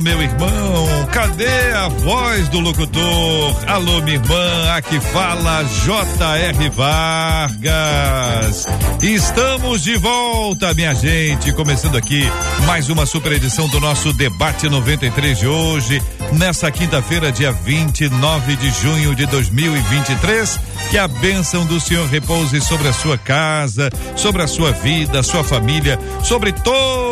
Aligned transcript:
meu 0.00 0.20
irmão, 0.22 1.06
cadê 1.12 1.72
a 1.72 1.88
voz 1.88 2.48
do 2.48 2.60
locutor? 2.60 3.56
Alô, 3.66 4.02
minha 4.02 4.16
irmã, 4.16 4.72
aqui 4.74 5.00
fala 5.00 5.64
J.R. 5.84 6.68
Vargas. 6.70 8.66
Estamos 9.02 9.82
de 9.82 9.96
volta, 9.96 10.74
minha 10.74 10.94
gente, 10.94 11.52
começando 11.52 11.96
aqui 11.96 12.22
mais 12.66 12.90
uma 12.90 13.06
super 13.06 13.32
edição 13.32 13.68
do 13.68 13.80
nosso 13.80 14.12
debate 14.12 14.68
93 14.68 15.38
de 15.38 15.46
hoje, 15.46 16.02
nessa 16.32 16.70
quinta-feira, 16.70 17.32
dia 17.32 17.52
29 17.52 18.56
de 18.56 18.70
junho 18.70 19.14
de 19.14 19.26
2023. 19.26 20.60
Que 20.90 20.98
a 20.98 21.08
bênção 21.08 21.64
do 21.66 21.80
Senhor 21.80 22.06
repouse 22.08 22.60
sobre 22.60 22.88
a 22.88 22.92
sua 22.92 23.16
casa, 23.18 23.90
sobre 24.14 24.42
a 24.42 24.46
sua 24.46 24.72
vida, 24.72 25.22
sua 25.22 25.42
família, 25.42 25.98
sobre 26.22 26.52
todos 26.52 27.05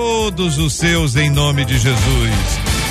os 0.64 0.72
seus, 0.74 1.16
em 1.16 1.30
nome 1.30 1.64
de 1.64 1.78
Jesus. 1.78 1.94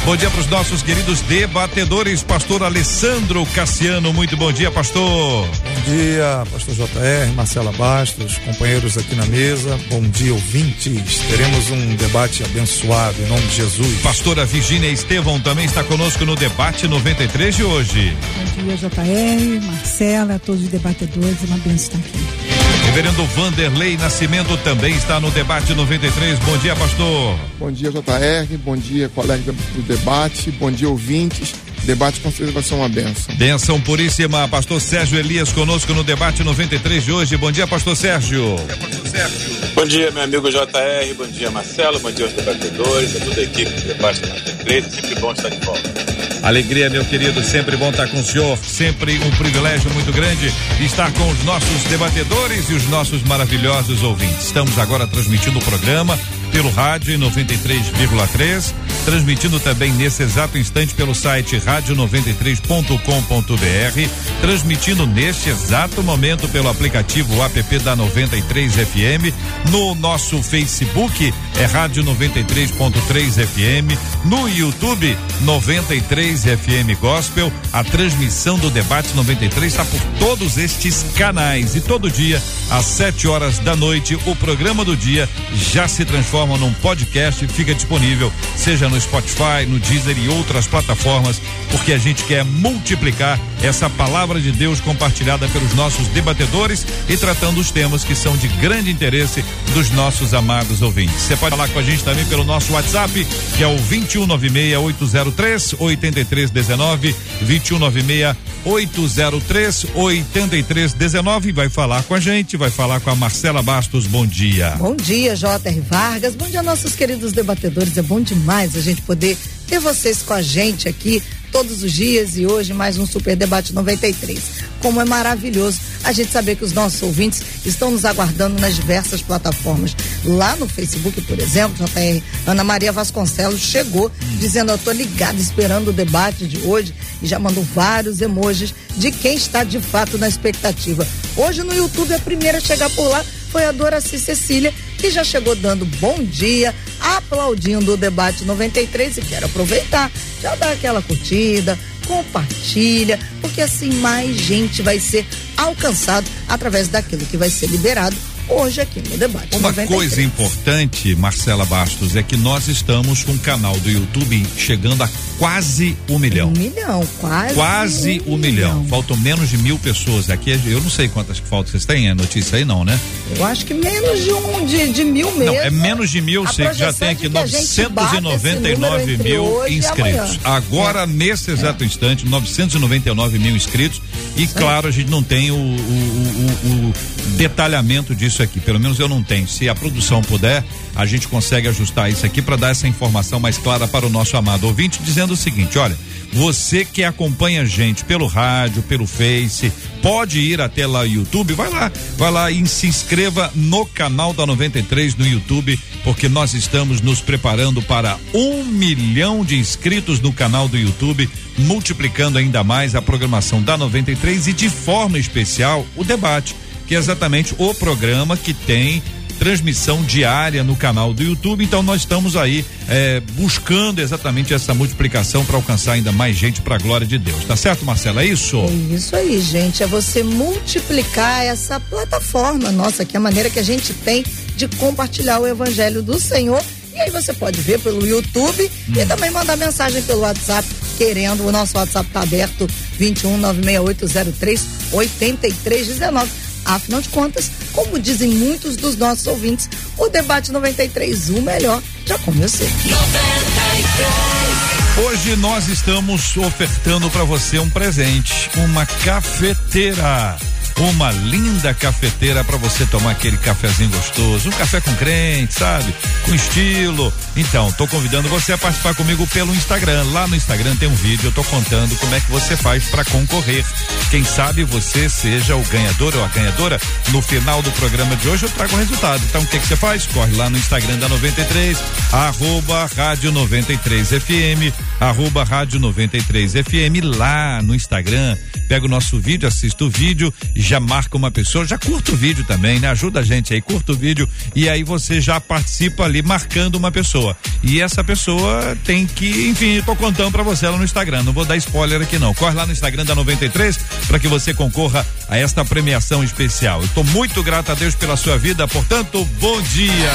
Bom 0.05 0.15
dia 0.17 0.29
para 0.29 0.41
os 0.41 0.47
nossos 0.47 0.81
queridos 0.81 1.21
debatedores, 1.21 2.23
pastor 2.23 2.63
Alessandro 2.63 3.45
Cassiano. 3.47 4.11
Muito 4.11 4.35
bom 4.35 4.51
dia, 4.51 4.69
pastor. 4.69 5.47
Bom 5.47 5.81
dia, 5.85 6.43
pastor 6.51 6.75
JR, 6.75 7.33
Marcela 7.35 7.71
Bastos, 7.71 8.37
companheiros 8.39 8.97
aqui 8.97 9.15
na 9.15 9.25
mesa. 9.25 9.79
Bom 9.89 10.01
dia, 10.01 10.33
ouvintes. 10.33 11.19
Teremos 11.29 11.71
um 11.71 11.95
debate 11.95 12.43
abençoado 12.43 13.21
em 13.21 13.27
nome 13.27 13.45
de 13.47 13.55
Jesus. 13.55 14.01
Pastora 14.01 14.45
Virgínia 14.45 14.89
Estevão 14.89 15.39
também 15.39 15.65
está 15.65 15.83
conosco 15.83 16.25
no 16.25 16.35
debate 16.35 16.87
93 16.87 17.55
de 17.55 17.63
hoje. 17.63 18.17
Bom 18.57 18.63
dia, 18.63 18.77
JR, 18.77 19.65
Marcela, 19.65 20.41
todos 20.45 20.63
os 20.63 20.69
debatedores. 20.69 21.37
Uma 21.43 21.57
bênção 21.57 21.97
estar 21.97 21.97
aqui. 21.97 22.52
Reverendo 22.93 23.25
Vanderlei 23.25 23.97
Nascimento 23.97 24.55
também 24.57 24.93
está 24.93 25.19
no 25.19 25.31
debate 25.31 25.73
93. 25.73 26.37
Bom 26.37 26.55
dia, 26.59 26.75
pastor. 26.75 27.39
Bom 27.57 27.71
dia, 27.71 27.89
JR. 27.89 28.57
Bom 28.63 28.77
dia, 28.77 29.09
colega 29.09 29.51
do 29.51 29.81
debate. 29.81 30.51
Bom 30.51 30.71
dia, 30.71 30.87
ouvintes. 30.87 31.55
Debate 31.83 32.21
com 32.21 32.29
certeza 32.29 32.51
vai 32.51 32.63
ser 32.63 32.75
uma 32.75 32.87
benção. 32.87 33.35
Benção 33.35 33.81
puríssima, 33.81 34.47
pastor 34.47 34.79
Sérgio 34.79 35.19
Elias 35.19 35.51
conosco 35.51 35.93
no 35.93 36.03
debate 36.03 36.43
93 36.43 37.03
de 37.03 37.11
hoje. 37.11 37.35
Bom 37.35 37.51
dia, 37.51 37.67
pastor 37.67 37.95
Sérgio. 37.95 38.55
Bom 38.55 38.65
dia, 38.65 38.77
pastor 38.77 39.07
Sérgio. 39.07 39.73
Bom 39.75 39.85
dia, 39.85 40.11
meu 40.11 40.23
amigo 40.23 40.49
JR. 40.49 41.13
Bom 41.17 41.27
dia, 41.27 41.51
Marcelo. 41.51 41.99
Bom 41.99 42.11
dia 42.11 42.25
aos 42.25 42.33
debatedores, 42.33 43.15
a 43.15 43.19
toda 43.19 43.41
a 43.41 43.43
equipe 43.43 43.69
do 43.69 43.87
debate 43.87 44.21
93. 44.21 44.85
Sempre 44.85 45.15
bom 45.19 45.31
estar 45.33 45.49
de 45.49 45.65
volta. 45.65 46.13
Alegria, 46.43 46.89
meu 46.89 47.05
querido, 47.05 47.41
sempre 47.41 47.77
bom 47.77 47.89
estar 47.89 48.07
com 48.09 48.19
o 48.19 48.23
senhor, 48.23 48.57
sempre 48.57 49.17
um 49.19 49.31
privilégio 49.31 49.89
muito 49.91 50.11
grande 50.11 50.51
estar 50.81 51.11
com 51.13 51.29
os 51.29 51.43
nossos 51.45 51.83
debatedores 51.85 52.69
e 52.69 52.73
os 52.73 52.85
nossos 52.89 53.23
maravilhosos 53.23 54.03
ouvintes. 54.03 54.47
Estamos 54.47 54.77
agora 54.77 55.07
transmitindo 55.07 55.57
o 55.57 55.63
programa 55.63 56.19
pelo 56.51 56.69
rádio 56.69 57.13
em 57.15 57.17
93,3, 57.17 58.73
transmitindo 59.05 59.59
também 59.59 59.91
nesse 59.93 60.23
exato 60.23 60.57
instante 60.57 60.93
pelo 60.93 61.13
site 61.13 61.57
rádio93.com.br, 61.57 64.09
transmitindo 64.41 65.05
neste 65.05 65.49
exato 65.49 66.01
momento 66.01 66.47
pelo 66.49 66.69
aplicativo 66.69 67.41
app 67.43 67.79
da 67.79 67.95
93 67.95 68.73
FM, 68.73 69.33
no 69.69 69.93
nosso 69.95 70.41
Facebook 70.41 71.33
é 71.59 71.65
Rádio 71.65 72.03
93.3 72.03 73.45
FM, 73.45 74.25
no 74.25 74.49
YouTube 74.49 75.15
93 75.41 76.43
FM 76.43 76.99
Gospel. 76.99 77.51
A 77.71 77.83
transmissão 77.83 78.57
do 78.57 78.69
debate 78.69 79.15
93 79.15 79.71
está 79.71 79.85
por 79.85 79.99
todos 80.19 80.57
estes 80.57 81.05
canais. 81.15 81.75
E 81.75 81.81
todo 81.81 82.09
dia 82.09 82.41
às 82.71 82.85
7 82.85 83.27
horas 83.27 83.59
da 83.59 83.75
noite 83.75 84.17
o 84.25 84.35
programa 84.35 84.83
do 84.83 84.97
dia 84.97 85.29
já 85.53 85.87
se 85.87 86.03
transforma 86.05 86.57
num 86.57 86.73
podcast. 86.73 87.45
E 87.45 87.47
fica 87.47 87.75
disponível 87.75 88.31
seja 88.55 88.89
no 88.89 88.92
Spotify, 88.99 89.65
no 89.67 89.79
Deezer 89.79 90.17
e 90.17 90.29
outras 90.29 90.67
plataformas, 90.67 91.41
porque 91.71 91.93
a 91.93 91.97
gente 91.97 92.23
quer 92.23 92.43
multiplicar 92.43 93.39
essa 93.61 93.89
palavra 93.89 94.39
de 94.39 94.51
Deus 94.51 94.81
compartilhada 94.81 95.47
pelos 95.47 95.73
nossos 95.73 96.07
debatedores 96.09 96.85
e 97.07 97.17
tratando 97.17 97.59
os 97.59 97.71
temas 97.71 98.03
que 98.03 98.15
são 98.15 98.35
de 98.37 98.47
grande 98.47 98.91
interesse 98.91 99.43
dos 99.73 99.89
nossos 99.91 100.33
amados 100.33 100.81
ouvintes. 100.81 101.15
Você 101.15 101.35
pode 101.37 101.55
falar 101.55 101.69
com 101.69 101.79
a 101.79 101.83
gente 101.83 102.03
também 102.03 102.25
pelo 102.25 102.43
nosso 102.43 102.73
WhatsApp, 102.73 103.25
que 103.57 103.63
é 103.63 103.67
o 103.67 103.75
2196 103.75 104.77
803 104.77 105.75
8319 105.79 107.15
2196 107.41 108.35
803 108.65 109.85
8319 109.93 111.51
vai 111.51 111.69
falar 111.69 112.03
com 112.03 112.15
a 112.15 112.19
gente, 112.19 112.55
vai 112.55 112.69
falar 112.69 112.99
com 112.99 113.09
a 113.09 113.15
Marcela 113.15 113.61
Bastos. 113.61 114.07
Bom 114.07 114.25
dia. 114.25 114.71
Bom 114.77 114.95
dia, 114.95 115.35
J.R. 115.35 115.81
Vargas. 115.81 116.35
Bom 116.35 116.47
dia, 116.47 116.63
nossos 116.63 116.95
queridos 116.95 117.31
debatedores. 117.31 117.97
É 117.97 118.01
bom 118.01 118.21
demais 118.21 118.75
a 118.75 118.81
gente 118.83 119.01
poder 119.01 119.37
ter 119.67 119.79
vocês 119.79 120.21
com 120.21 120.33
a 120.33 120.41
gente 120.41 120.87
aqui 120.87 121.23
todos 121.51 121.83
os 121.83 121.91
dias 121.91 122.35
e 122.35 122.47
hoje 122.47 122.73
mais 122.73 122.97
um 122.97 123.05
Super 123.05 123.35
Debate 123.35 123.73
93. 123.73 124.39
Como 124.81 124.99
é 124.99 125.05
maravilhoso 125.05 125.79
a 126.03 126.11
gente 126.11 126.31
saber 126.31 126.55
que 126.55 126.65
os 126.65 126.73
nossos 126.73 127.01
ouvintes 127.03 127.43
estão 127.63 127.91
nos 127.91 128.05
aguardando 128.05 128.59
nas 128.59 128.75
diversas 128.75 129.21
plataformas. 129.21 129.95
Lá 130.25 130.55
no 130.55 130.67
Facebook, 130.67 131.21
por 131.21 131.39
exemplo, 131.39 131.85
JR, 131.85 132.23
Ana 132.47 132.63
Maria 132.63 132.91
Vasconcelos 132.91 133.61
chegou 133.61 134.11
dizendo: 134.39 134.71
Eu 134.71 134.77
tô 134.79 134.91
ligada 134.91 135.39
esperando 135.39 135.89
o 135.89 135.93
debate 135.93 136.47
de 136.47 136.57
hoje 136.67 136.93
e 137.21 137.27
já 137.27 137.37
mandou 137.37 137.63
vários 137.75 138.19
emojis 138.19 138.73
de 138.97 139.11
quem 139.11 139.35
está 139.35 139.63
de 139.63 139.79
fato 139.79 140.17
na 140.17 140.27
expectativa. 140.27 141.07
Hoje 141.37 141.61
no 141.63 141.73
YouTube, 141.73 142.13
a 142.15 142.19
primeira 142.19 142.57
a 142.57 142.61
chegar 142.61 142.89
por 142.89 143.07
lá 143.07 143.23
foi 143.53 143.65
a 143.65 143.71
Doraci 143.71 144.17
Cecília, 144.17 144.73
que 144.97 145.11
já 145.11 145.23
chegou 145.23 145.55
dando 145.55 145.85
bom 145.85 146.17
dia, 146.23 146.73
aplaudindo 146.99 147.93
o 147.93 147.97
debate 147.97 148.43
93 148.45 149.17
e 149.17 149.21
quero 149.21 149.45
aproveitar, 149.45 150.11
já 150.41 150.55
dá 150.55 150.71
aquela 150.71 151.03
curtida, 151.03 151.77
compartilha, 152.07 153.19
porque 153.41 153.61
assim 153.61 153.93
mais 153.99 154.35
gente 154.35 154.81
vai 154.81 154.99
ser 154.99 155.23
alcançado 155.55 156.27
através 156.49 156.87
daquilo 156.87 157.27
que 157.27 157.37
vai 157.37 157.51
ser 157.51 157.67
liberado 157.67 158.15
hoje 158.53 158.81
aqui 158.81 159.01
no 159.01 159.17
debate. 159.17 159.55
Uma 159.55 159.69
93. 159.69 159.89
coisa 159.89 160.21
importante, 160.21 161.15
Marcela 161.15 161.65
Bastos, 161.65 162.15
é 162.15 162.23
que 162.23 162.37
nós 162.37 162.67
estamos 162.67 163.23
com 163.23 163.31
o 163.31 163.39
canal 163.39 163.77
do 163.79 163.89
YouTube 163.89 164.45
chegando 164.57 165.03
a 165.03 165.09
quase 165.37 165.97
um 166.09 166.19
milhão. 166.19 166.49
Um 166.49 166.59
milhão, 166.59 167.07
quase. 167.19 167.53
Quase 167.53 168.21
um, 168.27 168.37
milhão. 168.37 168.85
Faltam 168.89 169.17
menos 169.17 169.49
de 169.49 169.57
mil 169.57 169.77
pessoas. 169.79 170.29
Aqui 170.29 170.51
eu 170.65 170.81
não 170.81 170.89
sei 170.89 171.07
quantas 171.07 171.39
faltas 171.39 171.71
vocês 171.71 171.85
têm, 171.85 172.07
é 172.09 172.13
notícia 172.13 172.57
aí 172.57 172.65
não, 172.65 172.85
né? 172.85 172.99
Eu 173.35 173.45
acho 173.45 173.65
que 173.65 173.73
menos 173.73 174.23
de 174.23 174.31
um, 174.31 174.65
de, 174.65 174.93
de 174.93 175.03
mil 175.03 175.31
mesmo. 175.31 175.55
Não, 175.55 175.61
é 175.61 175.69
menos 175.69 176.09
de 176.09 176.21
mil, 176.21 176.47
sei 176.47 176.67
que 176.67 176.75
já 176.75 176.93
tem 176.93 177.09
aqui 177.09 177.27
999 177.27 179.17
mil 179.17 179.67
inscritos. 179.67 180.39
Agora, 180.43 181.03
é. 181.03 181.07
nesse 181.07 181.51
exato 181.51 181.83
é. 181.83 181.87
instante, 181.87 182.25
999 182.25 183.39
mil 183.39 183.55
inscritos. 183.55 184.01
E 184.35 184.47
claro, 184.47 184.87
a 184.87 184.91
gente 184.91 185.09
não 185.09 185.23
tem 185.23 185.51
o, 185.51 185.55
o, 185.55 185.57
o, 185.57 186.89
o 186.89 186.93
detalhamento 187.37 188.15
disso 188.15 188.42
aqui. 188.43 188.59
Pelo 188.59 188.79
menos 188.79 188.99
eu 188.99 189.09
não 189.09 189.23
tenho. 189.23 189.47
Se 189.47 189.67
a 189.69 189.75
produção 189.75 190.21
puder, 190.21 190.63
a 190.95 191.05
gente 191.05 191.27
consegue 191.27 191.67
ajustar 191.67 192.11
isso 192.11 192.25
aqui 192.25 192.41
para 192.41 192.55
dar 192.55 192.69
essa 192.69 192.87
informação 192.87 193.39
mais 193.39 193.57
clara 193.57 193.87
para 193.87 194.05
o 194.05 194.09
nosso 194.09 194.37
amado 194.37 194.67
ouvinte, 194.67 194.99
dizendo 195.03 195.33
o 195.33 195.37
seguinte: 195.37 195.77
olha, 195.77 195.97
você 196.33 196.83
que 196.83 197.03
acompanha 197.03 197.61
a 197.61 197.65
gente 197.65 198.03
pelo 198.03 198.25
rádio, 198.25 198.81
pelo 198.83 199.05
Face, 199.05 199.71
pode 200.01 200.39
ir 200.39 200.59
até 200.59 200.85
lá 200.87 201.03
YouTube, 201.03 201.53
vai 201.53 201.69
lá, 201.69 201.91
vai 202.17 202.31
lá 202.31 202.51
e 202.51 202.65
se 202.67 202.87
inscreva 202.87 203.51
no 203.55 203.85
canal 203.85 204.33
da 204.33 204.45
93 204.45 205.15
no 205.15 205.27
YouTube, 205.27 205.79
porque 206.03 206.27
nós 206.27 206.53
estamos 206.53 207.01
nos 207.01 207.21
preparando 207.21 207.81
para 207.83 208.17
um 208.33 208.63
milhão 208.63 209.45
de 209.45 209.57
inscritos 209.57 210.19
no 210.19 210.33
canal 210.33 210.67
do 210.67 210.77
YouTube, 210.77 211.29
multiplicando 211.57 212.39
ainda 212.39 212.63
mais 212.63 212.95
a 212.95 213.01
programação 213.01 213.61
da 213.61 213.77
93 213.77 214.47
e 214.47 214.53
de 214.53 214.69
forma 214.69 215.19
especial 215.19 215.85
o 215.95 216.03
debate 216.03 216.55
que 216.93 216.97
é 216.97 216.99
exatamente 216.99 217.55
o 217.57 217.73
programa 217.73 218.37
que 218.37 218.53
tem 218.53 219.01
transmissão 219.39 220.03
diária 220.03 220.63
no 220.63 220.75
canal 220.75 221.11
do 221.11 221.23
YouTube. 221.23 221.63
Então 221.63 221.81
nós 221.81 222.01
estamos 222.01 222.35
aí 222.35 222.63
é, 222.87 223.19
buscando 223.31 223.99
exatamente 223.99 224.53
essa 224.53 224.75
multiplicação 224.75 225.43
para 225.43 225.55
alcançar 225.55 225.93
ainda 225.93 226.11
mais 226.11 226.35
gente 226.35 226.61
para 226.61 226.75
a 226.75 226.77
glória 226.77 227.07
de 227.07 227.17
Deus. 227.17 227.45
Tá 227.45 227.55
certo, 227.55 227.83
Marcela? 227.83 228.21
É 228.21 228.27
isso? 228.27 228.57
É 228.57 228.95
isso 228.95 229.15
aí, 229.15 229.41
gente. 229.41 229.81
É 229.81 229.87
você 229.87 230.21
multiplicar 230.21 231.43
essa 231.43 231.79
plataforma 231.79 232.71
nossa, 232.71 233.03
que 233.03 233.17
é 233.17 233.19
a 233.19 233.21
maneira 233.21 233.49
que 233.49 233.57
a 233.57 233.63
gente 233.63 233.91
tem 233.91 234.23
de 234.55 234.67
compartilhar 234.67 235.39
o 235.39 235.47
evangelho 235.47 236.03
do 236.03 236.19
Senhor. 236.19 236.63
E 236.93 236.99
aí 236.99 237.09
você 237.09 237.33
pode 237.33 237.59
ver 237.59 237.79
pelo 237.79 238.05
YouTube 238.05 238.69
hum. 238.89 238.93
e 238.95 239.05
também 239.07 239.31
mandar 239.31 239.57
mensagem 239.57 240.03
pelo 240.03 240.21
WhatsApp, 240.21 240.67
querendo. 240.95 241.43
O 241.43 241.51
nosso 241.51 241.75
WhatsApp 241.75 242.07
tá 242.13 242.21
aberto 242.21 242.67
21 242.99 243.37
96803 243.39 244.67
8319 244.91 246.42
Afinal 246.65 247.01
de 247.01 247.09
contas, 247.09 247.51
como 247.71 247.99
dizem 247.99 248.29
muitos 248.29 248.75
dos 248.75 248.95
nossos 248.95 249.27
ouvintes, 249.27 249.69
o 249.97 250.09
debate 250.09 250.51
93, 250.51 251.29
o 251.29 251.41
melhor, 251.41 251.81
já 252.05 252.17
começou. 252.19 252.67
93. 252.67 255.05
Hoje 255.05 255.35
nós 255.37 255.67
estamos 255.67 256.37
ofertando 256.37 257.09
para 257.09 257.23
você 257.23 257.57
um 257.57 257.69
presente, 257.69 258.49
uma 258.55 258.85
cafeteira 258.85 260.37
uma 260.79 261.11
linda 261.11 261.73
cafeteira 261.73 262.43
para 262.43 262.57
você 262.57 262.85
tomar 262.85 263.11
aquele 263.11 263.37
cafezinho 263.37 263.89
gostoso, 263.89 264.49
um 264.49 264.51
café 264.51 264.81
com 264.81 264.93
crente, 264.95 265.53
sabe? 265.53 265.93
Com 266.25 266.33
estilo. 266.33 267.13
Então, 267.35 267.71
tô 267.73 267.87
convidando 267.87 268.27
você 268.29 268.53
a 268.53 268.57
participar 268.57 268.95
comigo 268.95 269.25
pelo 269.27 269.53
Instagram. 269.53 270.03
Lá 270.11 270.27
no 270.27 270.35
Instagram 270.35 270.75
tem 270.75 270.89
um 270.89 270.95
vídeo, 270.95 271.27
eu 271.27 271.31
tô 271.31 271.43
contando 271.43 271.95
como 271.97 272.15
é 272.15 272.19
que 272.19 272.31
você 272.31 272.57
faz 272.57 272.85
para 272.85 273.05
concorrer. 273.05 273.65
Quem 274.09 274.23
sabe 274.23 274.63
você 274.63 275.09
seja 275.09 275.55
o 275.55 275.63
ganhador 275.65 276.15
ou 276.15 276.23
a 276.23 276.27
ganhadora. 276.27 276.79
No 277.09 277.21
final 277.21 277.61
do 277.61 277.71
programa 277.71 278.15
de 278.15 278.27
hoje 278.27 278.45
eu 278.45 278.49
trago 278.49 278.75
o 278.75 278.79
resultado. 278.79 279.23
Então, 279.29 279.41
o 279.41 279.47
que 279.47 279.59
que 279.59 279.67
você 279.67 279.75
faz? 279.75 280.05
Corre 280.07 280.35
lá 280.35 280.49
no 280.49 280.57
Instagram 280.57 280.97
da 280.97 281.07
93, 281.07 281.77
arroba 282.11 282.89
rádio 282.95 283.31
93 283.31 284.09
FM, 284.09 284.73
arroba 284.99 285.43
rádio 285.43 285.79
93 285.79 286.53
FM, 286.53 287.17
lá 287.17 287.61
no 287.61 287.75
Instagram. 287.75 288.37
Pega 288.67 288.85
o 288.85 288.89
nosso 288.89 289.19
vídeo, 289.19 289.47
assista 289.47 289.83
o 289.83 289.89
vídeo 289.89 290.33
já 290.63 290.79
marca 290.79 291.17
uma 291.17 291.29
pessoa, 291.29 291.65
já 291.65 291.77
curta 291.77 292.11
o 292.11 292.15
vídeo 292.15 292.43
também, 292.43 292.79
né? 292.79 292.87
Ajuda 292.89 293.19
a 293.19 293.23
gente 293.23 293.53
aí, 293.53 293.61
curta 293.61 293.91
o 293.91 293.95
vídeo 293.95 294.27
e 294.55 294.69
aí 294.69 294.83
você 294.83 295.21
já 295.21 295.39
participa 295.39 296.03
ali 296.03 296.21
marcando 296.21 296.75
uma 296.75 296.91
pessoa. 296.91 297.35
E 297.61 297.81
essa 297.81 298.03
pessoa 298.03 298.77
tem 298.83 299.05
que, 299.05 299.47
enfim, 299.47 299.81
tô 299.81 299.95
contando 299.95 300.31
para 300.31 300.43
você 300.43 300.65
ela 300.65 300.77
no 300.77 300.83
Instagram, 300.83 301.23
não 301.23 301.33
vou 301.33 301.45
dar 301.45 301.57
spoiler 301.57 302.01
aqui 302.01 302.17
não. 302.17 302.33
Corre 302.33 302.55
lá 302.55 302.65
no 302.65 302.71
Instagram 302.71 303.05
da 303.05 303.15
93 303.15 303.77
para 304.07 304.19
que 304.19 304.27
você 304.27 304.53
concorra 304.53 305.05
a 305.27 305.37
esta 305.37 305.63
premiação 305.65 306.23
especial. 306.23 306.81
Eu 306.81 306.87
tô 306.89 307.03
muito 307.03 307.43
grato 307.43 307.71
a 307.71 307.75
Deus 307.75 307.95
pela 307.95 308.15
sua 308.15 308.37
vida, 308.37 308.67
portanto, 308.67 309.23
bom 309.39 309.61
dia. 309.61 310.11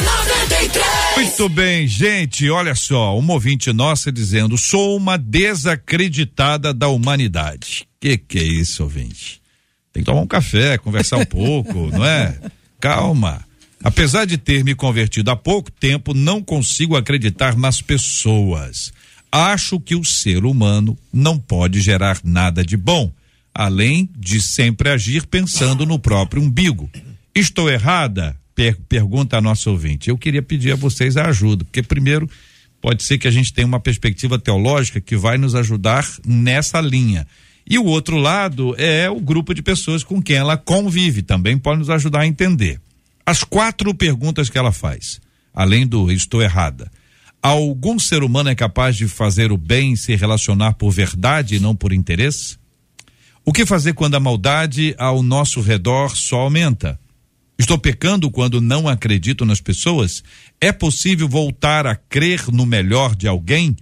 93. 0.00 0.84
Muito 1.16 1.48
bem, 1.48 1.86
gente, 1.86 2.50
olha 2.50 2.74
só, 2.74 3.16
uma 3.18 3.32
ouvinte 3.32 3.72
nossa 3.72 4.12
dizendo: 4.12 4.58
sou 4.58 4.96
uma 4.96 5.16
desacreditada 5.16 6.74
da 6.74 6.88
humanidade. 6.88 7.86
Que 8.00 8.18
que 8.18 8.38
é 8.38 8.42
isso, 8.42 8.82
ouvinte? 8.82 9.40
Tem 9.96 10.02
que 10.02 10.10
tomar 10.10 10.20
um 10.20 10.26
café, 10.26 10.76
conversar 10.76 11.16
um 11.16 11.24
pouco, 11.24 11.88
não 11.90 12.04
é? 12.04 12.38
Calma. 12.78 13.42
Apesar 13.82 14.26
de 14.26 14.36
ter 14.36 14.62
me 14.62 14.74
convertido 14.74 15.30
há 15.30 15.36
pouco 15.36 15.70
tempo, 15.70 16.12
não 16.12 16.42
consigo 16.42 16.96
acreditar 16.96 17.56
nas 17.56 17.80
pessoas. 17.80 18.92
Acho 19.32 19.80
que 19.80 19.96
o 19.96 20.04
ser 20.04 20.44
humano 20.44 20.98
não 21.10 21.38
pode 21.38 21.80
gerar 21.80 22.20
nada 22.22 22.62
de 22.62 22.76
bom, 22.76 23.10
além 23.54 24.10
de 24.14 24.38
sempre 24.38 24.90
agir 24.90 25.26
pensando 25.26 25.86
no 25.86 25.98
próprio 25.98 26.42
umbigo. 26.42 26.90
Estou 27.34 27.70
errada? 27.70 28.36
Per 28.54 28.76
pergunta 28.86 29.38
a 29.38 29.40
nossa 29.40 29.70
ouvinte. 29.70 30.10
Eu 30.10 30.18
queria 30.18 30.42
pedir 30.42 30.72
a 30.72 30.76
vocês 30.76 31.16
a 31.16 31.26
ajuda, 31.28 31.64
porque 31.64 31.82
primeiro 31.82 32.28
pode 32.82 33.02
ser 33.02 33.16
que 33.16 33.28
a 33.28 33.30
gente 33.30 33.50
tenha 33.50 33.66
uma 33.66 33.80
perspectiva 33.80 34.38
teológica 34.38 35.00
que 35.00 35.16
vai 35.16 35.38
nos 35.38 35.54
ajudar 35.54 36.06
nessa 36.26 36.82
linha. 36.82 37.26
E 37.68 37.78
o 37.78 37.84
outro 37.84 38.16
lado 38.16 38.74
é 38.78 39.10
o 39.10 39.20
grupo 39.20 39.52
de 39.52 39.60
pessoas 39.60 40.04
com 40.04 40.22
quem 40.22 40.36
ela 40.36 40.56
convive, 40.56 41.22
também 41.22 41.58
pode 41.58 41.80
nos 41.80 41.90
ajudar 41.90 42.20
a 42.20 42.26
entender. 42.26 42.80
As 43.24 43.42
quatro 43.42 43.92
perguntas 43.92 44.48
que 44.48 44.56
ela 44.56 44.70
faz, 44.70 45.20
além 45.52 45.84
do 45.86 46.12
estou 46.12 46.40
errada. 46.40 46.88
Algum 47.42 47.98
ser 47.98 48.22
humano 48.22 48.50
é 48.50 48.54
capaz 48.54 48.96
de 48.96 49.08
fazer 49.08 49.50
o 49.50 49.56
bem 49.56 49.92
e 49.94 49.96
se 49.96 50.14
relacionar 50.14 50.74
por 50.74 50.90
verdade 50.90 51.56
e 51.56 51.60
não 51.60 51.74
por 51.74 51.92
interesse? 51.92 52.56
O 53.44 53.52
que 53.52 53.66
fazer 53.66 53.94
quando 53.94 54.14
a 54.14 54.20
maldade 54.20 54.94
ao 54.98 55.22
nosso 55.22 55.60
redor 55.60 56.16
só 56.16 56.40
aumenta? 56.40 56.98
Estou 57.58 57.78
pecando 57.78 58.30
quando 58.30 58.60
não 58.60 58.88
acredito 58.88 59.44
nas 59.44 59.60
pessoas? 59.60 60.22
É 60.60 60.70
possível 60.72 61.28
voltar 61.28 61.86
a 61.86 61.96
crer 61.96 62.50
no 62.52 62.66
melhor 62.66 63.14
de 63.14 63.26
alguém? 63.26 63.76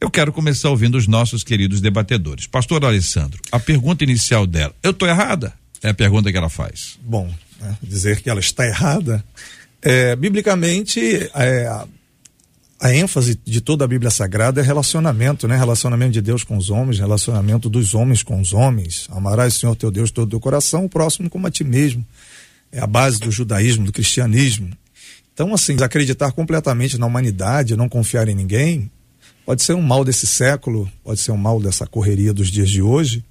Eu 0.00 0.10
quero 0.10 0.32
começar 0.32 0.70
ouvindo 0.70 0.96
os 0.96 1.06
nossos 1.06 1.44
queridos 1.44 1.82
debatedores. 1.82 2.46
Pastor 2.46 2.82
Alessandro, 2.86 3.38
a 3.52 3.60
pergunta 3.60 4.02
inicial 4.02 4.46
dela, 4.46 4.74
eu 4.82 4.92
estou 4.92 5.06
errada? 5.06 5.52
É 5.82 5.90
a 5.90 5.94
pergunta 5.94 6.32
que 6.32 6.38
ela 6.38 6.48
faz. 6.48 6.98
Bom, 7.02 7.30
né, 7.60 7.76
dizer 7.82 8.22
que 8.22 8.30
ela 8.30 8.40
está 8.40 8.66
errada, 8.66 9.22
é, 9.82 10.16
biblicamente, 10.16 11.00
é, 11.34 11.66
a, 11.66 11.86
a 12.80 12.94
ênfase 12.94 13.38
de 13.44 13.60
toda 13.60 13.84
a 13.84 13.88
Bíblia 13.88 14.10
Sagrada 14.10 14.62
é 14.62 14.64
relacionamento, 14.64 15.46
né? 15.46 15.54
Relacionamento 15.54 16.12
de 16.12 16.22
Deus 16.22 16.44
com 16.44 16.56
os 16.56 16.70
homens, 16.70 16.98
relacionamento 16.98 17.68
dos 17.68 17.94
homens 17.94 18.22
com 18.22 18.40
os 18.40 18.54
homens. 18.54 19.06
Amarás 19.10 19.56
o 19.56 19.60
Senhor 19.60 19.76
teu 19.76 19.90
Deus 19.90 20.10
todo 20.10 20.32
o 20.32 20.40
coração, 20.40 20.86
o 20.86 20.88
próximo 20.88 21.28
como 21.28 21.46
a 21.46 21.50
ti 21.50 21.62
mesmo. 21.62 22.06
É 22.72 22.80
a 22.80 22.86
base 22.86 23.20
do 23.20 23.30
judaísmo, 23.30 23.84
do 23.84 23.92
cristianismo. 23.92 24.70
Então, 25.34 25.52
assim, 25.52 25.76
acreditar 25.82 26.32
completamente 26.32 26.96
na 26.96 27.04
humanidade, 27.04 27.76
não 27.76 27.88
confiar 27.88 28.28
em 28.28 28.34
ninguém, 28.34 28.90
Pode 29.44 29.62
ser 29.62 29.74
um 29.74 29.82
mal 29.82 30.04
desse 30.04 30.26
século, 30.26 30.90
pode 31.02 31.20
ser 31.20 31.32
um 31.32 31.36
mal 31.36 31.60
dessa 31.60 31.86
correria 31.86 32.32
dos 32.32 32.48
dias 32.48 32.70
de 32.70 32.82
hoje, 32.82 33.24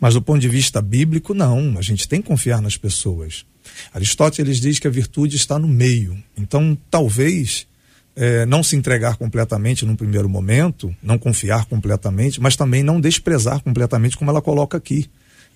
mas 0.00 0.14
do 0.14 0.22
ponto 0.22 0.40
de 0.40 0.48
vista 0.48 0.80
bíblico, 0.80 1.34
não. 1.34 1.76
A 1.78 1.82
gente 1.82 2.08
tem 2.08 2.20
que 2.20 2.28
confiar 2.28 2.62
nas 2.62 2.76
pessoas. 2.76 3.44
Aristóteles 3.92 4.60
diz 4.60 4.78
que 4.78 4.86
a 4.86 4.90
virtude 4.90 5.36
está 5.36 5.58
no 5.58 5.68
meio. 5.68 6.16
Então, 6.36 6.76
talvez 6.90 7.66
é, 8.14 8.46
não 8.46 8.62
se 8.62 8.76
entregar 8.76 9.16
completamente 9.16 9.84
no 9.84 9.96
primeiro 9.96 10.28
momento, 10.28 10.94
não 11.02 11.18
confiar 11.18 11.66
completamente, 11.66 12.40
mas 12.40 12.56
também 12.56 12.82
não 12.82 13.00
desprezar 13.00 13.60
completamente, 13.60 14.16
como 14.16 14.30
ela 14.30 14.40
coloca 14.40 14.76
aqui. 14.76 15.08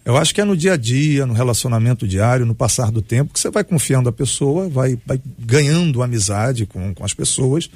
Eu 0.05 0.17
acho 0.17 0.35
que 0.35 0.41
é 0.41 0.45
no 0.45 0.57
dia 0.57 0.75
a 0.75 0.77
dia, 0.77 1.27
no 1.27 1.35
relacionamento 1.35 2.09
diário, 2.09 2.47
no 2.47 2.55
passar 2.55 2.91
do 2.91 3.03
tempo, 3.03 3.33
que 3.35 3.41
você 3.41 3.51
vai 3.51 3.63
confiando 3.63 4.09
a 4.09 4.13
pessoa, 4.13 4.69
vai, 4.69 4.99
vai 5.05 5.21
ganhando 5.39 6.03
amizade 6.03 6.65
com, 6.65 6.95
com 6.95 7.05
as 7.05 7.13
pessoas 7.13 7.71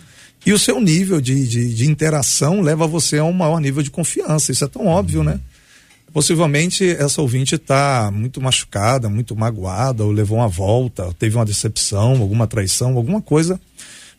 e 0.46 0.52
o 0.52 0.58
seu 0.58 0.81
nível 0.81 1.20
de, 1.20 1.46
de, 1.46 1.75
de, 1.75 1.87
interação 1.87 2.61
leva 2.61 2.87
você 2.87 3.19
a 3.19 3.25
um 3.25 3.32
maior 3.32 3.61
nível 3.61 3.82
de 3.82 3.91
confiança. 3.91 4.52
Isso 4.52 4.64
é 4.64 4.69
tão 4.69 4.87
óbvio, 4.87 5.23
né? 5.23 5.41
Possivelmente 6.12 6.88
essa 6.88 7.20
ouvinte 7.20 7.56
está 7.56 8.11
muito 8.12 8.41
machucada, 8.41 9.08
muito 9.08 9.35
magoada, 9.35 10.05
ou 10.05 10.12
levou 10.12 10.38
uma 10.38 10.49
volta, 10.49 11.12
teve 11.19 11.37
uma 11.37 11.44
decepção, 11.44 12.12
alguma 12.20 12.46
traição, 12.46 12.96
alguma 12.96 13.20
coisa 13.20 13.58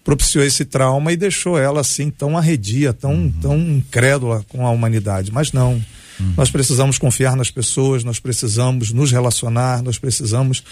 propiciou 0.05 0.45
esse 0.45 0.63
trauma 0.63 1.11
e 1.11 1.17
deixou 1.17 1.57
ela 1.57 1.81
assim 1.81 2.11
tão 2.11 2.37
arredia, 2.37 2.93
tão, 2.93 3.13
uhum. 3.13 3.33
tão 3.41 3.57
incrédula 3.57 4.45
com 4.47 4.65
a 4.65 4.69
humanidade. 4.69 5.31
Mas 5.33 5.51
não. 5.51 5.83
Uhum. 6.19 6.33
Nós 6.37 6.49
precisamos 6.49 6.97
confiar 6.97 7.35
nas 7.35 7.51
pessoas, 7.51 8.03
nós 8.03 8.19
precisamos 8.19 8.91
nos 8.91 9.11
relacionar, 9.11 9.81
nós 9.81 9.97
precisamos 9.97 10.63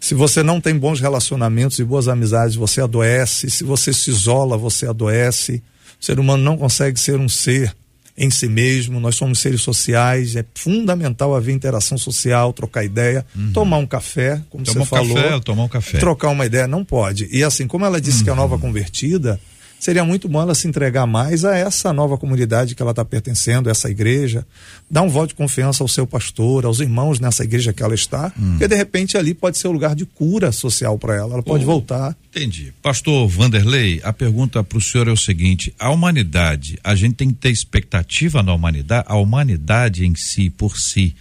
se 0.00 0.14
você 0.14 0.42
não 0.42 0.60
tem 0.60 0.76
bons 0.76 1.00
relacionamentos 1.00 1.78
e 1.78 1.84
boas 1.84 2.08
amizades, 2.08 2.54
você 2.54 2.80
adoece. 2.80 3.50
Se 3.50 3.64
você 3.64 3.92
se 3.92 4.10
isola, 4.10 4.56
você 4.56 4.86
adoece. 4.86 5.62
O 6.00 6.04
ser 6.04 6.20
humano 6.20 6.42
não 6.42 6.56
consegue 6.56 6.98
ser 6.98 7.18
um 7.18 7.28
ser 7.28 7.74
em 8.16 8.30
si 8.30 8.48
mesmo. 8.48 9.00
Nós 9.00 9.16
somos 9.16 9.40
seres 9.40 9.60
sociais. 9.60 10.36
É 10.36 10.44
fundamental 10.54 11.34
haver 11.34 11.52
interação 11.52 11.98
social, 11.98 12.52
trocar 12.52 12.84
ideia, 12.84 13.26
uhum. 13.34 13.52
tomar 13.52 13.78
um 13.78 13.86
café, 13.86 14.40
como 14.48 14.64
tomar 14.64 14.74
você 14.74 14.82
um 14.82 14.84
falou. 14.84 15.14
Café, 15.16 15.40
tomar 15.40 15.62
um 15.64 15.68
café. 15.68 15.98
Trocar 15.98 16.28
uma 16.28 16.46
ideia, 16.46 16.68
não 16.68 16.84
pode. 16.84 17.28
E 17.30 17.42
assim, 17.42 17.66
como 17.66 17.84
ela 17.84 18.00
disse 18.00 18.18
uhum. 18.18 18.24
que 18.24 18.30
é 18.30 18.34
nova 18.34 18.58
convertida, 18.58 19.40
seria 19.78 20.04
muito 20.04 20.28
bom 20.28 20.42
ela 20.42 20.54
se 20.54 20.66
entregar 20.66 21.06
mais 21.06 21.44
a 21.44 21.56
essa 21.56 21.92
nova 21.92 22.18
comunidade 22.18 22.74
que 22.74 22.82
ela 22.82 22.90
está 22.90 23.04
pertencendo, 23.04 23.70
essa 23.70 23.90
igreja, 23.90 24.46
dar 24.90 25.02
um 25.02 25.08
voto 25.08 25.28
de 25.28 25.34
confiança 25.34 25.82
ao 25.84 25.88
seu 25.88 26.06
pastor, 26.06 26.64
aos 26.64 26.80
irmãos 26.80 27.20
nessa 27.20 27.44
igreja 27.44 27.72
que 27.72 27.82
ela 27.82 27.94
está, 27.94 28.32
hum. 28.38 28.50
porque 28.50 28.68
de 28.68 28.74
repente 28.74 29.16
ali 29.16 29.34
pode 29.34 29.58
ser 29.58 29.68
um 29.68 29.72
lugar 29.72 29.94
de 29.94 30.04
cura 30.04 30.50
social 30.52 30.98
para 30.98 31.14
ela, 31.16 31.34
ela 31.34 31.42
pode 31.42 31.64
oh, 31.64 31.66
voltar. 31.66 32.16
Entendi. 32.30 32.72
Pastor 32.82 33.28
Vanderlei, 33.28 34.00
a 34.02 34.12
pergunta 34.12 34.62
para 34.64 34.78
o 34.78 34.80
senhor 34.80 35.08
é 35.08 35.12
o 35.12 35.16
seguinte: 35.16 35.74
a 35.78 35.90
humanidade, 35.90 36.78
a 36.82 36.94
gente 36.94 37.14
tem 37.14 37.28
que 37.28 37.36
ter 37.36 37.50
expectativa 37.50 38.42
na 38.42 38.52
humanidade, 38.52 39.04
a 39.08 39.16
humanidade 39.16 40.06
em 40.06 40.14
si, 40.14 40.50
por 40.50 40.76
si, 40.78 41.14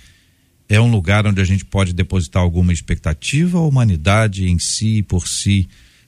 é 0.70 0.80
um 0.82 0.92
lugar 0.92 1.26
onde 1.26 1.42
a 1.42 1.46
gente 1.46 1.64
pode 1.64 1.94
depositar 1.94 2.42
alguma 2.42 2.74
expectativa, 2.74 3.58
a 3.58 3.62
humanidade 3.62 4.50
em 4.50 4.60
si, 4.60 5.02
por 5.02 5.28
si, 5.28 5.68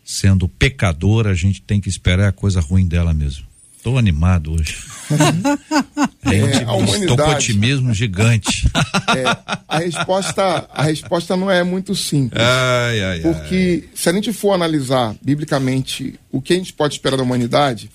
sendo 0.10 0.50
pecadora, 0.50 1.30
a 1.30 1.36
gente 1.36 1.62
tem 1.62 1.80
que 1.80 1.88
esperar 1.88 2.30
a 2.30 2.32
coisa 2.32 2.60
ruim 2.60 2.88
dela 2.88 3.14
mesmo. 3.14 3.46
Estou 3.78 3.96
animado 3.96 4.54
hoje. 4.54 4.76
é, 6.26 6.36
é 6.36 6.64
a 6.64 6.74
humanidade. 6.74 7.02
Estou 7.04 7.18
com 7.18 7.30
otimismo 7.30 7.94
gigante. 7.94 8.68
É, 9.10 9.24
a 9.68 9.80
resposta, 9.80 10.70
a 10.72 10.84
resposta 10.84 11.36
não 11.36 11.50
é 11.50 11.64
muito 11.64 11.96
simples. 11.96 12.40
Ai, 12.40 13.04
ai, 13.04 13.20
porque 13.22 13.84
ai. 13.84 13.90
se 13.96 14.08
a 14.08 14.14
gente 14.14 14.32
for 14.32 14.54
analisar 14.54 15.16
biblicamente 15.20 16.20
o 16.32 16.40
que 16.40 16.54
a 16.54 16.56
gente 16.56 16.74
pode 16.74 16.94
esperar 16.94 17.18
da 17.18 17.24
humanidade, 17.24 17.90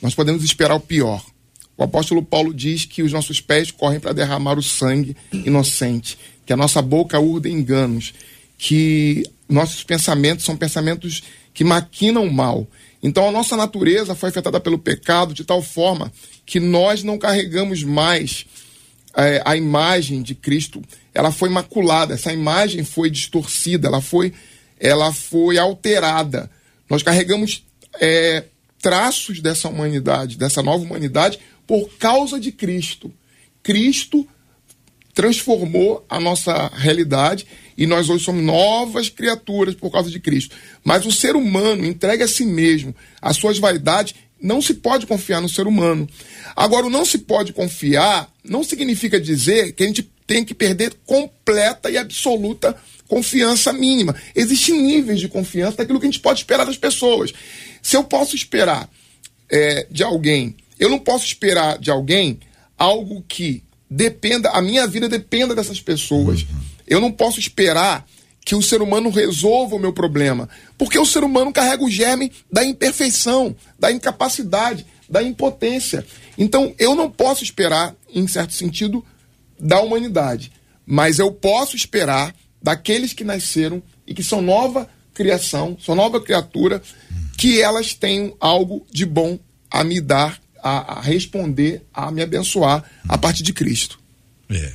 nós 0.00 0.14
podemos 0.14 0.44
esperar 0.44 0.76
o 0.76 0.80
pior. 0.80 1.24
O 1.76 1.82
apóstolo 1.82 2.22
Paulo 2.22 2.54
diz 2.54 2.84
que 2.84 3.02
os 3.02 3.12
nossos 3.12 3.40
pés 3.40 3.72
correm 3.72 3.98
para 3.98 4.12
derramar 4.12 4.58
o 4.58 4.62
sangue 4.62 5.16
inocente, 5.32 6.16
que 6.46 6.52
a 6.52 6.56
nossa 6.56 6.80
boca 6.80 7.18
urda 7.18 7.48
enganos, 7.48 8.14
que 8.56 9.24
nossos 9.48 9.82
pensamentos 9.82 10.44
são 10.44 10.56
pensamentos 10.56 11.22
que 11.60 11.64
maquinam 11.64 12.24
o 12.24 12.32
mal. 12.32 12.66
Então 13.02 13.28
a 13.28 13.30
nossa 13.30 13.54
natureza 13.54 14.14
foi 14.14 14.30
afetada 14.30 14.58
pelo 14.58 14.78
pecado 14.78 15.34
de 15.34 15.44
tal 15.44 15.60
forma 15.60 16.10
que 16.46 16.58
nós 16.58 17.02
não 17.02 17.18
carregamos 17.18 17.82
mais 17.84 18.46
é, 19.14 19.42
a 19.44 19.54
imagem 19.58 20.22
de 20.22 20.34
Cristo 20.34 20.80
ela 21.12 21.30
foi 21.30 21.50
maculada, 21.50 22.14
essa 22.14 22.32
imagem 22.32 22.82
foi 22.82 23.10
distorcida, 23.10 23.88
ela 23.88 24.00
foi, 24.00 24.32
ela 24.78 25.12
foi 25.12 25.58
alterada. 25.58 26.50
Nós 26.88 27.02
carregamos 27.02 27.62
é, 28.00 28.44
traços 28.80 29.42
dessa 29.42 29.68
humanidade, 29.68 30.38
dessa 30.38 30.62
nova 30.62 30.82
humanidade, 30.82 31.40
por 31.66 31.90
causa 31.98 32.40
de 32.40 32.52
Cristo. 32.52 33.12
Cristo 33.62 34.26
transformou 35.12 36.06
a 36.08 36.18
nossa 36.18 36.68
realidade 36.68 37.46
e 37.80 37.86
nós 37.86 38.10
hoje 38.10 38.22
somos 38.22 38.44
novas 38.44 39.08
criaturas 39.08 39.74
por 39.74 39.90
causa 39.90 40.10
de 40.10 40.20
Cristo. 40.20 40.54
Mas 40.84 41.06
o 41.06 41.10
ser 41.10 41.34
humano 41.34 41.86
entregue 41.86 42.22
a 42.22 42.28
si 42.28 42.44
mesmo, 42.44 42.94
as 43.22 43.38
suas 43.38 43.58
vaidades, 43.58 44.14
não 44.38 44.60
se 44.60 44.74
pode 44.74 45.06
confiar 45.06 45.40
no 45.40 45.48
ser 45.48 45.66
humano. 45.66 46.06
Agora, 46.54 46.84
o 46.84 46.90
não 46.90 47.06
se 47.06 47.16
pode 47.16 47.54
confiar 47.54 48.30
não 48.44 48.62
significa 48.62 49.18
dizer 49.18 49.72
que 49.72 49.82
a 49.82 49.86
gente 49.86 50.02
tem 50.26 50.44
que 50.44 50.52
perder 50.52 50.92
completa 51.06 51.90
e 51.90 51.96
absoluta 51.96 52.76
confiança 53.08 53.72
mínima. 53.72 54.14
Existem 54.36 54.78
níveis 54.78 55.18
de 55.18 55.28
confiança 55.28 55.78
daquilo 55.78 55.98
que 55.98 56.06
a 56.06 56.10
gente 56.10 56.20
pode 56.20 56.40
esperar 56.40 56.66
das 56.66 56.76
pessoas. 56.76 57.32
Se 57.80 57.96
eu 57.96 58.04
posso 58.04 58.36
esperar 58.36 58.90
é, 59.48 59.86
de 59.90 60.04
alguém, 60.04 60.54
eu 60.78 60.90
não 60.90 60.98
posso 60.98 61.24
esperar 61.24 61.78
de 61.78 61.90
alguém 61.90 62.40
algo 62.76 63.24
que 63.26 63.62
dependa, 63.90 64.50
a 64.50 64.60
minha 64.60 64.86
vida 64.86 65.08
dependa 65.08 65.54
dessas 65.54 65.80
pessoas. 65.80 66.42
Uhum. 66.42 66.69
Eu 66.90 67.00
não 67.00 67.12
posso 67.12 67.38
esperar 67.38 68.04
que 68.44 68.54
o 68.56 68.62
ser 68.62 68.82
humano 68.82 69.10
resolva 69.10 69.76
o 69.76 69.78
meu 69.78 69.92
problema, 69.92 70.48
porque 70.76 70.98
o 70.98 71.06
ser 71.06 71.22
humano 71.22 71.52
carrega 71.52 71.84
o 71.84 71.90
germe 71.90 72.32
da 72.52 72.64
imperfeição, 72.64 73.54
da 73.78 73.92
incapacidade, 73.92 74.84
da 75.08 75.22
impotência. 75.22 76.04
Então, 76.36 76.74
eu 76.78 76.96
não 76.96 77.08
posso 77.08 77.44
esperar, 77.44 77.94
em 78.12 78.26
certo 78.26 78.52
sentido, 78.54 79.04
da 79.58 79.80
humanidade, 79.80 80.50
mas 80.84 81.20
eu 81.20 81.30
posso 81.30 81.76
esperar 81.76 82.34
daqueles 82.60 83.12
que 83.12 83.22
nasceram 83.22 83.80
e 84.06 84.12
que 84.12 84.22
são 84.22 84.42
nova 84.42 84.88
criação, 85.14 85.76
são 85.80 85.94
nova 85.94 86.20
criatura, 86.20 86.82
que 87.38 87.60
elas 87.60 87.94
tenham 87.94 88.34
algo 88.40 88.86
de 88.90 89.06
bom 89.06 89.38
a 89.70 89.84
me 89.84 90.00
dar, 90.00 90.40
a, 90.62 90.98
a 90.98 91.00
responder, 91.00 91.84
a 91.94 92.10
me 92.10 92.22
abençoar 92.22 92.84
a 93.08 93.16
partir 93.16 93.42
de 93.42 93.52
Cristo. 93.52 94.00
É. 94.48 94.74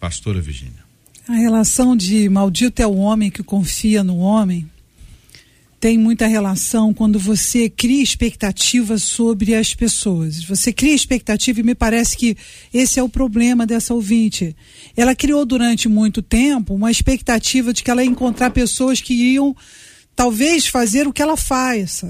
Pastora 0.00 0.40
Virginia. 0.40 0.89
A 1.28 1.34
relação 1.34 1.96
de 1.96 2.28
maldito 2.28 2.82
é 2.82 2.86
o 2.86 2.96
homem 2.96 3.30
que 3.30 3.42
confia 3.42 4.02
no 4.02 4.18
homem 4.18 4.68
tem 5.80 5.96
muita 5.96 6.26
relação 6.26 6.92
quando 6.92 7.18
você 7.18 7.70
cria 7.70 8.02
expectativas 8.02 9.02
sobre 9.02 9.54
as 9.54 9.72
pessoas. 9.72 10.44
Você 10.44 10.74
cria 10.74 10.94
expectativa 10.94 11.58
e 11.58 11.62
me 11.62 11.74
parece 11.74 12.18
que 12.18 12.36
esse 12.72 13.00
é 13.00 13.02
o 13.02 13.08
problema 13.08 13.66
dessa 13.66 13.94
ouvinte. 13.94 14.54
Ela 14.94 15.14
criou 15.14 15.46
durante 15.46 15.88
muito 15.88 16.20
tempo 16.20 16.74
uma 16.74 16.90
expectativa 16.90 17.72
de 17.72 17.82
que 17.82 17.90
ela 17.90 18.04
ia 18.04 18.10
encontrar 18.10 18.50
pessoas 18.50 19.00
que 19.00 19.14
iam 19.14 19.56
talvez 20.20 20.66
fazer 20.66 21.08
o 21.08 21.14
que 21.14 21.22
ela 21.22 21.34
faz, 21.34 22.02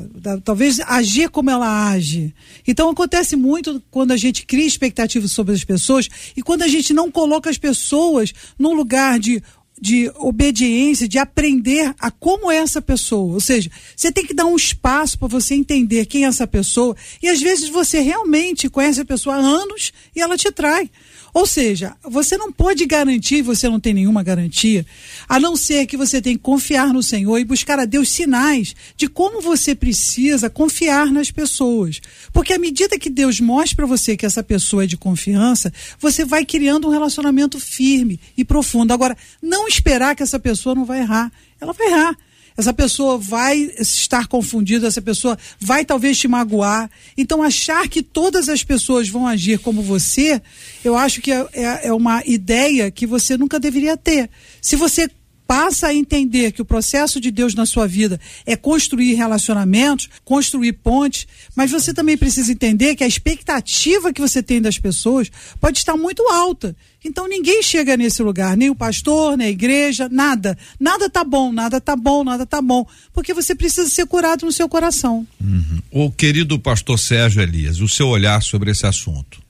talvez 0.45 0.81
agir 0.81 1.31
como 1.31 1.49
ela 1.49 1.93
age. 1.93 2.35
Então 2.67 2.91
acontece 2.91 3.37
muito 3.37 3.81
quando 3.89 4.11
a 4.11 4.17
gente 4.17 4.45
cria 4.45 4.67
expectativas 4.67 5.31
sobre 5.31 5.55
as 5.55 5.63
pessoas 5.63 6.09
e 6.37 6.43
quando 6.43 6.63
a 6.63 6.67
gente 6.67 6.93
não 6.93 7.09
coloca 7.09 7.49
as 7.49 7.57
pessoas 7.57 8.33
num 8.59 8.75
lugar 8.75 9.21
de 9.21 9.41
de 9.81 10.13
obediência, 10.17 11.09
de 11.09 11.19
aprender 11.19 11.95
a 11.99 12.11
como 12.11 12.51
é 12.51 12.57
essa 12.57 12.83
pessoa. 12.83 13.33
Ou 13.33 13.41
seja, 13.41 13.71
você 13.97 14.13
tem 14.13 14.27
que 14.27 14.35
dar 14.35 14.45
um 14.45 14.55
espaço 14.55 15.19
para 15.19 15.27
você 15.27 15.55
entender 15.55 16.05
quem 16.05 16.25
é 16.25 16.29
essa 16.29 16.47
pessoa. 16.47 16.95
E 17.23 17.29
às 17.29 17.41
vezes 17.41 17.71
você 17.71 18.01
realmente 18.01 18.69
conhece 18.69 19.01
a 19.01 19.07
pessoa 19.07 19.37
há 19.37 19.39
anos 19.39 19.91
e 20.15 20.21
ela 20.21 20.37
te 20.37 20.53
trai. 20.53 20.91
Ou 21.33 21.47
seja, 21.47 21.95
você 22.03 22.37
não 22.37 22.53
pode 22.53 22.85
garantir, 22.87 23.43
você 23.43 23.69
não 23.69 23.79
tem 23.79 23.95
nenhuma 23.95 24.23
garantia, 24.23 24.85
a 25.29 25.39
não 25.39 25.57
ser 25.57 25.87
que 25.87 25.97
você 25.97 26.21
tem 26.21 26.37
que 26.37 26.43
confiar 26.43 26.93
no 26.93 27.03
Senhor 27.03 27.39
e 27.39 27.45
buscar 27.45 27.79
a 27.79 27.85
Deus 27.85 28.11
sinais 28.11 28.75
de 28.97 29.09
como 29.09 29.41
você 29.41 29.75
precisa 29.75 30.51
confiar 30.51 31.07
nas 31.13 31.31
pessoas. 31.31 32.01
Porque 32.33 32.53
à 32.53 32.59
medida 32.59 32.99
que 32.99 33.11
Deus 33.11 33.41
mostra 33.41 33.77
para 33.77 33.87
você 33.87 34.17
que 34.17 34.27
essa 34.27 34.43
pessoa 34.43 34.85
é 34.85 34.87
de 34.87 34.97
confiança, 34.97 35.73
você 35.99 36.25
vai 36.25 36.45
criando 36.45 36.89
um 36.89 36.91
relacionamento 36.91 37.61
firme 37.61 38.19
e 38.37 38.45
profundo. 38.45 38.93
Agora, 38.93 39.17
não 39.43 39.69
esperar 39.69 40.17
que 40.17 40.23
essa 40.23 40.39
pessoa 40.39 40.75
não 40.75 40.85
vai 40.85 41.01
errar. 41.01 41.33
Ela 41.61 41.73
vai 41.73 41.89
errar 41.89 42.17
essa 42.61 42.73
pessoa 42.73 43.19
vai 43.19 43.71
estar 43.79 44.27
confundida, 44.29 44.87
essa 44.87 45.03
pessoa 45.03 45.37
vai 45.59 45.85
talvez 45.85 46.19
te 46.19 46.29
magoar. 46.29 46.91
Então, 47.17 47.43
achar 47.43 47.89
que 47.89 48.03
todas 48.03 48.49
as 48.49 48.63
pessoas 48.63 49.09
vão 49.09 49.27
agir 49.27 49.59
como 49.59 49.83
você, 49.83 50.41
eu 50.85 50.97
acho 50.97 51.21
que 51.21 51.33
é, 51.33 51.47
é, 51.53 51.89
é 51.89 51.93
uma 51.93 52.23
ideia 52.25 52.91
que 52.91 53.07
você 53.07 53.37
nunca 53.37 53.59
deveria 53.59 53.97
ter. 53.97 54.31
Se 54.61 54.77
você 54.77 55.09
passa 55.51 55.89
a 55.89 55.95
entender 55.95 56.53
que 56.53 56.63
o 56.63 56.65
processo 56.65 57.21
de 57.21 57.29
Deus 57.29 57.57
na 57.57 57.67
sua 57.67 57.85
vida 57.85 58.21
é 58.47 58.55
construir 58.55 59.15
relacionamentos, 59.15 60.09
construir 60.25 60.75
pontes, 60.75 61.27
mas 61.57 61.73
você 61.73 61.93
também 61.93 62.17
precisa 62.17 62.53
entender 62.53 62.95
que 62.95 63.03
a 63.03 63.07
expectativa 63.09 64.13
que 64.13 64.21
você 64.21 64.45
tem 64.45 64.63
das 64.63 64.79
pessoas 64.79 65.29
pode 65.61 65.79
estar 65.79 65.97
muito 65.97 66.23
alta. 66.29 66.77
Então 67.05 67.27
ninguém 67.27 67.65
chega 67.65 67.97
nesse 67.97 68.23
lugar, 68.23 68.57
nem 68.57 68.71
o 68.71 68.77
pastor, 68.77 69.37
nem 69.37 69.49
a 69.49 69.51
igreja, 69.51 70.09
nada. 70.09 70.57
Nada 70.79 71.11
tá 71.11 71.25
bom, 71.25 71.51
nada 71.51 71.81
tá 71.81 71.97
bom, 71.97 72.23
nada 72.23 72.47
tá 72.47 72.63
bom, 72.63 72.87
porque 73.13 73.35
você 73.35 73.53
precisa 73.53 73.89
ser 73.89 74.07
curado 74.07 74.47
no 74.47 74.53
seu 74.53 74.69
coração. 74.69 75.27
Uhum. 75.41 75.81
O 75.91 76.13
querido 76.13 76.61
pastor 76.61 76.97
Sérgio 76.97 77.43
Elias, 77.43 77.81
o 77.81 77.89
seu 77.89 78.07
olhar 78.07 78.41
sobre 78.41 78.71
esse 78.71 78.87
assunto. 78.87 79.50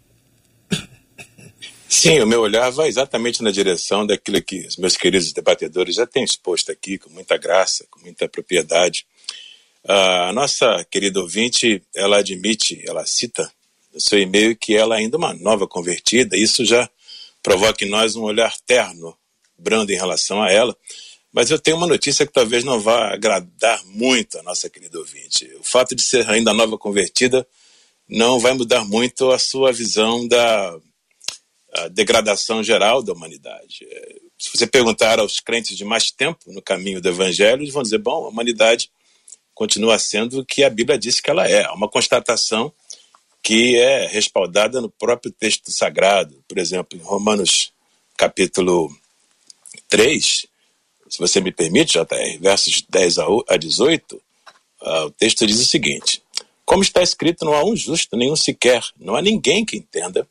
Sim, 1.92 2.20
o 2.20 2.26
meu 2.26 2.40
olhar 2.42 2.70
vai 2.70 2.86
exatamente 2.86 3.42
na 3.42 3.50
direção 3.50 4.06
daquilo 4.06 4.40
que 4.40 4.60
os 4.60 4.76
meus 4.76 4.96
queridos 4.96 5.32
debatedores 5.32 5.96
já 5.96 6.06
têm 6.06 6.22
exposto 6.22 6.70
aqui, 6.70 6.96
com 6.96 7.10
muita 7.10 7.36
graça, 7.36 7.84
com 7.90 7.98
muita 7.98 8.28
propriedade. 8.28 9.04
a 9.84 10.32
nossa 10.32 10.86
querida 10.88 11.18
ouvinte, 11.18 11.82
ela 11.92 12.18
admite, 12.18 12.80
ela 12.86 13.04
cita 13.04 13.52
no 13.92 14.00
seu 14.00 14.20
e-mail 14.20 14.56
que 14.56 14.76
ela 14.76 14.94
é 14.94 14.98
ainda 15.00 15.16
uma 15.16 15.34
nova 15.34 15.66
convertida, 15.66 16.36
isso 16.36 16.64
já 16.64 16.88
provoca 17.42 17.84
em 17.84 17.88
nós 17.88 18.14
um 18.14 18.22
olhar 18.22 18.54
terno, 18.64 19.18
brando 19.58 19.90
em 19.90 19.96
relação 19.96 20.40
a 20.40 20.48
ela. 20.48 20.76
Mas 21.32 21.50
eu 21.50 21.58
tenho 21.58 21.76
uma 21.76 21.88
notícia 21.88 22.24
que 22.24 22.32
talvez 22.32 22.62
não 22.62 22.80
vá 22.80 23.12
agradar 23.12 23.84
muito 23.86 24.38
a 24.38 24.44
nossa 24.44 24.70
querida 24.70 24.96
ouvinte. 24.96 25.44
O 25.58 25.64
fato 25.64 25.96
de 25.96 26.02
ser 26.02 26.30
ainda 26.30 26.54
nova 26.54 26.78
convertida 26.78 27.44
não 28.08 28.38
vai 28.38 28.52
mudar 28.54 28.84
muito 28.84 29.32
a 29.32 29.40
sua 29.40 29.72
visão 29.72 30.26
da 30.28 30.78
a 31.74 31.88
degradação 31.88 32.62
geral 32.62 33.02
da 33.02 33.12
humanidade. 33.12 33.86
É, 33.88 34.16
se 34.38 34.50
você 34.56 34.66
perguntar 34.66 35.18
aos 35.18 35.40
crentes 35.40 35.76
de 35.76 35.84
mais 35.84 36.10
tempo 36.10 36.52
no 36.52 36.62
caminho 36.62 37.00
do 37.00 37.08
evangelho, 37.08 37.62
eles 37.62 37.72
vão 37.72 37.82
dizer: 37.82 37.98
bom, 37.98 38.24
a 38.24 38.28
humanidade 38.28 38.90
continua 39.54 39.98
sendo 39.98 40.40
o 40.40 40.44
que 40.44 40.64
a 40.64 40.70
Bíblia 40.70 40.98
disse 40.98 41.22
que 41.22 41.30
ela 41.30 41.48
é. 41.48 41.68
Uma 41.70 41.88
constatação 41.88 42.72
que 43.42 43.76
é 43.76 44.06
respaldada 44.06 44.80
no 44.80 44.90
próprio 44.90 45.32
texto 45.32 45.70
sagrado. 45.70 46.42
Por 46.48 46.58
exemplo, 46.58 46.98
em 46.98 47.02
Romanos 47.02 47.72
capítulo 48.16 48.90
3, 49.88 50.46
se 51.08 51.18
você 51.18 51.40
me 51.40 51.52
permite, 51.52 51.92
JR, 51.92 52.38
versos 52.40 52.82
10 52.88 53.18
a 53.48 53.56
18, 53.56 54.22
ah, 54.82 55.04
o 55.04 55.10
texto 55.10 55.46
diz 55.46 55.60
o 55.60 55.66
seguinte: 55.66 56.22
Como 56.64 56.82
está 56.82 57.02
escrito, 57.02 57.44
não 57.44 57.54
há 57.54 57.64
um 57.64 57.76
justo, 57.76 58.16
nenhum 58.16 58.36
sequer, 58.36 58.82
não 58.98 59.16
há 59.16 59.22
ninguém 59.22 59.64
que 59.64 59.76
entenda 59.76 60.26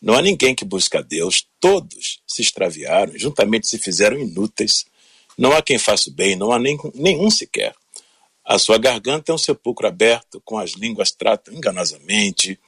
não 0.00 0.14
há 0.14 0.22
ninguém 0.22 0.54
que 0.54 0.64
busca 0.64 0.98
a 0.98 1.02
Deus, 1.02 1.46
todos 1.58 2.20
se 2.26 2.42
extraviaram, 2.42 3.18
juntamente 3.18 3.66
se 3.66 3.78
fizeram 3.78 4.18
inúteis. 4.18 4.84
Não 5.36 5.52
há 5.52 5.60
quem 5.60 5.78
faça 5.78 6.08
o 6.08 6.12
bem, 6.12 6.36
não 6.36 6.52
há 6.52 6.58
nem, 6.58 6.78
nenhum 6.94 7.30
sequer. 7.30 7.74
A 8.44 8.58
sua 8.58 8.78
garganta 8.78 9.30
é 9.30 9.34
um 9.34 9.38
sepulcro 9.38 9.86
aberto, 9.86 10.40
com 10.44 10.58
as 10.58 10.70
línguas 10.70 11.10
tratam 11.10 11.52
enganosamente, 11.52 12.58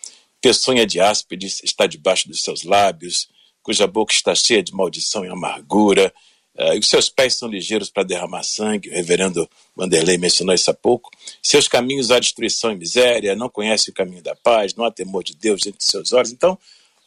peçonha 0.41 0.87
de 0.87 1.01
áspides 1.01 1.63
está 1.65 1.87
debaixo 1.87 2.29
dos 2.29 2.43
seus 2.43 2.65
lábios, 2.65 3.29
cuja 3.63 3.87
boca 3.87 4.13
está 4.13 4.35
cheia 4.35 4.63
de 4.63 4.75
maldição 4.75 5.25
e 5.25 5.29
amargura, 5.29 6.13
uh, 6.57 6.75
e 6.75 6.79
os 6.79 6.89
seus 6.89 7.09
pés 7.09 7.35
são 7.35 7.49
ligeiros 7.49 7.91
para 7.91 8.03
derramar 8.03 8.43
sangue, 8.43 8.91
o 8.91 8.93
reverendo 8.93 9.49
Vanderlei 9.75 10.19
mencionou 10.19 10.55
isso 10.55 10.71
há 10.71 10.75
pouco. 10.75 11.11
Seus 11.43 11.69
caminhos 11.69 12.11
há 12.11 12.19
destruição 12.19 12.73
e 12.73 12.77
miséria, 12.77 13.37
não 13.37 13.49
conhece 13.49 13.91
o 13.91 13.95
caminho 13.95 14.23
da 14.23 14.35
paz, 14.35 14.75
não 14.75 14.85
há 14.85 14.91
temor 14.91 15.23
de 15.23 15.35
Deus 15.35 15.65
entre 15.67 15.83
seus 15.83 16.13
olhos. 16.13 16.33
Então, 16.33 16.59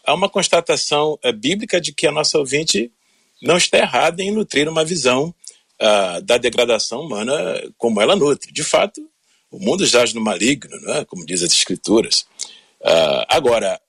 há 0.06 0.14
uma 0.14 0.30
constatação 0.30 1.18
é, 1.24 1.32
bíblica 1.32 1.80
de 1.80 1.94
que 1.94 2.08
a 2.08 2.12
nossa 2.12 2.38
ouvinte 2.38 2.92
não 3.42 3.58
está 3.58 3.78
errada 3.78 4.22
em 4.22 4.32
nutrir 4.32 4.70
uma 4.70 4.86
visão 4.86 5.34
uh, 5.82 6.22
da 6.22 6.38
degradação 6.38 7.02
humana 7.02 7.34
como 7.78 8.02
ela 8.02 8.16
nutre. 8.16 8.52
De 8.52 8.64
fato, 8.64 9.02
o 9.52 9.60
mundo 9.60 9.86
jaz 9.86 10.14
no 10.14 10.22
maligno, 10.22 10.76
é? 10.92 11.06
como 11.06 11.26
diz 11.26 11.44
as 11.44 11.52
escrituras. 11.52 12.22
Uh, 12.82 13.26
agora, 13.28 13.80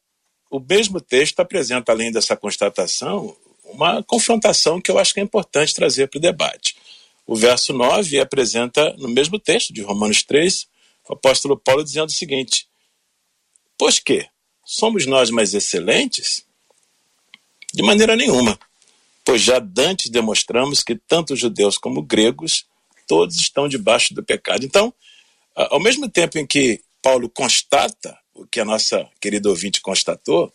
o 0.51 0.61
mesmo 0.61 1.01
texto 1.01 1.41
apresenta, 1.41 1.93
além 1.93 2.13
dessa 2.13 2.37
constatação, 2.37 3.37
uma 3.65 4.03
confrontação 4.03 4.81
que 4.81 4.91
eu 4.91 4.99
acho 4.99 5.15
que 5.15 5.21
é 5.21 5.23
importante 5.23 5.75
trazer 5.75 6.09
para 6.09 6.19
o 6.19 6.21
debate. 6.21 6.77
O 7.27 7.35
verso 7.35 7.73
9 7.73 8.21
apresenta, 8.21 8.95
no 8.99 9.09
mesmo 9.09 9.39
texto 9.39 9.73
de 9.73 9.83
Romanos 9.83 10.23
3, 10.23 10.67
o 11.09 11.15
apóstolo 11.15 11.57
Paulo 11.57 11.83
dizendo 11.83 12.09
o 12.09 12.13
seguinte: 12.13 12.69
Pois 13.79 13.99
que, 13.99 14.27
somos 14.65 15.07
nós 15.07 15.31
mais 15.31 15.55
excelentes? 15.55 16.45
De 17.73 17.83
maneira 17.83 18.15
nenhuma, 18.17 18.59
pois 19.25 19.43
já 19.43 19.59
dantes 19.59 20.11
demonstramos 20.11 20.83
que 20.83 20.95
tanto 20.95 21.35
judeus 21.35 21.77
como 21.77 22.03
gregos, 22.03 22.67
todos 23.07 23.37
estão 23.37 23.69
debaixo 23.69 24.15
do 24.15 24.23
pecado. 24.23 24.65
Então, 24.65 24.93
ao 25.55 25.81
mesmo 25.81 26.09
tempo 26.09 26.39
em 26.39 26.47
que 26.47 26.81
Paulo 27.03 27.29
constata 27.29 28.17
o 28.33 28.47
que 28.47 28.61
a 28.61 28.65
nossa 28.65 29.09
querida 29.21 29.49
ouvinte 29.49 29.81
constatou, 29.81 30.53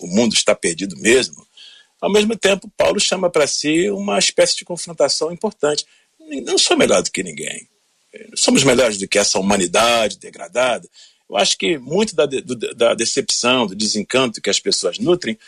o 0.00 0.06
mundo 0.06 0.34
está 0.34 0.54
perdido 0.54 0.96
mesmo, 0.96 1.46
ao 2.02 2.10
mesmo 2.10 2.36
tempo, 2.36 2.68
Paulo 2.76 2.98
chama 2.98 3.30
para 3.30 3.46
si 3.46 3.88
uma 3.88 4.18
espécie 4.18 4.56
de 4.56 4.64
confrontação 4.64 5.30
importante. 5.30 5.86
Não 6.44 6.58
sou 6.58 6.76
melhor 6.76 7.00
do 7.00 7.12
que 7.12 7.22
ninguém. 7.22 7.68
Somos 8.34 8.64
melhores 8.64 8.98
do 8.98 9.06
que 9.06 9.20
essa 9.20 9.38
humanidade 9.38 10.18
degradada. 10.18 10.88
Eu 11.32 11.38
acho 11.38 11.56
que 11.56 11.78
muito 11.78 12.14
da, 12.14 12.26
da 12.76 12.92
decepção, 12.92 13.66
do 13.66 13.74
desencanto 13.74 14.42
que 14.42 14.50
as 14.50 14.60
pessoas 14.60 14.98
nutrem 14.98 15.38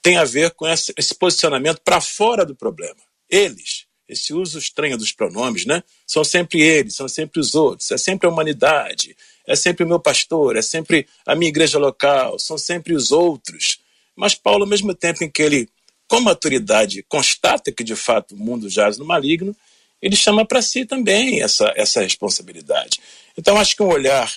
tem 0.00 0.16
a 0.16 0.24
ver 0.24 0.52
com 0.52 0.66
esse, 0.66 0.90
esse 0.96 1.14
posicionamento 1.14 1.82
para 1.84 2.00
fora 2.00 2.46
do 2.46 2.54
problema. 2.56 2.96
Eles, 3.28 3.84
esse 4.08 4.32
uso 4.32 4.58
estranho 4.58 4.96
dos 4.96 5.12
pronomes, 5.12 5.66
né? 5.66 5.82
São 6.06 6.24
sempre 6.24 6.62
eles, 6.62 6.94
são 6.94 7.06
sempre 7.06 7.40
os 7.40 7.54
outros, 7.54 7.90
é 7.90 7.98
sempre 7.98 8.26
a 8.26 8.30
humanidade, 8.30 9.14
é 9.46 9.54
sempre 9.54 9.84
o 9.84 9.86
meu 9.86 10.00
pastor, 10.00 10.56
é 10.56 10.62
sempre 10.62 11.06
a 11.26 11.34
minha 11.34 11.50
igreja 11.50 11.78
local, 11.78 12.38
são 12.38 12.56
sempre 12.56 12.94
os 12.94 13.12
outros. 13.12 13.80
Mas 14.16 14.34
Paulo, 14.34 14.62
ao 14.62 14.68
mesmo 14.68 14.94
tempo 14.94 15.22
em 15.22 15.30
que 15.30 15.42
ele, 15.42 15.68
com 16.08 16.22
maturidade, 16.22 17.04
constata 17.06 17.70
que 17.70 17.84
de 17.84 17.94
fato 17.94 18.34
o 18.34 18.38
mundo 18.38 18.70
jaz 18.70 18.96
no 18.96 19.04
maligno, 19.04 19.54
ele 20.00 20.16
chama 20.16 20.46
para 20.46 20.62
si 20.62 20.86
também 20.86 21.42
essa, 21.42 21.70
essa 21.76 22.00
responsabilidade. 22.00 22.98
Então, 23.36 23.58
acho 23.58 23.76
que 23.76 23.82
um 23.82 23.92
olhar 23.92 24.32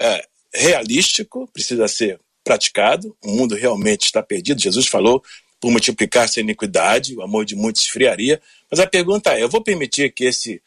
é, 0.00 0.26
realístico 0.54 1.48
precisa 1.52 1.88
ser 1.88 2.20
praticado, 2.44 3.16
o 3.22 3.28
mundo 3.28 3.54
realmente 3.54 4.04
está 4.04 4.22
perdido. 4.22 4.60
Jesus 4.60 4.86
falou 4.86 5.22
por 5.60 5.70
multiplicar-se 5.70 6.40
a 6.40 6.42
iniquidade, 6.42 7.14
o 7.14 7.22
amor 7.22 7.44
de 7.44 7.54
muitos 7.54 7.82
esfriaria. 7.82 8.40
Mas 8.70 8.80
a 8.80 8.86
pergunta 8.86 9.32
é: 9.32 9.42
eu 9.42 9.48
vou 9.48 9.62
permitir 9.62 10.12
que 10.12 10.24
esse 10.24 10.60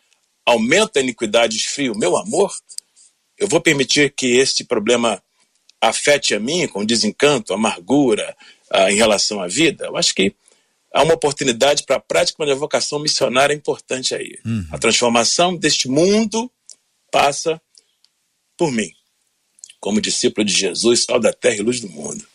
aumento 0.45 0.93
da 0.93 1.01
iniquidade 1.01 1.57
esfrie 1.57 1.89
o 1.89 1.97
meu 1.97 2.17
amor? 2.17 2.53
Eu 3.37 3.47
vou 3.47 3.59
permitir 3.59 4.13
que 4.15 4.37
este 4.37 4.63
problema 4.63 5.21
afete 5.81 6.33
a 6.33 6.39
mim 6.39 6.67
com 6.67 6.85
desencanto, 6.85 7.53
amargura 7.53 8.35
uh, 8.73 8.89
em 8.89 8.95
relação 8.95 9.41
à 9.41 9.47
vida? 9.47 9.85
Eu 9.85 9.97
acho 9.97 10.15
que 10.15 10.33
há 10.93 11.03
uma 11.03 11.15
oportunidade 11.15 11.83
para 11.83 11.97
a 11.97 11.99
prática 11.99 12.45
de 12.45 12.51
uma 12.51 12.57
vocação 12.57 12.97
missionária 12.97 13.53
importante 13.53 14.15
aí. 14.15 14.39
Uhum. 14.45 14.65
A 14.71 14.77
transformação 14.77 15.55
deste 15.57 15.89
mundo 15.89 16.49
passa 17.11 17.61
por 18.57 18.71
mim 18.71 18.89
como 19.85 20.01
discípulo 20.01 20.43
de 20.43 20.51
Jesus, 20.51 21.03
sal 21.03 21.19
da 21.19 21.31
terra 21.31 21.57
e 21.57 21.61
luz 21.61 21.79
do 21.79 21.87
mundo. 21.87 22.25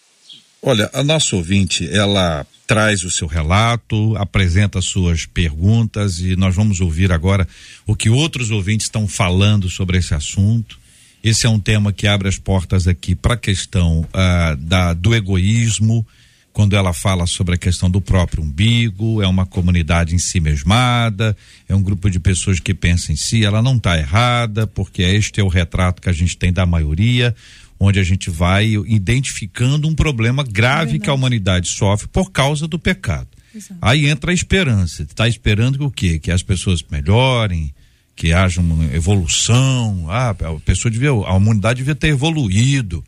Olha, 0.63 0.89
a 0.93 1.03
nossa 1.03 1.35
ouvinte, 1.35 1.89
ela 1.91 2.47
traz 2.65 3.03
o 3.03 3.11
seu 3.11 3.27
relato, 3.27 4.17
apresenta 4.17 4.81
suas 4.81 5.27
perguntas 5.27 6.21
e 6.21 6.37
nós 6.37 6.55
vamos 6.55 6.81
ouvir 6.81 7.11
agora 7.11 7.49
o 7.85 7.97
que 7.97 8.09
outros 8.09 8.53
ouvintes 8.53 8.87
estão 8.87 9.09
falando 9.09 9.69
sobre 9.69 9.99
esse 9.99 10.15
assunto. 10.15 10.79
Esse 11.25 11.45
é 11.45 11.51
um 11.51 11.59
tema 11.59 11.93
que 11.93 12.07
abre 12.07 12.29
as 12.29 12.39
portas 12.39 12.87
aqui 12.87 13.17
para 13.17 13.35
a 13.35 13.37
questão 13.37 14.03
uh, 14.03 14.57
da, 14.57 14.95
do 14.95 15.13
egoísmo, 15.13 16.07
quando 16.53 16.75
ela 16.75 16.93
fala 16.93 17.27
sobre 17.27 17.55
a 17.55 17.59
questão 17.59 17.89
do 17.89 18.01
próprio 18.01 18.43
umbigo, 18.43 19.23
é 19.23 19.27
uma 19.27 19.47
comunidade 19.47 20.15
em 20.15 20.19
si 20.19 20.41
mesmada, 20.41 21.37
é 21.69 21.75
um 21.75 21.83
grupo 21.83 22.11
de 22.11 22.19
pessoas 22.19 22.59
que 22.59 22.75
pensa 22.75 23.13
em 23.13 23.17
si, 23.17 23.45
ela 23.45 23.63
não 23.63 23.77
está 23.77 23.97
errada, 23.97 24.67
porque 24.67 25.03
este 25.03 25.41
é 25.41 25.45
o 25.45 25.49
retrato 25.49 26.03
que 26.03 26.09
a 26.09 26.13
gente 26.13 26.37
tem 26.37 26.53
da 26.53 26.67
maioria, 26.67 27.35
onde 27.79 27.99
a 27.99 28.03
gente 28.03 28.29
vai 28.29 28.75
identificando 28.87 29.89
um 29.89 29.95
problema 29.95 30.45
grave 30.45 30.97
é 30.97 30.99
que 30.99 31.09
a 31.09 31.15
humanidade 31.15 31.69
sofre 31.69 32.09
por 32.09 32.31
causa 32.31 32.69
do 32.69 32.79
pecado. 32.79 33.29
Exato. 33.55 33.79
Aí 33.81 34.07
entra 34.07 34.31
a 34.31 34.35
esperança, 34.35 35.03
está 35.03 35.27
esperando 35.27 35.79
que 35.79 35.85
o 35.85 35.91
quê? 35.91 36.19
Que 36.19 36.31
as 36.31 36.43
pessoas 36.43 36.85
melhorem, 36.89 37.73
que 38.15 38.33
haja 38.33 38.61
uma 38.61 38.95
evolução, 38.95 40.07
ah, 40.11 40.31
a 40.31 40.61
pessoa 40.65 40.91
devia, 40.91 41.09
a 41.09 41.35
humanidade 41.35 41.79
devia 41.79 41.95
ter 41.95 42.09
evoluído, 42.09 43.03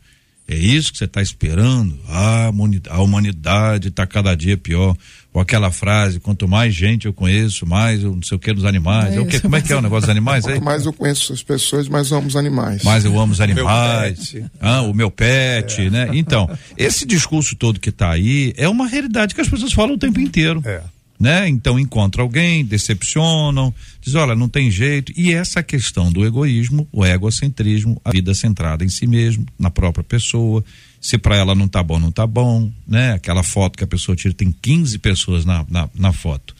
é 0.53 0.57
isso 0.57 0.91
que 0.91 0.97
você 0.97 1.05
está 1.05 1.21
esperando? 1.21 1.97
Ah, 2.07 2.51
a 2.89 3.01
humanidade 3.01 3.87
está 3.87 4.05
cada 4.05 4.35
dia 4.35 4.57
pior. 4.57 4.95
Ou 5.33 5.41
aquela 5.41 5.71
frase, 5.71 6.19
quanto 6.19 6.47
mais 6.47 6.75
gente 6.75 7.07
eu 7.07 7.13
conheço, 7.13 7.65
mais 7.65 8.03
eu 8.03 8.15
não 8.15 8.21
sei 8.21 8.37
o 8.37 8.39
que 8.39 8.53
dos 8.53 8.65
animais. 8.65 9.15
É 9.15 9.19
o 9.19 9.25
que, 9.25 9.39
como 9.39 9.55
é 9.55 9.61
que 9.61 9.73
é 9.73 9.75
o 9.75 9.81
negócio 9.81 10.01
dos 10.01 10.09
animais 10.09 10.45
aí? 10.45 10.53
Quanto 10.53 10.63
mais 10.63 10.85
eu 10.85 10.93
conheço 10.93 11.33
as 11.33 11.41
pessoas, 11.41 11.89
mais 11.89 12.11
eu 12.11 12.19
amo 12.19 12.27
os 12.27 12.35
animais. 12.35 12.83
Mais 12.83 13.03
eu 13.03 13.19
amo 13.19 13.33
os 13.33 13.41
animais. 13.41 14.35
ah, 14.61 14.83
o 14.83 14.93
meu 14.93 15.09
pet, 15.09 15.81
é. 15.81 15.89
né? 15.89 16.09
Então, 16.13 16.47
esse 16.77 17.03
discurso 17.03 17.55
todo 17.55 17.79
que 17.79 17.89
está 17.89 18.11
aí 18.11 18.53
é 18.57 18.69
uma 18.69 18.87
realidade 18.87 19.33
que 19.33 19.41
as 19.41 19.49
pessoas 19.49 19.73
falam 19.73 19.95
o 19.95 19.97
tempo 19.97 20.19
inteiro. 20.19 20.61
É 20.65 20.81
né? 21.23 21.47
Então 21.47 21.79
encontra 21.79 22.21
alguém, 22.21 22.65
decepcionam, 22.65 23.73
diz, 24.01 24.13
olha, 24.13 24.35
não 24.35 24.49
tem 24.49 24.69
jeito. 24.69 25.13
E 25.15 25.31
essa 25.31 25.63
questão 25.63 26.11
do 26.11 26.25
egoísmo, 26.25 26.85
o 26.91 27.05
egocentrismo, 27.05 27.99
a 28.03 28.11
vida 28.11 28.33
centrada 28.33 28.83
em 28.83 28.89
si 28.89 29.07
mesmo, 29.07 29.45
na 29.57 29.71
própria 29.71 30.03
pessoa. 30.03 30.61
Se 30.99 31.17
para 31.17 31.37
ela 31.37 31.55
não 31.55 31.65
tá 31.65 31.81
bom, 31.81 31.97
não 31.97 32.11
tá 32.11 32.27
bom, 32.27 32.69
né? 32.85 33.13
Aquela 33.13 33.41
foto 33.41 33.77
que 33.77 33.85
a 33.85 33.87
pessoa 33.87 34.17
tira, 34.17 34.33
tem 34.33 34.51
15 34.51 34.99
pessoas 34.99 35.45
na, 35.45 35.65
na, 35.69 35.89
na 35.95 36.11
foto. 36.11 36.53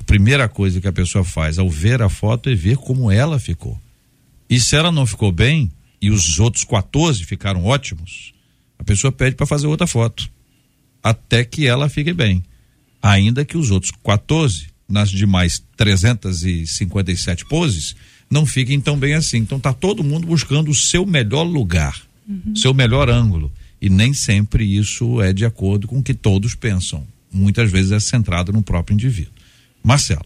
A 0.00 0.02
primeira 0.02 0.48
coisa 0.48 0.80
que 0.80 0.88
a 0.88 0.92
pessoa 0.92 1.22
faz 1.22 1.56
ao 1.56 1.70
ver 1.70 2.02
a 2.02 2.08
foto 2.08 2.50
é 2.50 2.54
ver 2.56 2.78
como 2.78 3.12
ela 3.12 3.38
ficou. 3.38 3.80
E 4.48 4.58
se 4.58 4.74
ela 4.74 4.90
não 4.90 5.06
ficou 5.06 5.30
bem, 5.30 5.70
e 6.02 6.10
os 6.10 6.40
outros 6.40 6.64
14 6.64 7.24
ficaram 7.24 7.64
ótimos, 7.64 8.32
a 8.76 8.82
pessoa 8.82 9.12
pede 9.12 9.36
para 9.36 9.46
fazer 9.46 9.68
outra 9.68 9.86
foto. 9.86 10.28
Até 11.00 11.44
que 11.44 11.64
ela 11.64 11.88
fique 11.88 12.12
bem 12.12 12.42
ainda 13.02 13.44
que 13.44 13.56
os 13.56 13.70
outros 13.70 13.92
14, 14.04 14.66
nas 14.88 15.10
demais 15.10 15.62
357 15.76 17.44
poses, 17.46 17.94
não 18.30 18.46
fiquem 18.46 18.80
tão 18.80 18.98
bem 18.98 19.14
assim. 19.14 19.38
Então 19.38 19.58
está 19.58 19.72
todo 19.72 20.04
mundo 20.04 20.26
buscando 20.26 20.70
o 20.70 20.74
seu 20.74 21.04
melhor 21.04 21.42
lugar, 21.42 22.00
uhum. 22.28 22.54
seu 22.54 22.72
melhor 22.72 23.10
ângulo. 23.10 23.50
E 23.80 23.88
nem 23.88 24.12
sempre 24.12 24.64
isso 24.64 25.22
é 25.22 25.32
de 25.32 25.44
acordo 25.44 25.88
com 25.88 25.98
o 25.98 26.02
que 26.02 26.14
todos 26.14 26.54
pensam. 26.54 27.06
Muitas 27.32 27.70
vezes 27.70 27.92
é 27.92 28.00
centrado 28.00 28.52
no 28.52 28.62
próprio 28.62 28.94
indivíduo. 28.94 29.32
Marcela. 29.82 30.24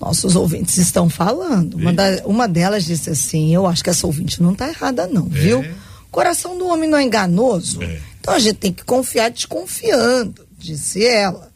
Nossos 0.00 0.36
ouvintes 0.36 0.76
estão 0.76 1.08
falando. 1.08 1.74
Uma, 1.74 1.92
da, 1.92 2.22
uma, 2.26 2.46
delas 2.46 2.84
disse 2.84 3.10
assim: 3.10 3.54
Eu 3.54 3.66
acho 3.66 3.82
que 3.82 3.90
essa 3.90 4.06
ouvinte 4.06 4.42
não 4.42 4.52
está 4.52 4.68
errada, 4.68 5.06
não, 5.06 5.26
é. 5.26 5.38
viu? 5.38 5.64
Coração 6.10 6.58
do 6.58 6.66
homem 6.66 6.88
não 6.88 6.98
é 6.98 7.02
enganoso. 7.02 7.82
É. 7.82 8.00
Então 8.20 8.34
a 8.34 8.38
gente 8.38 8.56
tem 8.56 8.72
que 8.72 8.84
confiar 8.84 9.30
desconfiando, 9.30 10.46
disse 10.58 11.04
ela. 11.04 11.52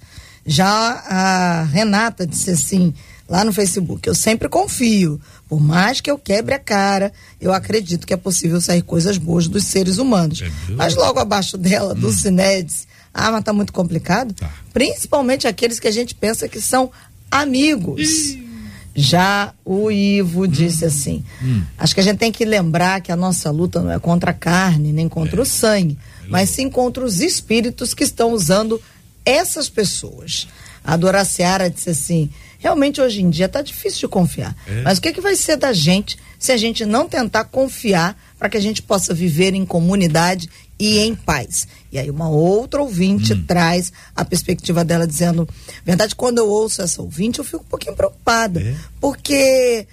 Já 0.49 0.67
a 1.07 1.63
Renata 1.65 2.27
disse 2.27 2.51
assim, 2.51 2.95
lá 3.29 3.45
no 3.45 3.53
Facebook, 3.53 4.09
eu 4.09 4.15
sempre 4.15 4.49
confio. 4.49 5.21
Por 5.47 5.61
mais 5.61 6.01
que 6.01 6.11
eu 6.11 6.19
quebre 6.19 6.55
a 6.55 6.59
cara, 6.59 7.13
eu 7.39 7.53
acredito 7.53 8.07
que 8.07 8.15
é 8.15 8.17
possível 8.17 8.59
sair 8.59 8.81
coisas 8.81 9.19
boas 9.19 9.47
dos 9.47 9.65
seres 9.65 9.99
humanos. 9.99 10.43
Mas 10.71 10.95
logo 10.95 11.21
abaixo 11.21 11.59
dela, 11.59 11.93
hum. 11.93 12.01
do 12.01 12.11
Cinedes, 12.11 12.89
ah, 13.13 13.31
mas 13.31 13.45
tá 13.45 13.53
muito 13.53 13.75
complicado. 13.75 14.33
Tá. 14.33 14.51
Principalmente 14.73 15.47
aqueles 15.47 15.79
que 15.79 15.87
a 15.87 15.91
gente 15.93 16.15
pensa 16.15 16.49
que 16.49 16.63
são 16.63 16.91
amigos. 17.31 18.01
Ih. 18.01 18.49
Já 18.95 19.53
o 19.65 19.91
Ivo 19.91 20.45
hum. 20.45 20.47
disse 20.49 20.85
assim: 20.85 21.23
hum. 21.43 21.63
acho 21.77 21.95
que 21.95 22.01
a 22.01 22.03
gente 22.03 22.19
tem 22.19 22.33
que 22.33 22.45
lembrar 22.45 23.03
que 23.03 23.13
a 23.13 23.17
nossa 23.17 23.51
luta 23.51 23.81
não 23.81 23.93
é 23.93 23.99
contra 23.99 24.31
a 24.31 24.35
carne, 24.35 24.93
nem 24.93 25.09
contra 25.09 25.39
é. 25.39 25.43
o 25.43 25.45
sangue, 25.45 25.99
é 26.25 26.29
mas 26.29 26.51
sim 26.51 26.69
contra 26.71 27.05
os 27.05 27.21
espíritos 27.21 27.93
que 27.93 28.03
estão 28.03 28.33
usando 28.33 28.81
essas 29.29 29.69
pessoas. 29.69 30.49
A 30.83 30.97
Dora 30.97 31.25
Seara 31.25 31.69
disse 31.69 31.91
assim: 31.91 32.31
realmente 32.59 33.01
hoje 33.01 33.23
em 33.23 33.31
dia 33.31 33.47
está 33.47 33.63
difícil 33.63 34.01
de 34.01 34.09
confiar. 34.09 34.57
É. 34.67 34.83
Mas 34.83 34.99
o 34.99 35.01
que, 35.01 35.13
que 35.13 35.21
vai 35.21 35.37
ser 35.37 35.57
da 35.57 35.73
gente 35.73 36.19
se 36.39 36.53
a 36.53 36.57
gente 36.57 36.85
não 36.85 37.09
tentar 37.09 37.45
confiar 37.45 38.19
para 38.39 38.49
que 38.49 38.57
a 38.57 38.61
gente 38.61 38.83
possa 38.83 39.13
viver 39.13 39.55
em 39.55 39.67
comunidade 39.67 40.49
e 40.79 40.99
em 40.99 41.15
paz? 41.15 41.69
E 41.93 41.99
aí 41.99 42.11
uma 42.11 42.29
outra 42.29 42.81
ouvinte 42.81 43.33
hum. 43.33 43.45
traz 43.47 43.93
a 44.15 44.25
perspectiva 44.25 44.85
dela 44.85 45.07
dizendo, 45.07 45.49
verdade, 45.85 46.15
quando 46.15 46.39
eu 46.39 46.49
ouço 46.49 46.83
essa 46.83 47.03
ouvinte, 47.03 47.39
eu 47.39 47.45
fico 47.45 47.63
um 47.63 47.69
pouquinho 47.69 47.97
preocupada, 47.97 48.61
é. 48.61 48.75
porque 49.01 49.87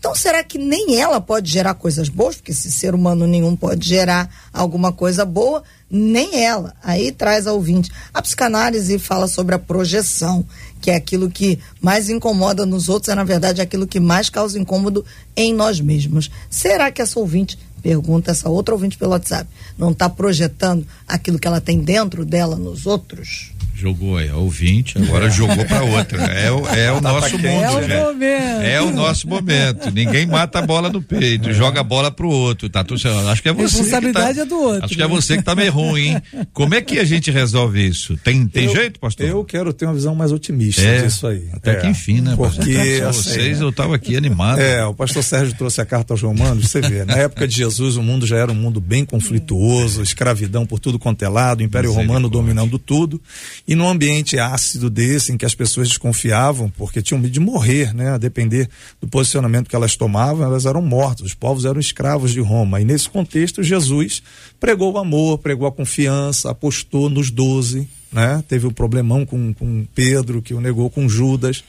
então, 0.00 0.14
será 0.14 0.42
que 0.42 0.56
nem 0.56 0.98
ela 0.98 1.20
pode 1.20 1.52
gerar 1.52 1.74
coisas 1.74 2.08
boas? 2.08 2.36
Porque 2.36 2.54
se 2.54 2.72
ser 2.72 2.94
humano 2.94 3.26
nenhum 3.26 3.54
pode 3.54 3.86
gerar 3.86 4.30
alguma 4.50 4.92
coisa 4.92 5.26
boa, 5.26 5.62
nem 5.90 6.44
ela. 6.44 6.74
Aí 6.82 7.10
traz 7.10 7.46
a 7.46 7.52
ouvinte. 7.52 7.90
A 8.14 8.22
psicanálise 8.22 8.98
fala 8.98 9.26
sobre 9.26 9.54
a 9.54 9.58
projeção, 9.58 10.44
que 10.80 10.90
é 10.90 10.94
aquilo 10.94 11.30
que 11.30 11.58
mais 11.80 12.08
incomoda 12.08 12.64
nos 12.64 12.88
outros, 12.88 13.08
é 13.08 13.14
na 13.14 13.24
verdade 13.24 13.60
aquilo 13.60 13.86
que 13.86 13.98
mais 13.98 14.30
causa 14.30 14.58
incômodo 14.58 15.04
em 15.36 15.52
nós 15.52 15.80
mesmos. 15.80 16.30
Será 16.48 16.90
que 16.90 17.02
essa 17.02 17.18
ouvinte, 17.18 17.58
pergunta 17.80 18.30
essa 18.30 18.48
outra 18.48 18.74
ouvinte 18.74 18.96
pelo 18.96 19.12
WhatsApp, 19.12 19.48
não 19.76 19.90
está 19.90 20.08
projetando 20.08 20.86
aquilo 21.06 21.38
que 21.38 21.46
ela 21.46 21.60
tem 21.60 21.80
dentro 21.80 22.24
dela 22.24 22.56
nos 22.56 22.86
outros? 22.86 23.52
Jogou 23.80 24.18
aí, 24.18 24.30
ouvinte, 24.30 24.98
agora 24.98 25.28
é. 25.28 25.30
jogou 25.32 25.64
para 25.64 25.82
outra. 25.82 26.22
É, 26.24 26.52
o, 26.52 26.66
é 26.68 26.92
o 26.92 27.00
tá 27.00 27.12
nosso 27.12 27.38
mundo, 27.38 27.48
é 27.48 28.04
o. 28.04 28.62
É 28.62 28.82
o 28.82 28.90
nosso 28.90 29.26
momento. 29.26 29.90
Ninguém 29.90 30.26
mata 30.26 30.58
a 30.58 30.62
bola 30.62 30.90
no 30.90 31.00
peito, 31.00 31.48
é. 31.48 31.52
joga 31.54 31.80
a 31.80 31.82
bola 31.82 32.10
pro 32.10 32.28
outro. 32.28 32.68
Tá, 32.68 32.84
tu, 32.84 32.94
acho 32.94 33.42
que 33.42 33.48
é 33.48 33.52
você. 33.54 33.76
A 33.76 33.78
responsabilidade 33.78 34.36
tá, 34.36 34.42
é 34.42 34.44
do 34.44 34.60
outro. 34.60 34.84
Acho 34.84 34.94
que 34.94 35.02
é 35.02 35.06
você 35.06 35.38
que 35.38 35.42
tá 35.42 35.54
meio 35.54 35.72
ruim, 35.72 36.08
hein? 36.08 36.22
Como 36.52 36.74
é 36.74 36.82
que 36.82 36.98
a 36.98 37.04
gente 37.04 37.30
resolve 37.30 37.86
isso? 37.86 38.18
Tem, 38.18 38.46
tem 38.46 38.66
eu, 38.66 38.74
jeito, 38.74 39.00
pastor? 39.00 39.26
Eu 39.26 39.42
quero 39.46 39.72
ter 39.72 39.86
uma 39.86 39.94
visão 39.94 40.14
mais 40.14 40.30
otimista 40.30 40.82
é, 40.82 41.02
disso 41.02 41.26
aí. 41.26 41.48
Até 41.50 41.76
que 41.76 41.86
enfim, 41.86 42.20
né? 42.20 42.34
Porque 42.36 43.02
assim, 43.08 43.22
vocês, 43.22 43.60
eu 43.62 43.72
tava 43.72 43.96
aqui 43.96 44.14
animado. 44.14 44.60
É, 44.60 44.84
o 44.84 44.92
pastor 44.92 45.22
Sérgio 45.22 45.56
trouxe 45.56 45.80
a 45.80 45.86
carta 45.86 46.12
aos 46.12 46.20
romanos, 46.20 46.68
você 46.68 46.82
vê, 46.82 47.06
na 47.06 47.16
época 47.16 47.48
de 47.48 47.56
Jesus 47.56 47.69
o 47.78 48.02
mundo 48.02 48.26
já 48.26 48.36
era 48.36 48.50
um 48.50 48.54
mundo 48.54 48.80
bem 48.80 49.04
conflituoso, 49.04 50.02
escravidão 50.02 50.66
por 50.66 50.78
tudo 50.78 50.98
quanto 50.98 51.22
é 51.22 51.28
lado, 51.28 51.60
o 51.60 51.62
Império 51.62 51.92
Romano 51.92 52.28
dominando 52.28 52.78
tudo, 52.78 53.20
e 53.68 53.74
no 53.74 53.86
ambiente 53.86 54.38
ácido 54.38 54.90
desse 54.90 55.32
em 55.32 55.36
que 55.36 55.44
as 55.44 55.54
pessoas 55.54 55.88
desconfiavam 55.88 56.70
porque 56.70 57.02
tinham 57.02 57.20
medo 57.20 57.32
de 57.32 57.40
morrer, 57.40 57.94
né? 57.94 58.10
A 58.10 58.18
depender 58.18 58.68
do 59.00 59.06
posicionamento 59.06 59.68
que 59.68 59.76
elas 59.76 59.94
tomavam, 59.96 60.44
elas 60.44 60.66
eram 60.66 60.82
mortas, 60.82 61.26
os 61.26 61.34
povos 61.34 61.64
eram 61.64 61.78
escravos 61.78 62.32
de 62.32 62.40
Roma. 62.40 62.80
E 62.80 62.84
nesse 62.84 63.08
contexto, 63.08 63.62
Jesus 63.62 64.22
pregou 64.58 64.92
o 64.92 64.98
amor, 64.98 65.38
pregou 65.38 65.68
a 65.68 65.72
confiança, 65.72 66.50
apostou 66.50 67.08
nos 67.08 67.30
doze, 67.30 67.88
né? 68.12 68.42
Teve 68.48 68.66
um 68.66 68.72
problemão 68.72 69.24
com, 69.24 69.52
com 69.54 69.86
Pedro, 69.94 70.42
que 70.42 70.52
o 70.52 70.60
negou 70.60 70.90
com 70.90 71.08
Judas, 71.08 71.62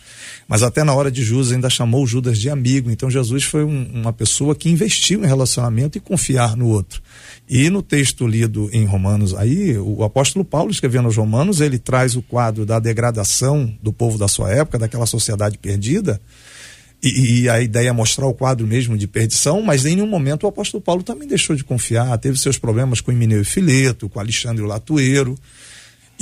mas 0.47 0.63
até 0.63 0.83
na 0.83 0.93
hora 0.93 1.11
de 1.11 1.23
Judas 1.23 1.51
ainda 1.51 1.69
chamou 1.69 2.05
Judas 2.07 2.37
de 2.37 2.49
amigo. 2.49 2.89
Então 2.89 3.09
Jesus 3.09 3.43
foi 3.43 3.63
um, 3.63 3.89
uma 3.93 4.11
pessoa 4.11 4.55
que 4.55 4.69
investiu 4.69 5.23
em 5.23 5.27
relacionamento 5.27 5.97
e 5.97 6.01
confiar 6.01 6.57
no 6.57 6.67
outro. 6.67 7.01
E 7.47 7.69
no 7.69 7.81
texto 7.81 8.25
lido 8.25 8.69
em 8.71 8.85
Romanos, 8.85 9.35
aí 9.35 9.77
o 9.77 10.03
apóstolo 10.03 10.43
Paulo 10.43 10.71
escrevendo 10.71 11.05
aos 11.05 11.17
Romanos, 11.17 11.61
ele 11.61 11.77
traz 11.77 12.15
o 12.15 12.21
quadro 12.21 12.65
da 12.65 12.79
degradação 12.79 13.71
do 13.81 13.93
povo 13.93 14.17
da 14.17 14.27
sua 14.27 14.51
época, 14.51 14.79
daquela 14.79 15.05
sociedade 15.05 15.57
perdida. 15.57 16.19
E, 17.03 17.41
e, 17.41 17.49
a 17.49 17.59
ideia 17.59 17.89
é 17.89 17.91
mostrar 17.91 18.27
o 18.27 18.33
quadro 18.33 18.65
mesmo 18.67 18.95
de 18.95 19.07
perdição, 19.07 19.59
mas 19.63 19.85
em 19.85 19.95
nenhum 19.95 20.07
momento 20.07 20.43
o 20.43 20.47
apóstolo 20.47 20.79
Paulo 20.79 21.01
também 21.01 21.27
deixou 21.27 21.55
de 21.55 21.63
confiar. 21.63 22.15
Teve 22.19 22.37
seus 22.37 22.59
problemas 22.59 23.01
com 23.01 23.11
Emineu 23.11 23.41
e 23.41 23.45
Fileto, 23.45 24.07
com 24.07 24.19
Alexandre 24.19 24.63
o 24.63 24.67
Latueiro. 24.67 25.35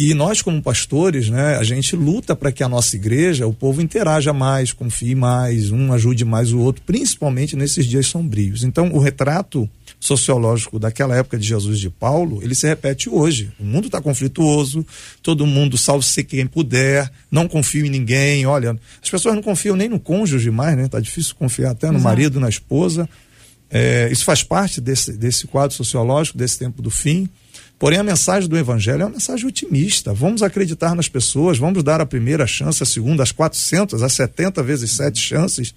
E 0.02 0.14
nós, 0.14 0.42
como 0.42 0.62
pastores, 0.62 1.30
né, 1.30 1.58
a 1.58 1.64
gente 1.66 1.94
luta 1.94 2.34
para 2.34 2.54
que 2.54 2.64
a 2.64 2.70
nossa 2.70 2.96
igreja, 2.96 3.46
o 3.46 3.54
povo 3.54 3.82
interaja 3.82 4.32
mais, 4.32 4.72
confie 4.72 5.14
mais, 5.14 5.72
um 5.72 5.92
ajude 5.92 6.24
mais 6.24 6.54
o 6.54 6.60
outro, 6.60 6.82
principalmente 6.86 7.54
nesses 7.58 7.86
dias 7.86 8.08
sombrios. 8.08 8.64
Então, 8.64 8.94
o 8.94 9.00
retrato 9.00 9.70
sociológico 10.00 10.80
daquela 10.80 11.18
época 11.18 11.38
de 11.38 11.46
Jesus 11.46 11.82
de 11.82 11.90
Paulo, 11.90 12.42
ele 12.42 12.56
se 12.56 12.66
repete 12.66 13.10
hoje. 13.10 13.52
O 13.60 13.66
mundo 13.66 13.88
está 13.88 14.00
conflituoso, 14.00 14.86
todo 15.22 15.46
mundo 15.46 15.78
salve-se 15.78 16.24
quem 16.24 16.48
puder, 16.48 17.12
não 17.30 17.46
confio 17.46 17.86
em 17.86 17.90
ninguém. 17.90 18.46
Olha, 18.46 18.80
as 19.04 19.10
pessoas 19.10 19.36
não 19.36 19.44
confiam 19.44 19.76
nem 19.76 19.90
no 19.90 20.00
cônjuge 20.00 20.50
mais, 20.50 20.78
né? 20.78 20.88
Tá 20.88 21.02
difícil 21.02 21.36
confiar 21.36 21.72
até 21.72 21.88
no 21.88 21.96
Exato. 21.96 22.04
marido, 22.06 22.40
na 22.40 22.48
esposa. 22.48 23.10
É, 23.70 24.08
isso 24.10 24.24
faz 24.24 24.44
parte 24.44 24.80
desse, 24.80 25.12
desse 25.18 25.46
quadro 25.46 25.76
sociológico, 25.76 26.38
desse 26.38 26.58
tempo 26.58 26.82
do 26.82 26.90
fim. 26.90 27.28
Porém, 27.80 27.98
a 27.98 28.04
mensagem 28.04 28.50
do 28.50 28.58
Evangelho 28.58 29.04
é 29.04 29.06
uma 29.06 29.14
mensagem 29.14 29.48
otimista. 29.48 30.14
Vamos 30.14 30.44
acreditar 30.44 30.94
nas 30.94 31.08
pessoas, 31.08 31.58
vamos 31.58 31.82
dar 31.82 32.02
a 32.02 32.06
primeira 32.06 32.46
chance, 32.46 32.84
a 32.84 32.86
segunda, 32.86 33.24
as 33.24 33.32
400, 33.32 34.04
as 34.04 34.14
70 34.14 34.62
vezes 34.62 34.92
sete 34.92 35.18
chances 35.18 35.74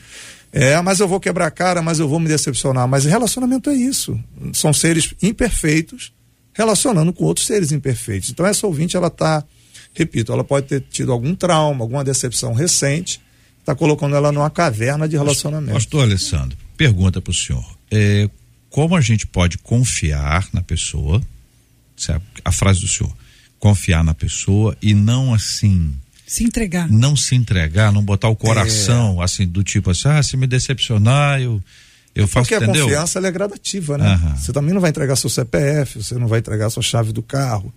é, 0.52 0.78
mas 0.82 1.00
eu 1.00 1.08
vou 1.08 1.18
quebrar 1.18 1.46
a 1.46 1.50
cara, 1.50 1.80
mas 1.80 1.98
eu 1.98 2.06
vou 2.06 2.20
me 2.20 2.28
decepcionar. 2.28 2.86
Mas 2.86 3.06
relacionamento 3.06 3.70
é 3.70 3.74
isso. 3.74 4.20
São 4.52 4.72
seres 4.72 5.14
imperfeitos 5.22 6.12
relacionando 6.52 7.10
com 7.14 7.24
outros 7.24 7.46
seres 7.46 7.72
imperfeitos. 7.72 8.28
Então 8.28 8.44
essa 8.44 8.66
ouvinte, 8.66 8.94
ela 8.94 9.06
está, 9.06 9.42
repito, 9.94 10.30
ela 10.30 10.44
pode 10.44 10.66
ter 10.66 10.84
tido 10.90 11.10
algum 11.10 11.34
trauma, 11.34 11.82
alguma 11.82 12.04
decepção 12.04 12.52
recente, 12.52 13.18
está 13.58 13.74
colocando 13.74 14.14
ela 14.14 14.30
numa 14.30 14.50
caverna 14.50 15.08
de 15.08 15.16
relacionamento. 15.16 15.72
Pastor 15.72 16.02
Alessandro, 16.02 16.58
pergunta 16.76 17.22
para 17.22 17.30
o 17.30 17.34
senhor. 17.34 17.64
É, 17.90 18.28
como 18.68 18.94
a 18.94 19.00
gente 19.00 19.26
pode 19.26 19.56
confiar 19.56 20.46
na 20.52 20.62
pessoa, 20.62 21.22
sabe, 22.04 22.24
a 22.44 22.52
frase 22.52 22.80
do 22.80 22.88
senhor, 22.88 23.12
confiar 23.58 24.02
na 24.02 24.14
pessoa 24.14 24.76
e 24.80 24.94
não 24.94 25.32
assim 25.32 25.94
se 26.32 26.44
entregar. 26.44 26.88
Não 26.88 27.14
se 27.14 27.34
entregar, 27.34 27.92
não 27.92 28.02
botar 28.02 28.28
o 28.30 28.36
coração, 28.36 29.20
é. 29.20 29.24
assim, 29.24 29.46
do 29.46 29.62
tipo 29.62 29.90
assim, 29.90 30.08
ah, 30.08 30.22
se 30.22 30.34
me 30.34 30.46
decepcionar, 30.46 31.40
eu. 31.42 31.62
Eu 32.14 32.28
faço, 32.28 32.50
Porque 32.50 32.62
entendeu? 32.62 32.84
a 32.84 32.88
confiança 32.88 33.18
é 33.26 33.30
gradativa, 33.30 33.96
né? 33.96 34.20
Uhum. 34.22 34.36
Você 34.36 34.52
também 34.52 34.74
não 34.74 34.82
vai 34.82 34.90
entregar 34.90 35.16
seu 35.16 35.30
CPF, 35.30 36.02
você 36.02 36.14
não 36.16 36.26
vai 36.26 36.40
entregar 36.40 36.68
sua 36.68 36.82
chave 36.82 37.10
do 37.10 37.22
carro. 37.22 37.72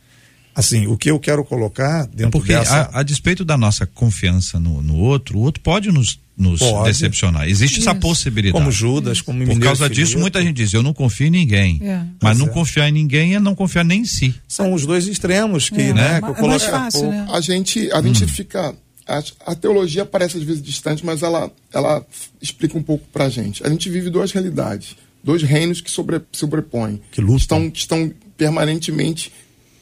Assim, 0.56 0.88
o 0.88 0.98
que 0.98 1.12
eu 1.12 1.20
quero 1.20 1.44
colocar 1.44 2.08
dentro 2.08 2.32
Porque 2.32 2.54
dessa... 2.54 2.90
a, 2.94 3.02
a 3.02 3.04
despeito 3.04 3.44
da 3.44 3.58
nossa 3.58 3.86
confiança 3.86 4.58
no, 4.58 4.82
no 4.82 4.96
outro, 4.96 5.38
o 5.38 5.42
outro 5.42 5.62
pode 5.62 5.92
nos 5.92 6.18
nos 6.38 6.60
Pode. 6.60 6.90
decepcionar. 6.90 7.48
Existe 7.48 7.80
Isso. 7.80 7.90
essa 7.90 7.98
possibilidade. 7.98 8.52
Como 8.52 8.72
Judas, 8.72 9.22
como 9.22 9.46
Por 9.46 9.60
causa 9.60 9.90
disso, 9.90 10.20
muita 10.20 10.42
gente 10.42 10.56
diz: 10.56 10.74
eu 10.74 10.84
não 10.84 10.94
confio 10.94 11.28
em 11.28 11.30
ninguém. 11.30 11.80
É. 11.82 12.02
Mas 12.22 12.38
não 12.38 12.48
é. 12.48 12.50
confiar 12.50 12.90
em 12.90 12.92
ninguém 12.92 13.36
é 13.36 13.40
não 13.40 13.56
confiar 13.56 13.86
nem 13.86 14.02
em 14.02 14.06
si. 14.06 14.36
São 14.48 14.74
os 14.74 14.86
dois 14.86 15.08
extremos 15.08 15.70
que, 15.70 15.82
é. 15.82 15.94
né? 15.94 16.22
Que 16.22 16.44
é 16.44 16.48
mais 16.48 16.64
fácil, 16.64 17.10
né? 17.10 17.26
A 17.32 17.40
gente, 17.40 17.90
a 17.92 18.02
gente 18.02 18.26
hum. 18.26 18.28
fica. 18.28 18.76
A, 19.08 19.24
a, 19.46 19.56
teologia 19.56 20.04
parece 20.04 20.38
às 20.38 20.44
vezes 20.44 20.62
distante, 20.62 21.06
mas 21.06 21.22
ela, 21.22 21.50
ela 21.72 22.04
explica 22.42 22.78
um 22.78 22.84
pouco 22.84 23.06
pra 23.14 23.30
gente. 23.30 23.66
A 23.66 23.70
gente 23.70 23.90
vive 23.90 24.10
duas 24.10 24.32
realidades, 24.32 24.96
dois 25.24 25.44
reinos 25.44 25.80
que 25.80 25.92
sobre, 25.92 26.20
sobrepõem, 26.32 27.00
que 27.12 27.22
lutam. 27.22 27.38
Estão, 27.38 27.72
estão 27.74 28.14
permanentemente 28.36 29.32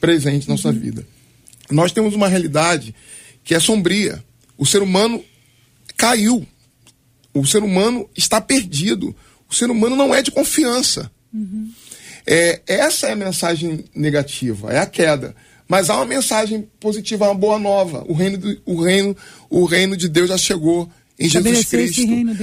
presentes 0.04 0.46
na 0.46 0.54
nossa 0.54 0.68
uhum. 0.68 0.78
vida. 0.78 1.06
Nós 1.70 1.92
temos 1.92 2.14
uma 2.14 2.28
realidade 2.28 2.94
que 3.42 3.54
é 3.54 3.60
sombria. 3.60 4.22
O 4.58 4.66
ser 4.66 4.82
humano 4.82 5.24
caiu. 5.96 6.46
O 7.32 7.46
ser 7.46 7.62
humano 7.62 8.08
está 8.14 8.40
perdido. 8.40 9.16
O 9.50 9.54
ser 9.54 9.70
humano 9.70 9.96
não 9.96 10.14
é 10.14 10.22
de 10.22 10.30
confiança. 10.30 11.10
Uhum. 11.32 11.70
É, 12.26 12.60
essa 12.66 13.06
é 13.08 13.12
a 13.12 13.16
mensagem 13.16 13.84
negativa, 13.94 14.72
é 14.72 14.78
a 14.78 14.86
queda. 14.86 15.34
Mas 15.66 15.88
há 15.88 15.96
uma 15.96 16.04
mensagem 16.04 16.68
positiva, 16.78 17.26
uma 17.26 17.34
boa 17.34 17.58
nova. 17.58 18.04
O 18.06 18.12
reino, 18.12 18.36
do, 18.36 18.60
o 18.66 18.82
reino, 18.82 19.16
o 19.48 19.64
reino 19.64 19.96
de 19.96 20.08
Deus 20.08 20.28
já 20.28 20.36
chegou 20.36 20.88
em 21.18 21.28
Jesus 21.28 21.64
Cristo. 21.64 22.02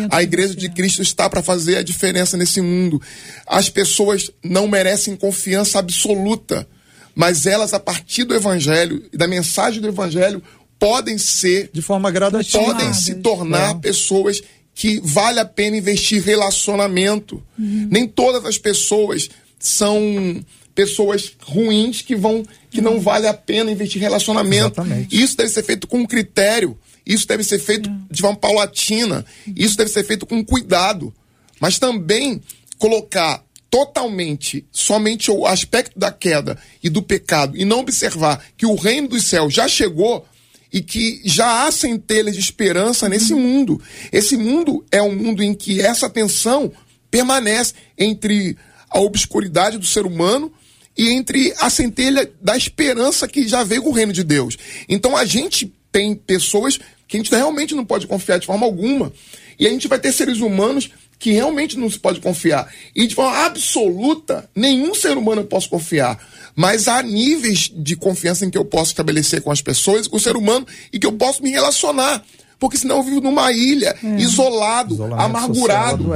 A 0.10 0.24
igreja 0.24 0.56
de 0.56 0.70
Cristo 0.70 1.02
está 1.02 1.30
para 1.30 1.44
fazer 1.44 1.78
a 1.78 1.84
diferença 1.84 2.38
nesse 2.38 2.60
mundo. 2.62 3.00
As 3.46 3.70
pessoas 3.70 4.32
não 4.44 4.68
merecem 4.68 5.16
confiança 5.16 5.78
absoluta, 5.78 6.68
mas 7.16 7.46
elas, 7.46 7.74
a 7.74 7.80
partir 7.80 8.24
do 8.24 8.34
evangelho 8.34 9.04
e 9.12 9.18
da 9.18 9.28
mensagem 9.28 9.82
do 9.82 9.88
evangelho, 9.88 10.42
podem 10.80 11.18
ser 11.18 11.70
de 11.72 11.82
forma 11.82 12.10
gradativa, 12.10 12.64
podem 12.64 12.94
se 12.94 13.16
tornar 13.16 13.76
é. 13.76 13.80
pessoas 13.80 14.42
que 14.74 15.00
vale 15.04 15.40
a 15.40 15.46
pena 15.46 15.78
investir 15.78 16.24
relacionamento. 16.24 17.44
Uhum. 17.60 17.88
Nem 17.92 18.08
todas 18.08 18.46
as 18.46 18.58
pessoas 18.58 19.30
são 19.60 20.44
pessoas 20.74 21.34
ruins 21.44 22.02
que 22.02 22.16
vão 22.16 22.44
que 22.72 22.82
não 22.82 22.94
uhum. 22.94 23.00
vale 23.00 23.28
a 23.28 23.34
pena 23.34 23.70
investir 23.70 24.02
relacionamento. 24.02 24.82
Exatamente. 24.82 25.22
Isso 25.22 25.38
deve 25.38 25.50
ser 25.50 25.64
feito 25.64 25.88
com 25.88 26.08
critério. 26.08 26.78
Isso 27.06 27.28
deve 27.28 27.44
ser 27.44 27.60
feito 27.60 27.90
uhum. 27.90 28.06
de 28.10 28.22
forma 28.22 28.38
paulatina. 28.38 29.26
Isso 29.56 29.78
deve 29.78 29.92
ser 29.92 30.04
feito 30.04 30.26
com 30.26 30.44
cuidado. 30.44 31.14
Mas 31.60 31.78
também 31.78 32.42
colocar 32.80 33.44
totalmente 33.72 34.68
somente 34.70 35.32
o 35.32 35.48
aspecto 35.48 35.98
da 35.98 36.12
queda 36.12 36.58
e 36.84 36.90
do 36.90 37.02
pecado 37.02 37.58
e 37.58 37.64
não 37.64 37.80
observar 37.80 38.46
que 38.58 38.66
o 38.66 38.76
reino 38.76 39.08
dos 39.08 39.26
céus 39.26 39.54
já 39.54 39.66
chegou 39.66 40.26
e 40.72 40.82
que 40.82 41.22
já 41.24 41.66
há 41.66 41.72
centelhas 41.72 42.36
de 42.36 42.42
esperança 42.42 43.08
nesse 43.08 43.34
mundo. 43.34 43.82
Esse 44.12 44.36
mundo 44.36 44.86
é 44.92 45.02
um 45.02 45.16
mundo 45.16 45.42
em 45.42 45.54
que 45.54 45.82
essa 45.82 46.10
tensão 46.10 46.72
permanece 47.10 47.74
entre 47.98 48.58
a 48.90 49.00
obscuridade 49.00 49.78
do 49.78 49.86
ser 49.86 50.06
humano 50.06 50.52
e 50.98 51.10
entre 51.10 51.54
a 51.60 51.70
centelha 51.70 52.30
da 52.42 52.58
esperança 52.58 53.28
que 53.28 53.48
já 53.48 53.64
veio 53.64 53.84
com 53.84 53.90
o 53.90 53.94
reino 53.94 54.12
de 54.12 54.24
Deus. 54.24 54.58
Então 54.88 55.16
a 55.16 55.26
gente 55.26 55.74
tem 55.92 56.14
pessoas 56.14 56.78
que 57.08 57.18
a 57.18 57.20
gente 57.20 57.32
realmente 57.32 57.74
não 57.74 57.86
pode 57.86 58.06
confiar 58.06 58.38
de 58.38 58.46
forma 58.46 58.66
alguma. 58.66 59.12
E 59.58 59.68
a 59.68 59.70
gente 59.70 59.88
vai 59.88 60.00
ter 60.00 60.12
seres 60.12 60.40
humanos 60.40 60.90
que 61.22 61.32
realmente 61.32 61.78
não 61.78 61.90
se 61.90 62.00
pode 62.00 62.20
confiar. 62.20 62.68
E 62.94 63.08
de 63.08 63.16
forma 63.16 63.46
absoluta, 63.46 64.50
nenhum 64.54 64.94
ser 64.94 65.18
humano 65.18 65.42
eu 65.42 65.46
posso 65.46 65.70
confiar 65.70 66.20
mas 66.56 66.88
há 66.88 67.02
níveis 67.02 67.72
de 67.74 67.96
confiança 67.96 68.46
em 68.46 68.50
que 68.50 68.58
eu 68.58 68.66
posso 68.66 68.92
estabelecer 68.92 69.42
com 69.42 69.52
as 69.52 69.62
pessoas, 69.62 70.08
com 70.08 70.18
o 70.18 70.20
ser 70.20 70.36
humano, 70.36 70.66
e 70.92 71.00
que 71.00 71.08
eu 71.08 71.14
posso 71.14 71.42
me 71.42 71.50
relacionar. 71.50 72.24
porque 72.60 72.78
senão 72.78 72.98
eu 72.98 73.04
vivo 73.04 73.22
numa 73.22 73.52
ilha, 73.52 73.96
é. 74.04 74.18
isolado, 74.18 74.94
Isolamento 74.94 75.26
amargurado. 75.26 76.12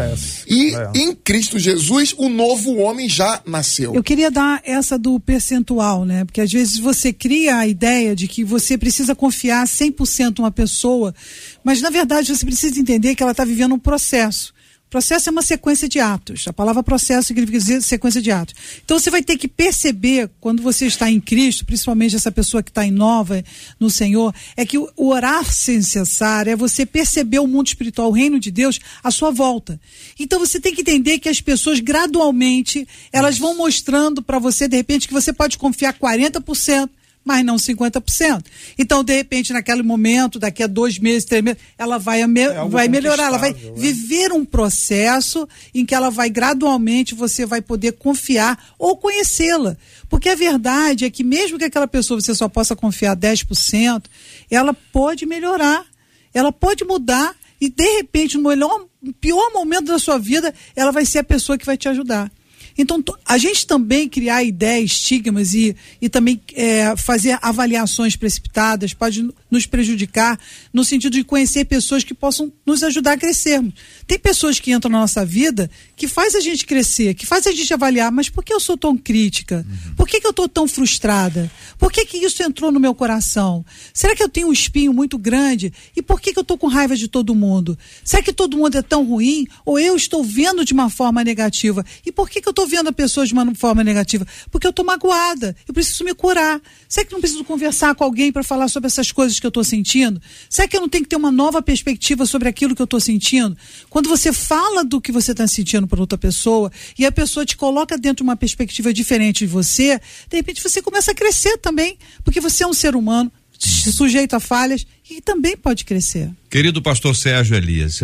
E 0.47 0.75
é. 0.75 0.91
em 0.93 1.15
Cristo 1.15 1.57
Jesus, 1.57 2.13
o 2.15 2.29
novo 2.29 2.75
homem 2.75 3.09
já 3.09 3.41
nasceu. 3.47 3.95
Eu 3.95 4.03
queria 4.03 4.29
dar 4.29 4.61
essa 4.63 4.95
do 4.95 5.19
percentual, 5.19 6.05
né? 6.05 6.23
Porque 6.23 6.41
às 6.41 6.51
vezes 6.51 6.77
você 6.77 7.11
cria 7.11 7.57
a 7.57 7.67
ideia 7.67 8.15
de 8.15 8.27
que 8.27 8.43
você 8.43 8.77
precisa 8.77 9.15
confiar 9.15 9.65
100% 9.65 10.37
uma 10.37 10.51
pessoa, 10.51 11.15
mas 11.63 11.81
na 11.81 11.89
verdade 11.89 12.35
você 12.35 12.45
precisa 12.45 12.79
entender 12.79 13.15
que 13.15 13.23
ela 13.23 13.31
está 13.31 13.43
vivendo 13.43 13.73
um 13.73 13.79
processo. 13.79 14.53
Processo 14.95 15.27
é 15.27 15.31
uma 15.33 15.41
sequência 15.41 15.89
de 15.89 15.99
atos. 15.99 16.47
A 16.47 16.53
palavra 16.53 16.81
processo 16.81 17.27
significa 17.27 17.59
dizer 17.59 17.81
sequência 17.81 18.21
de 18.21 18.31
atos. 18.31 18.55
Então 18.81 18.97
você 18.97 19.09
vai 19.09 19.21
ter 19.21 19.37
que 19.37 19.45
perceber, 19.45 20.29
quando 20.39 20.63
você 20.63 20.85
está 20.85 21.11
em 21.11 21.19
Cristo, 21.19 21.65
principalmente 21.65 22.15
essa 22.15 22.31
pessoa 22.31 22.63
que 22.63 22.69
está 22.69 22.85
em 22.85 22.91
nova 22.91 23.43
no 23.77 23.89
Senhor, 23.89 24.33
é 24.55 24.65
que 24.65 24.77
o 24.77 24.89
orar 24.95 25.53
sem 25.53 25.81
cessar 25.81 26.47
é 26.47 26.55
você 26.55 26.85
perceber 26.85 27.39
o 27.39 27.45
mundo 27.45 27.67
espiritual, 27.67 28.07
o 28.07 28.13
reino 28.13 28.39
de 28.39 28.49
Deus, 28.49 28.79
à 29.03 29.11
sua 29.11 29.31
volta. 29.31 29.77
Então 30.17 30.39
você 30.39 30.61
tem 30.61 30.73
que 30.73 30.79
entender 30.79 31.19
que 31.19 31.27
as 31.27 31.41
pessoas 31.41 31.81
gradualmente, 31.81 32.87
elas 33.11 33.37
vão 33.37 33.53
mostrando 33.53 34.21
para 34.21 34.39
você, 34.39 34.65
de 34.65 34.77
repente, 34.77 35.09
que 35.09 35.13
você 35.13 35.33
pode 35.33 35.57
confiar 35.57 35.93
40%, 35.93 36.89
mas 37.25 37.43
não 37.43 37.55
50%. 37.55 38.45
Então, 38.77 39.03
de 39.03 39.15
repente, 39.15 39.51
naquele 39.51 39.81
momento, 39.81 40.37
daqui 40.37 40.61
a 40.61 40.67
dois 40.67 40.99
meses, 40.99 41.25
três 41.25 41.43
meses, 41.43 41.59
ela 41.75 41.97
vai, 41.97 42.25
me 42.27 42.41
é 42.41 42.65
vai 42.65 42.87
melhorar, 42.87 43.25
ela 43.25 43.39
vai 43.39 43.51
né? 43.51 43.59
viver 43.75 44.31
um 44.31 44.45
processo 44.45 45.49
em 45.73 45.83
que 45.83 45.95
ela 45.95 46.11
vai 46.11 46.29
gradualmente, 46.29 47.15
você 47.15 47.43
vai 47.43 47.61
poder 47.61 47.93
confiar 47.93 48.63
ou 48.77 48.95
conhecê-la. 48.95 49.75
Porque 50.07 50.29
a 50.29 50.35
verdade 50.35 51.03
é 51.03 51.09
que 51.09 51.23
mesmo 51.23 51.57
que 51.57 51.65
aquela 51.65 51.87
pessoa 51.87 52.21
você 52.21 52.35
só 52.35 52.47
possa 52.47 52.75
confiar 52.75 53.17
10%, 53.17 54.03
ela 54.51 54.73
pode 54.93 55.25
melhorar, 55.25 55.83
ela 56.31 56.51
pode 56.51 56.85
mudar 56.85 57.35
e 57.59 57.69
de 57.69 57.97
repente, 57.97 58.37
no 58.37 58.49
melhor, 58.49 58.85
pior 59.19 59.51
momento 59.51 59.87
da 59.87 59.97
sua 59.97 60.19
vida, 60.19 60.53
ela 60.75 60.91
vai 60.91 61.05
ser 61.05 61.19
a 61.19 61.23
pessoa 61.23 61.57
que 61.57 61.65
vai 61.65 61.77
te 61.77 61.89
ajudar. 61.89 62.31
Então, 62.77 63.01
a 63.25 63.37
gente 63.37 63.65
também 63.65 64.09
criar 64.09 64.43
ideias, 64.43 64.91
estigmas 64.91 65.53
e, 65.53 65.75
e 66.01 66.09
também 66.09 66.41
é, 66.53 66.95
fazer 66.97 67.37
avaliações 67.41 68.15
precipitadas 68.15 68.93
pode 68.93 69.27
nos 69.49 69.65
prejudicar 69.65 70.37
no 70.73 70.83
sentido 70.83 71.13
de 71.13 71.23
conhecer 71.23 71.65
pessoas 71.65 72.03
que 72.03 72.13
possam 72.13 72.51
nos 72.65 72.83
ajudar 72.83 73.13
a 73.13 73.17
crescermos. 73.17 73.73
Tem 74.07 74.19
pessoas 74.19 74.59
que 74.59 74.71
entram 74.71 74.91
na 74.91 74.99
nossa 74.99 75.25
vida 75.25 75.69
que 75.95 76.07
faz 76.07 76.35
a 76.35 76.39
gente 76.39 76.65
crescer, 76.65 77.15
que 77.15 77.25
faz 77.25 77.47
a 77.47 77.51
gente 77.51 77.73
avaliar, 77.73 78.11
mas 78.11 78.29
por 78.29 78.43
que 78.43 78.53
eu 78.53 78.59
sou 78.59 78.77
tão 78.77 78.95
crítica? 78.95 79.65
Uhum. 79.67 79.95
Por 79.95 80.07
que, 80.07 80.21
que 80.21 80.27
eu 80.27 80.31
estou 80.31 80.47
tão 80.47 80.67
frustrada? 80.67 81.51
Por 81.79 81.91
que, 81.91 82.05
que 82.05 82.17
isso 82.17 82.43
entrou 82.43 82.71
no 82.71 82.79
meu 82.79 82.93
coração? 82.93 83.65
Será 83.93 84.15
que 84.15 84.21
eu 84.21 84.29
tenho 84.29 84.49
um 84.49 84.53
espinho 84.53 84.93
muito 84.93 85.17
grande? 85.17 85.73
E 85.95 86.01
por 86.03 86.21
que, 86.21 86.33
que 86.33 86.37
eu 86.37 86.43
estou 86.43 86.57
com 86.57 86.67
raiva 86.67 86.95
de 86.95 87.07
todo 87.07 87.33
mundo? 87.33 87.77
Será 88.03 88.21
que 88.21 88.31
todo 88.31 88.57
mundo 88.57 88.77
é 88.77 88.81
tão 88.83 89.03
ruim? 89.03 89.47
Ou 89.65 89.79
eu 89.79 89.95
estou 89.95 90.23
vendo 90.23 90.63
de 90.63 90.73
uma 90.73 90.89
forma 90.89 91.23
negativa? 91.23 91.83
E 92.05 92.11
por 92.11 92.29
que, 92.29 92.41
que 92.41 92.47
eu 92.47 92.51
estou 92.51 92.67
vendo 92.67 92.89
a 92.89 92.93
pessoa 92.93 93.25
de 93.25 93.33
uma 93.33 93.55
forma 93.55 93.83
negativa? 93.83 94.27
Porque 94.51 94.67
eu 94.67 94.71
estou 94.71 94.85
magoada, 94.85 95.55
eu 95.67 95.73
preciso 95.73 96.03
me 96.03 96.13
curar. 96.13 96.61
Será 96.87 97.05
que 97.05 97.13
não 97.13 97.19
preciso 97.19 97.43
conversar 97.43 97.95
com 97.95 98.03
alguém 98.03 98.31
para 98.31 98.43
falar 98.43 98.67
sobre 98.67 98.87
essas 98.87 99.11
coisas 99.11 99.39
que 99.39 99.45
eu 99.45 99.49
estou 99.49 99.63
sentindo? 99.63 100.21
Será 100.47 100.67
que 100.67 100.77
eu 100.77 100.81
não 100.81 100.89
tenho 100.89 101.03
que 101.03 101.09
ter 101.09 101.15
uma 101.15 101.31
nova 101.31 101.61
perspectiva 101.61 102.25
sobre 102.25 102.47
aquilo 102.47 102.75
que 102.75 102.81
eu 102.81 102.85
estou 102.85 102.99
sentindo? 102.99 103.57
Quando 103.95 104.09
você 104.09 104.33
fala 104.33 104.83
do 104.83 104.99
que 104.99 105.09
você 105.09 105.31
está 105.31 105.47
sentindo 105.47 105.87
para 105.87 106.01
outra 106.01 106.17
pessoa 106.17 106.69
e 106.99 107.05
a 107.05 107.11
pessoa 107.13 107.45
te 107.45 107.55
coloca 107.55 107.97
dentro 107.97 108.17
de 108.17 108.23
uma 108.23 108.35
perspectiva 108.35 108.93
diferente 108.93 109.45
de 109.45 109.47
você, 109.47 110.01
de 110.29 110.35
repente 110.35 110.61
você 110.61 110.81
começa 110.81 111.11
a 111.11 111.15
crescer 111.15 111.57
também, 111.59 111.97
porque 112.21 112.41
você 112.41 112.65
é 112.65 112.67
um 112.67 112.73
ser 112.73 112.93
humano 112.93 113.31
sujeito 113.57 114.35
a 114.35 114.39
falhas 114.41 114.85
e 115.09 115.21
também 115.21 115.55
pode 115.55 115.85
crescer. 115.85 116.29
Querido 116.49 116.81
pastor 116.81 117.15
Sérgio 117.15 117.55
Elias, 117.55 118.01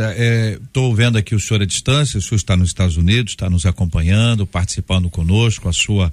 estou 0.61 0.93
é, 0.93 0.95
vendo 0.95 1.17
aqui 1.17 1.35
o 1.35 1.39
senhor 1.41 1.61
à 1.61 1.65
distância, 1.65 2.17
o 2.17 2.21
senhor 2.21 2.37
está 2.37 2.55
nos 2.55 2.69
Estados 2.69 2.95
Unidos, 2.95 3.33
está 3.33 3.49
nos 3.49 3.65
acompanhando, 3.65 4.47
participando 4.47 5.09
conosco, 5.09 5.67
a 5.67 5.73
sua 5.73 6.09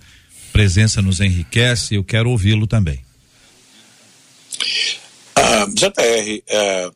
presença 0.52 1.00
nos 1.00 1.20
enriquece, 1.20 1.94
eu 1.94 2.02
quero 2.02 2.30
ouvi-lo 2.30 2.66
também. 2.66 3.00
Ah, 5.36 5.66
JR, 5.72 6.42
é, 6.48 6.90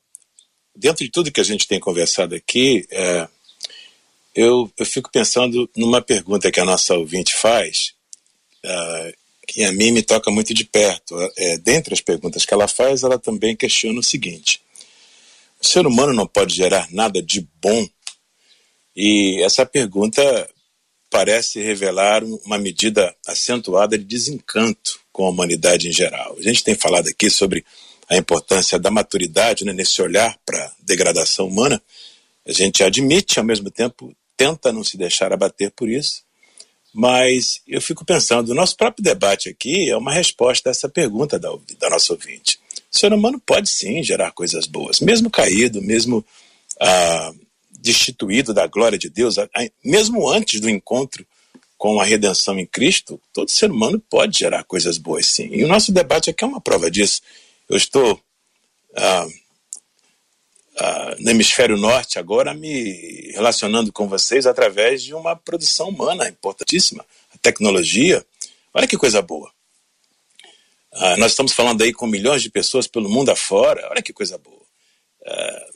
dentro 0.74 1.04
de 1.04 1.10
tudo 1.10 1.32
que 1.32 1.40
a 1.40 1.44
gente 1.44 1.66
tem 1.66 1.78
conversado 1.78 2.34
aqui, 2.34 2.86
é, 2.90 3.28
eu, 4.34 4.70
eu 4.78 4.86
fico 4.86 5.10
pensando 5.10 5.68
numa 5.76 6.00
pergunta 6.00 6.50
que 6.50 6.60
a 6.60 6.64
nossa 6.64 6.94
ouvinte 6.94 7.34
faz, 7.34 7.94
uh, 8.64 9.12
que 9.46 9.62
a 9.64 9.72
mim 9.72 9.90
me 9.90 10.02
toca 10.02 10.30
muito 10.30 10.54
de 10.54 10.64
perto. 10.64 11.14
É, 11.36 11.58
dentre 11.58 11.92
as 11.92 12.00
perguntas 12.00 12.46
que 12.46 12.54
ela 12.54 12.66
faz, 12.66 13.02
ela 13.02 13.18
também 13.18 13.54
questiona 13.54 14.00
o 14.00 14.02
seguinte: 14.02 14.62
o 15.60 15.66
ser 15.66 15.86
humano 15.86 16.14
não 16.14 16.26
pode 16.26 16.54
gerar 16.54 16.88
nada 16.90 17.22
de 17.22 17.46
bom? 17.60 17.86
E 18.96 19.42
essa 19.42 19.66
pergunta 19.66 20.22
parece 21.10 21.60
revelar 21.60 22.24
uma 22.24 22.58
medida 22.58 23.14
acentuada 23.26 23.98
de 23.98 24.04
desencanto 24.04 24.98
com 25.12 25.26
a 25.26 25.30
humanidade 25.30 25.88
em 25.88 25.92
geral. 25.92 26.34
A 26.38 26.42
gente 26.42 26.64
tem 26.64 26.74
falado 26.74 27.08
aqui 27.08 27.28
sobre 27.28 27.64
a 28.12 28.18
importância 28.18 28.78
da 28.78 28.90
maturidade 28.90 29.64
né, 29.64 29.72
nesse 29.72 30.00
olhar 30.02 30.38
para 30.44 30.58
a 30.64 30.72
degradação 30.80 31.46
humana. 31.46 31.80
A 32.46 32.52
gente 32.52 32.82
admite, 32.82 33.38
ao 33.38 33.44
mesmo 33.44 33.70
tempo, 33.70 34.14
tenta 34.36 34.72
não 34.72 34.84
se 34.84 34.96
deixar 34.96 35.32
abater 35.32 35.70
por 35.70 35.88
isso. 35.88 36.22
Mas 36.92 37.62
eu 37.66 37.80
fico 37.80 38.04
pensando, 38.04 38.50
o 38.50 38.54
nosso 38.54 38.76
próprio 38.76 39.02
debate 39.02 39.48
aqui 39.48 39.88
é 39.88 39.96
uma 39.96 40.12
resposta 40.12 40.68
a 40.68 40.72
essa 40.72 40.88
pergunta 40.88 41.38
da, 41.38 41.48
da 41.78 41.88
nossa 41.88 42.12
ouvinte. 42.12 42.58
O 42.94 42.98
ser 42.98 43.12
humano 43.12 43.40
pode 43.40 43.70
sim 43.70 44.02
gerar 44.02 44.32
coisas 44.32 44.66
boas, 44.66 45.00
mesmo 45.00 45.30
caído, 45.30 45.80
mesmo 45.80 46.22
ah, 46.78 47.32
destituído 47.70 48.52
da 48.52 48.66
glória 48.66 48.98
de 48.98 49.08
Deus, 49.08 49.36
mesmo 49.82 50.28
antes 50.28 50.60
do 50.60 50.68
encontro 50.68 51.26
com 51.78 51.98
a 51.98 52.04
redenção 52.04 52.58
em 52.58 52.66
Cristo, 52.66 53.18
todo 53.32 53.50
ser 53.50 53.70
humano 53.70 54.00
pode 54.10 54.38
gerar 54.38 54.62
coisas 54.64 54.98
boas, 54.98 55.26
sim. 55.26 55.48
E 55.50 55.64
o 55.64 55.68
nosso 55.68 55.90
debate 55.90 56.28
aqui 56.28 56.44
é 56.44 56.46
uma 56.46 56.60
prova 56.60 56.90
disso. 56.90 57.22
Eu 57.68 57.76
estou 57.76 58.20
ah, 58.96 59.26
ah, 60.76 61.16
no 61.18 61.30
hemisfério 61.30 61.76
norte 61.76 62.18
agora 62.18 62.54
me 62.54 63.30
relacionando 63.32 63.92
com 63.92 64.08
vocês 64.08 64.46
através 64.46 65.02
de 65.02 65.14
uma 65.14 65.36
produção 65.36 65.88
humana 65.88 66.28
importantíssima, 66.28 67.04
a 67.34 67.38
tecnologia. 67.38 68.24
Olha 68.74 68.86
que 68.86 68.96
coisa 68.96 69.20
boa. 69.20 69.50
Ah, 70.92 71.16
nós 71.16 71.32
estamos 71.32 71.52
falando 71.52 71.82
aí 71.82 71.92
com 71.92 72.06
milhões 72.06 72.42
de 72.42 72.50
pessoas 72.50 72.86
pelo 72.86 73.08
mundo 73.08 73.30
afora. 73.30 73.88
Olha 73.90 74.02
que 74.02 74.12
coisa 74.12 74.36
boa. 74.38 74.62
Ah, 75.26 75.66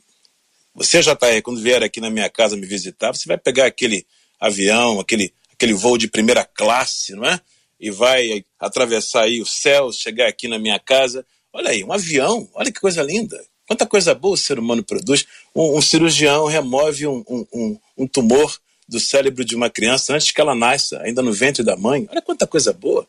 você, 0.74 1.00
JR, 1.00 1.40
quando 1.42 1.62
vier 1.62 1.82
aqui 1.82 2.00
na 2.00 2.10
minha 2.10 2.28
casa 2.28 2.54
me 2.54 2.66
visitar, 2.66 3.14
você 3.14 3.26
vai 3.26 3.38
pegar 3.38 3.64
aquele 3.64 4.06
avião, 4.38 5.00
aquele, 5.00 5.32
aquele 5.52 5.72
voo 5.72 5.96
de 5.96 6.06
primeira 6.06 6.44
classe, 6.44 7.14
não 7.14 7.24
é? 7.24 7.40
E 7.80 7.90
vai 7.90 8.44
atravessar 8.58 9.22
aí 9.22 9.40
o 9.40 9.46
céu, 9.46 9.90
chegar 9.90 10.28
aqui 10.28 10.48
na 10.48 10.58
minha 10.58 10.78
casa. 10.78 11.24
Olha 11.52 11.70
aí, 11.70 11.82
um 11.82 11.92
avião, 11.92 12.48
olha 12.54 12.70
que 12.70 12.80
coisa 12.80 13.02
linda. 13.02 13.42
Quanta 13.66 13.86
coisa 13.86 14.14
boa 14.14 14.34
o 14.34 14.38
ser 14.38 14.58
humano 14.58 14.82
produz. 14.82 15.26
Um, 15.54 15.78
um 15.78 15.82
cirurgião 15.82 16.46
remove 16.46 17.06
um, 17.06 17.24
um, 17.52 17.78
um, 17.98 18.06
tumor 18.06 18.56
do 18.88 19.00
cérebro 19.00 19.44
de 19.44 19.56
uma 19.56 19.68
criança 19.68 20.14
antes 20.14 20.30
que 20.30 20.40
ela 20.40 20.54
nasça, 20.54 21.00
ainda 21.00 21.22
no 21.22 21.32
ventre 21.32 21.64
da 21.64 21.76
mãe. 21.76 22.06
Olha 22.10 22.22
quanta 22.22 22.46
coisa 22.46 22.72
boa. 22.72 23.06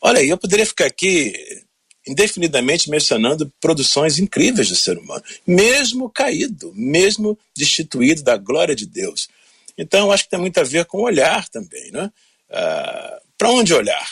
Olha 0.00 0.20
aí, 0.20 0.28
eu 0.28 0.38
poderia 0.38 0.64
ficar 0.64 0.86
aqui 0.86 1.34
indefinidamente 2.06 2.88
mencionando 2.88 3.52
produções 3.60 4.18
incríveis 4.18 4.68
do 4.68 4.76
ser 4.76 4.96
humano, 4.96 5.22
mesmo 5.46 6.08
caído, 6.08 6.72
mesmo 6.74 7.38
destituído 7.56 8.22
da 8.22 8.36
glória 8.36 8.74
de 8.74 8.86
Deus. 8.86 9.28
Então, 9.76 10.10
acho 10.10 10.24
que 10.24 10.30
tem 10.30 10.40
muito 10.40 10.58
a 10.58 10.64
ver 10.64 10.84
com 10.86 11.02
olhar 11.02 11.48
também. 11.48 11.90
Né? 11.90 12.10
Ah, 12.50 13.20
Para 13.36 13.50
onde 13.50 13.74
olhar? 13.74 14.10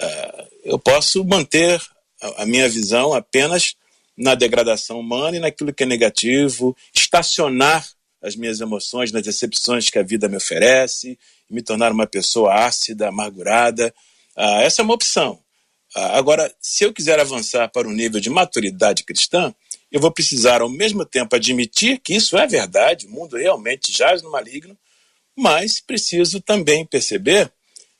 Ah, 0.00 0.44
eu 0.64 0.78
posso 0.78 1.24
manter 1.24 1.80
a, 2.20 2.46
minha 2.46 2.68
visão 2.68 3.12
apenas 3.12 3.74
na 4.16 4.34
degradação 4.34 4.98
humana 4.98 5.36
e 5.36 5.40
naquilo 5.40 5.72
que 5.72 5.84
é 5.84 5.86
negativo, 5.86 6.76
estacionar 6.94 7.86
as 8.20 8.34
minhas 8.34 8.60
emoções 8.60 9.12
nas 9.12 9.22
decepções 9.22 9.88
que 9.90 9.98
a 9.98 10.02
vida 10.02 10.28
me 10.28 10.36
oferece, 10.36 11.18
me 11.48 11.62
tornar 11.62 11.92
uma 11.92 12.06
pessoa 12.06 12.52
ácida, 12.66 13.08
amargurada. 13.08 13.94
Ah, 14.36 14.62
essa 14.62 14.82
é 14.82 14.84
uma 14.84 14.94
opção. 14.94 15.38
Ah, 15.94 16.18
agora, 16.18 16.52
se 16.60 16.84
eu 16.84 16.92
quiser 16.92 17.20
avançar 17.20 17.68
para 17.68 17.88
um 17.88 17.92
nível 17.92 18.20
de 18.20 18.28
maturidade 18.28 19.04
cristã, 19.04 19.54
eu 19.90 20.00
vou 20.00 20.10
precisar, 20.10 20.60
ao 20.60 20.68
mesmo 20.68 21.04
tempo, 21.04 21.34
admitir 21.34 21.98
que 22.00 22.14
isso 22.14 22.36
é 22.36 22.46
verdade, 22.46 23.06
o 23.06 23.10
mundo 23.10 23.36
realmente 23.36 23.92
jaz 23.92 24.20
no 24.20 24.30
maligno, 24.30 24.76
mas 25.34 25.80
preciso 25.80 26.40
também 26.40 26.84
perceber 26.84 27.50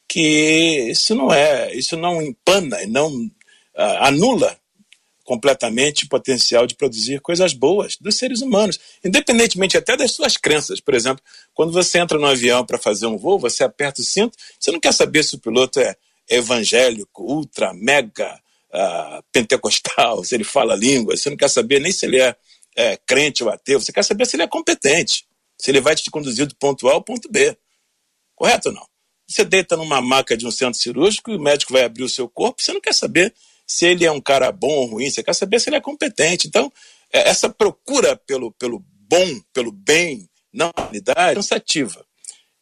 que 0.06 0.90
isso 0.90 1.14
não 1.14 1.32
é, 1.32 1.72
isso 1.74 1.96
não 1.96 2.20
empana 2.20 2.78
não 2.86 3.30
anula 4.00 4.58
completamente 5.28 6.06
o 6.06 6.08
potencial 6.08 6.66
de 6.66 6.74
produzir 6.74 7.20
coisas 7.20 7.52
boas 7.52 7.98
dos 8.00 8.16
seres 8.16 8.40
humanos, 8.40 8.80
independentemente 9.04 9.76
até 9.76 9.94
das 9.94 10.12
suas 10.12 10.38
crenças. 10.38 10.80
Por 10.80 10.94
exemplo, 10.94 11.22
quando 11.52 11.70
você 11.70 11.98
entra 11.98 12.18
no 12.18 12.24
avião 12.24 12.64
para 12.64 12.78
fazer 12.78 13.06
um 13.06 13.18
voo, 13.18 13.38
você 13.38 13.62
aperta 13.62 14.00
o 14.00 14.04
cinto, 14.04 14.38
você 14.58 14.72
não 14.72 14.80
quer 14.80 14.94
saber 14.94 15.22
se 15.22 15.34
o 15.34 15.38
piloto 15.38 15.80
é 15.80 15.94
evangélico, 16.30 17.22
ultra, 17.22 17.74
mega, 17.74 18.40
uh, 18.72 19.22
pentecostal, 19.30 20.24
se 20.24 20.34
ele 20.34 20.44
fala 20.44 20.74
língua, 20.74 21.14
você 21.14 21.28
não 21.28 21.36
quer 21.36 21.50
saber 21.50 21.78
nem 21.78 21.92
se 21.92 22.06
ele 22.06 22.18
é, 22.18 22.34
é, 22.74 22.96
crente 22.96 23.44
ou 23.44 23.50
ateu, 23.50 23.78
você 23.78 23.92
quer 23.92 24.04
saber 24.04 24.24
se 24.24 24.34
ele 24.34 24.44
é 24.44 24.48
competente, 24.48 25.26
se 25.60 25.70
ele 25.70 25.82
vai 25.82 25.94
te 25.94 26.10
conduzir 26.10 26.46
do 26.46 26.56
ponto 26.56 26.88
A 26.88 26.94
ao 26.94 27.02
ponto 27.02 27.30
B. 27.30 27.54
Correto 28.34 28.70
ou 28.70 28.74
não? 28.74 28.86
Você 29.28 29.44
deita 29.44 29.76
numa 29.76 30.00
maca 30.00 30.34
de 30.34 30.46
um 30.46 30.50
centro 30.50 30.80
cirúrgico 30.80 31.30
e 31.30 31.36
o 31.36 31.40
médico 31.40 31.74
vai 31.74 31.84
abrir 31.84 32.04
o 32.04 32.08
seu 32.08 32.26
corpo, 32.30 32.62
você 32.62 32.72
não 32.72 32.80
quer 32.80 32.94
saber 32.94 33.34
se 33.68 33.84
ele 33.84 34.06
é 34.06 34.10
um 34.10 34.20
cara 34.20 34.50
bom 34.50 34.70
ou 34.70 34.86
ruim, 34.86 35.10
você 35.10 35.22
quer 35.22 35.34
saber 35.34 35.60
se 35.60 35.68
ele 35.68 35.76
é 35.76 35.80
competente. 35.80 36.48
Então, 36.48 36.72
é, 37.12 37.28
essa 37.28 37.50
procura 37.50 38.16
pelo, 38.16 38.50
pelo 38.52 38.82
bom, 39.08 39.40
pelo 39.52 39.70
bem 39.70 40.28
na 40.52 40.70
humanidade 40.76 41.32
é 41.32 41.34
cansativa. 41.34 42.04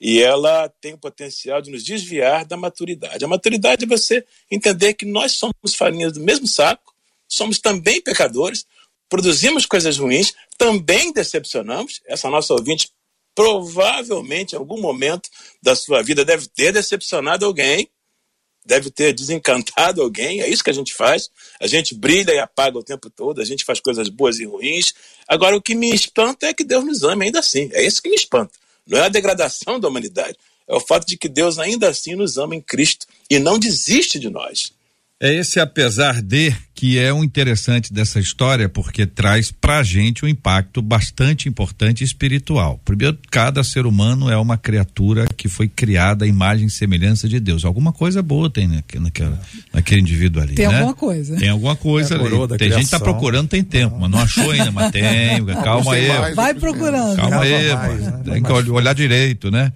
E 0.01 0.21
ela 0.21 0.69
tem 0.81 0.95
o 0.95 0.99
potencial 0.99 1.63
de 1.63 1.71
nos 1.71 1.85
desviar 1.85 2.45
da 2.45 2.57
maturidade. 2.57 3.25
A 3.25 3.29
maturidade 3.29 3.85
é 3.85 3.89
você 3.89 4.25
entender 4.51 4.95
que 4.95 5.07
nós 5.07 5.33
somos 5.33 5.75
farinhas 5.77 6.13
do 6.13 6.21
mesmo 6.21 6.47
saco, 6.47 6.93
somos 7.29 7.61
também 7.61 8.03
pecadores, 8.03 8.67
produzimos 9.09 9.65
coisas 9.65 9.97
ruins, 9.97 10.35
também 10.59 11.13
decepcionamos. 11.13 12.01
Essa 12.07 12.29
nossa 12.29 12.53
ouvinte 12.53 12.91
provavelmente 13.35 14.55
em 14.55 14.59
algum 14.59 14.81
momento 14.81 15.29
da 15.63 15.77
sua 15.77 16.03
vida 16.03 16.25
deve 16.25 16.49
ter 16.49 16.73
decepcionado 16.73 17.45
alguém, 17.45 17.89
deve 18.67 18.91
ter 18.91 19.15
desencantado 19.15 20.03
alguém. 20.03 20.43
É 20.43 20.49
isso 20.49 20.65
que 20.65 20.71
a 20.71 20.75
gente 20.75 20.93
faz. 20.93 21.31
A 21.61 21.67
gente 21.67 21.95
brilha 21.95 22.33
e 22.33 22.39
apaga 22.39 22.77
o 22.79 22.83
tempo 22.83 23.09
todo, 23.09 23.41
a 23.41 23.45
gente 23.45 23.65
faz 23.65 23.81
coisas 23.81 24.09
boas 24.09 24.39
e 24.39 24.45
ruins. 24.45 24.93
Agora, 25.27 25.57
o 25.57 25.63
que 25.63 25.75
me 25.75 25.95
espanta 25.95 26.47
é 26.47 26.55
que 26.55 26.65
Deus 26.65 26.85
nos 26.85 27.03
ame 27.03 27.27
ainda 27.27 27.39
assim. 27.39 27.71
É 27.73 27.87
isso 27.87 28.03
que 28.03 28.09
me 28.09 28.17
espanta. 28.17 28.53
Não 28.87 28.99
é 28.99 29.03
a 29.03 29.09
degradação 29.09 29.81
da 29.81 29.89
humanidade. 29.89 30.37
É 30.69 30.75
o 30.75 30.81
fato 30.81 31.07
de 31.07 31.17
que 31.17 31.29
Deus 31.29 31.59
ainda 31.59 31.89
assim 31.89 32.17
nos 32.17 32.37
ama 32.37 32.55
em 32.57 32.61
Cristo 32.61 33.07
e 33.31 33.39
não 33.39 33.59
desiste 33.59 34.19
de 34.19 34.29
nós. 34.29 34.73
É 35.19 35.33
esse 35.33 35.59
apesar 35.59 36.21
de 36.21 36.55
que 36.75 36.99
é 36.99 37.11
o 37.11 37.17
um 37.17 37.25
interessante 37.25 37.91
dessa 37.91 38.21
história 38.21 38.69
porque 38.69 39.07
traz 39.07 39.51
pra 39.51 39.83
gente 39.83 40.27
um 40.27 40.29
impacto 40.29 40.83
bastante 40.83 41.49
importante 41.49 42.05
espiritual. 42.05 42.79
Primeiro, 42.85 43.17
cada 43.31 43.65
ser 43.65 43.87
humano 43.87 44.31
é 44.31 44.37
uma 44.37 44.59
criatura 44.59 45.27
que 45.35 45.49
foi 45.49 45.69
criada 45.69 46.27
à 46.27 46.29
imagem 46.29 46.67
e 46.67 46.71
semelhança 46.71 47.27
de 47.27 47.41
Deus. 47.41 47.65
Alguma 47.65 47.95
coisa 47.95 48.23
boa 48.23 48.51
tem 48.51 48.69
naquela, 48.69 49.41
naquele 49.73 50.03
indivíduo 50.03 50.43
ali, 50.43 50.55
Tem 50.55 50.69
né? 50.69 50.75
alguma 50.75 50.95
coisa. 50.95 51.37
Tem 51.37 51.49
alguma 51.49 51.77
coisa 51.77 52.15
é 52.15 52.19
ali. 52.19 52.29
Tem 52.29 52.59
criação. 52.59 52.79
gente 52.79 52.85
que 52.85 52.91
tá 52.91 53.01
procurando, 53.01 53.49
tem 53.49 53.65
tempo, 53.65 53.97
mas 53.99 54.11
não 54.11 54.19
achou 54.19 54.51
ainda, 54.51 54.71
mas 54.71 54.93
tem. 54.93 55.03
Calma 55.65 55.95
aí. 55.95 56.35
Vai 56.35 56.53
procurando. 56.53 57.17
Calma 57.17 57.41
aí, 57.41 57.75
mais, 57.75 58.01
né? 58.03 58.21
tem 58.23 58.43
que 58.43 58.53
olhar 58.53 58.95
direito, 58.95 59.51
né? 59.51 59.73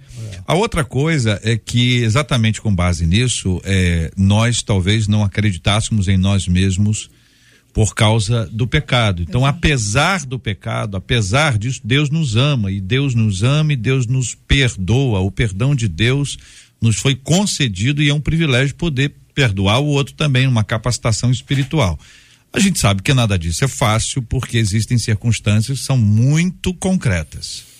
A 0.47 0.55
outra 0.55 0.83
coisa 0.83 1.39
é 1.43 1.57
que, 1.57 1.97
exatamente 1.97 2.61
com 2.61 2.73
base 2.73 3.05
nisso, 3.05 3.61
é, 3.63 4.11
nós 4.17 4.61
talvez 4.61 5.07
não 5.07 5.23
acreditássemos 5.23 6.07
em 6.07 6.17
nós 6.17 6.47
mesmos 6.47 7.09
por 7.73 7.95
causa 7.95 8.47
do 8.51 8.67
pecado. 8.67 9.21
Então, 9.21 9.45
apesar 9.45 10.25
do 10.25 10.37
pecado, 10.37 10.97
apesar 10.97 11.57
disso, 11.57 11.81
Deus 11.83 12.09
nos 12.09 12.35
ama 12.35 12.71
e 12.71 12.81
Deus 12.81 13.15
nos 13.15 13.43
ama 13.43 13.73
e 13.73 13.75
Deus 13.75 14.07
nos 14.07 14.35
perdoa. 14.35 15.19
O 15.19 15.31
perdão 15.31 15.73
de 15.73 15.87
Deus 15.87 16.37
nos 16.81 16.97
foi 16.97 17.15
concedido 17.15 18.01
e 18.01 18.09
é 18.09 18.13
um 18.13 18.19
privilégio 18.19 18.75
poder 18.75 19.13
perdoar 19.33 19.79
o 19.79 19.85
outro 19.85 20.13
também, 20.13 20.47
uma 20.47 20.63
capacitação 20.63 21.31
espiritual. 21.31 21.97
A 22.53 22.59
gente 22.59 22.79
sabe 22.79 23.01
que 23.01 23.13
nada 23.13 23.39
disso 23.39 23.63
é 23.63 23.67
fácil 23.67 24.21
porque 24.21 24.57
existem 24.57 24.97
circunstâncias 24.97 25.79
que 25.79 25.85
são 25.85 25.97
muito 25.97 26.73
concretas. 26.73 27.70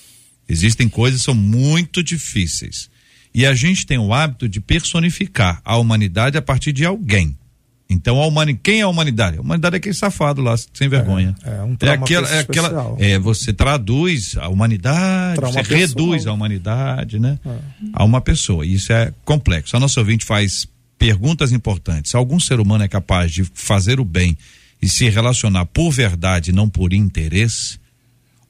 Existem 0.48 0.90
coisas 0.90 1.22
que 1.22 1.26
são 1.26 1.36
muito 1.36 2.04
difíceis. 2.04 2.90
E 3.34 3.46
a 3.46 3.54
gente 3.54 3.86
tem 3.86 3.98
o 3.98 4.14
hábito 4.14 4.48
de 4.50 4.60
personificar 4.60 5.62
a 5.64 5.78
humanidade 5.78 6.38
a 6.38 6.42
partir 6.42 6.74
de 6.74 6.86
alguém. 6.86 7.38
Então, 7.90 8.22
a 8.22 8.26
humani... 8.26 8.58
quem 8.62 8.80
é 8.80 8.84
a 8.84 8.88
humanidade? 8.88 9.38
A 9.38 9.42
humanidade 9.42 9.76
é 9.76 9.78
aquele 9.78 9.94
safado 9.94 10.42
lá, 10.42 10.56
sem 10.74 10.88
vergonha. 10.88 11.36
É, 11.44 11.58
é 11.58 11.62
um 11.62 11.76
é 11.82 11.90
aquela, 11.90 12.30
é 12.30 12.40
aquela 12.40 12.96
é, 12.98 13.20
Você 13.20 13.52
traduz 13.52 14.38
a 14.38 14.48
humanidade, 14.48 15.42
você 15.42 15.62
pessoal. 15.62 15.80
reduz 15.80 16.26
a 16.26 16.32
humanidade, 16.32 17.20
né? 17.20 17.38
É. 17.46 17.58
A 17.92 18.06
uma 18.06 18.22
pessoa. 18.22 18.66
Isso 18.66 18.94
é 18.94 19.14
complexo. 19.26 19.76
A 19.76 19.80
nossa 19.80 20.00
ouvinte 20.00 20.24
faz 20.24 20.66
perguntas 20.98 21.52
importantes. 21.52 22.16
Algum 22.16 22.40
ser 22.40 22.62
humano 22.62 22.86
é 22.86 22.88
capaz 22.88 23.30
de 23.30 23.44
fazer 23.54 24.00
o 24.00 24.06
bem 24.06 24.38
e 24.82 24.88
se 24.88 25.10
relacionar 25.10 25.66
por 25.66 25.92
verdade, 25.92 26.54
não 26.54 26.70
por 26.70 26.94
interesse? 26.94 27.81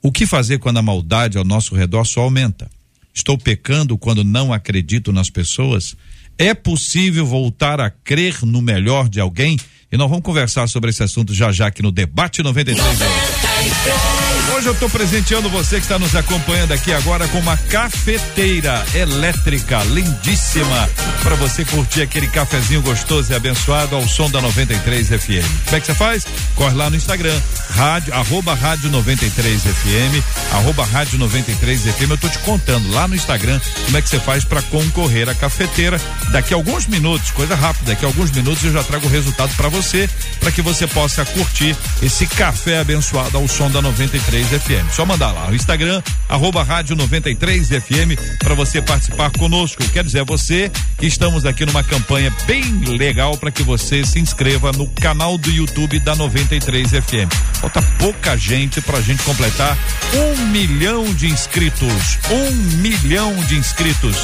O 0.02 0.12
que 0.12 0.26
fazer 0.26 0.58
quando 0.58 0.78
a 0.78 0.82
maldade 0.82 1.38
ao 1.38 1.44
nosso 1.44 1.76
redor 1.76 2.06
só 2.06 2.22
aumenta? 2.22 2.70
Estou 3.14 3.38
pecando 3.38 3.98
quando 3.98 4.24
não 4.24 4.52
acredito 4.52 5.12
nas 5.12 5.30
pessoas? 5.30 5.96
É 6.38 6.54
possível 6.54 7.26
voltar 7.26 7.80
a 7.80 7.90
crer 7.90 8.44
no 8.44 8.62
melhor 8.62 9.08
de 9.08 9.20
alguém? 9.20 9.58
E 9.92 9.98
nós 9.98 10.10
vamos 10.10 10.24
conversar 10.24 10.68
sobre 10.68 10.90
esse 10.90 11.04
assunto 11.04 11.34
já 11.34 11.52
já 11.52 11.68
aqui 11.68 11.84
no 11.84 11.92
Debate 11.92 12.42
93. 12.42 12.84
93. 12.84 14.31
Hoje 14.50 14.68
eu 14.68 14.74
estou 14.74 14.90
presenteando 14.90 15.50
você 15.50 15.78
que 15.78 15.84
está 15.84 15.98
nos 15.98 16.16
acompanhando 16.16 16.72
aqui 16.74 16.92
agora 16.92 17.28
com 17.30 17.40
uma 17.40 17.56
cafeteira 17.56 18.84
elétrica 18.94 19.82
lindíssima 19.84 20.90
para 21.24 21.36
você 21.36 21.64
curtir 21.64 22.02
aquele 22.02 22.28
cafezinho 22.28 22.82
gostoso 22.82 23.32
e 23.32 23.36
abençoado 23.36 23.96
ao 23.96 24.08
som 24.08 24.30
da 24.30 24.42
93 24.42 25.08
FM. 25.08 25.48
Como 25.66 25.78
é 25.78 25.80
que 25.80 25.86
você 25.86 25.94
faz? 25.94 26.26
Corre 26.56 26.76
lá 26.76 26.90
no 26.90 26.96
Instagram, 26.96 27.40
rádio, 27.70 28.14
arroba 28.14 28.54
rádio 28.54 28.90
93 28.90 29.62
FM, 29.62 30.54
arroba 30.54 30.84
rádio 30.86 31.18
93 31.18 31.82
FM. 31.84 32.10
Eu 32.10 32.16
estou 32.16 32.30
te 32.30 32.40
contando 32.40 32.92
lá 32.92 33.08
no 33.08 33.16
Instagram 33.16 33.60
como 33.86 33.98
é 33.98 34.02
que 34.02 34.10
você 34.10 34.20
faz 34.20 34.44
para 34.44 34.62
concorrer 34.64 35.30
à 35.30 35.36
cafeteira. 35.36 36.00
Daqui 36.32 36.54
a 36.54 36.58
alguns 36.58 36.88
minutos, 36.88 37.32
coisa 37.32 37.56
rápida, 37.56 37.92
daqui 37.92 38.04
a 38.04 38.08
alguns 38.08 38.32
minutos 38.32 38.64
eu 38.64 38.74
já 38.74 38.84
trago 38.84 39.06
o 39.06 39.10
resultado 39.10 39.56
para 39.56 39.70
você, 39.70 40.10
para 40.40 40.52
que 40.52 40.62
você 40.62 40.88
possa 40.88 41.24
curtir 41.26 41.76
esse 42.02 42.26
café 42.26 42.80
abençoado 42.80 43.38
ao 43.38 43.48
som 43.48 43.70
da 43.70 43.82
93 43.82 44.31
FM. 44.32 44.94
Só 44.94 45.06
mandar 45.06 45.32
lá 45.32 45.48
no 45.50 45.56
Instagram, 45.56 46.02
arroba 46.30 46.64
rádio 46.64 46.96
93 46.96 47.68
FM, 47.68 48.18
para 48.40 48.56
você 48.56 48.82
participar 48.82 49.30
conosco. 49.32 49.84
Quer 49.90 50.04
dizer, 50.04 50.24
você 50.24 50.72
que 50.98 51.06
estamos 51.06 51.46
aqui 51.46 51.66
numa 51.66 51.84
campanha 51.84 52.34
bem 52.48 52.64
legal 52.98 53.38
para 53.38 53.52
que 53.52 53.62
você 53.62 54.06
se 54.06 54.20
inscreva 54.20 54.72
no 54.72 54.88
canal 54.88 55.38
do 55.38 55.52
YouTube 55.52 56.00
da 56.00 56.16
93 56.16 56.90
FM. 56.92 57.32
Falta 57.60 57.82
pouca 58.00 58.38
gente 58.38 58.80
para 58.82 59.00
a 59.00 59.02
gente 59.02 59.22
completar 59.24 59.78
um 60.14 60.46
milhão 60.48 61.04
de 61.14 61.28
inscritos. 61.28 62.18
Um 62.30 62.52
milhão 62.78 63.36
de 63.46 63.58
inscritos. 63.58 64.16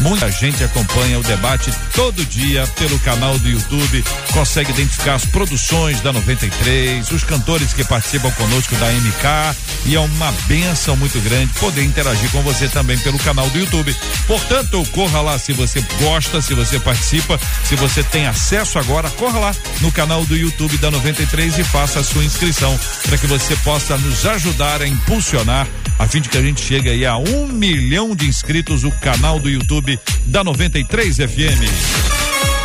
Muita 0.00 0.30
gente 0.30 0.62
acompanha 0.62 1.18
o 1.18 1.22
debate 1.22 1.70
todo 1.94 2.24
dia 2.26 2.66
pelo 2.78 2.98
canal 3.00 3.38
do 3.38 3.48
YouTube, 3.48 4.04
consegue 4.32 4.70
identificar 4.70 5.14
as 5.14 5.24
produções 5.24 6.00
da 6.00 6.12
93, 6.12 7.10
os 7.10 7.24
cantores 7.24 7.72
que 7.72 7.82
participam 7.84 8.30
conosco 8.32 8.74
da 8.76 8.90
MK, 8.92 9.55
e 9.84 9.94
é 9.94 10.00
uma 10.00 10.32
benção 10.46 10.96
muito 10.96 11.20
grande 11.20 11.52
poder 11.54 11.82
interagir 11.82 12.30
com 12.30 12.42
você 12.42 12.68
também 12.68 12.98
pelo 12.98 13.18
canal 13.18 13.48
do 13.50 13.58
YouTube. 13.58 13.94
Portanto, 14.26 14.84
corra 14.92 15.20
lá 15.20 15.38
se 15.38 15.52
você 15.52 15.84
gosta, 16.00 16.40
se 16.40 16.54
você 16.54 16.78
participa, 16.80 17.38
se 17.64 17.76
você 17.76 18.02
tem 18.02 18.26
acesso 18.26 18.78
agora, 18.78 19.08
corra 19.10 19.38
lá 19.38 19.54
no 19.80 19.92
canal 19.92 20.24
do 20.24 20.36
YouTube 20.36 20.76
da 20.78 20.90
93 20.90 21.58
e 21.58 21.64
faça 21.64 22.00
a 22.00 22.04
sua 22.04 22.24
inscrição 22.24 22.78
para 23.04 23.18
que 23.18 23.26
você 23.26 23.54
possa 23.56 23.96
nos 23.98 24.26
ajudar 24.26 24.82
a 24.82 24.88
impulsionar 24.88 25.66
a 25.98 26.06
fim 26.06 26.20
de 26.20 26.28
que 26.28 26.36
a 26.36 26.42
gente 26.42 26.60
chegue 26.60 26.90
aí 26.90 27.06
a 27.06 27.16
um 27.16 27.46
milhão 27.46 28.14
de 28.14 28.26
inscritos 28.26 28.84
o 28.84 28.90
canal 28.90 29.38
do 29.38 29.48
YouTube 29.48 29.98
da 30.26 30.44
93 30.44 31.16
FM. 31.16 32.55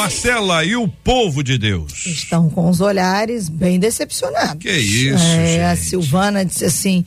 Marcela, 0.00 0.64
e 0.64 0.74
o 0.76 0.88
povo 0.88 1.42
de 1.42 1.58
Deus? 1.58 2.06
Estão 2.06 2.48
com 2.48 2.70
os 2.70 2.80
olhares 2.80 3.50
bem 3.50 3.78
decepcionados. 3.78 4.62
Que 4.62 4.72
isso, 4.72 5.22
é, 5.22 5.70
A 5.70 5.76
Silvana 5.76 6.42
disse 6.42 6.64
assim, 6.64 7.04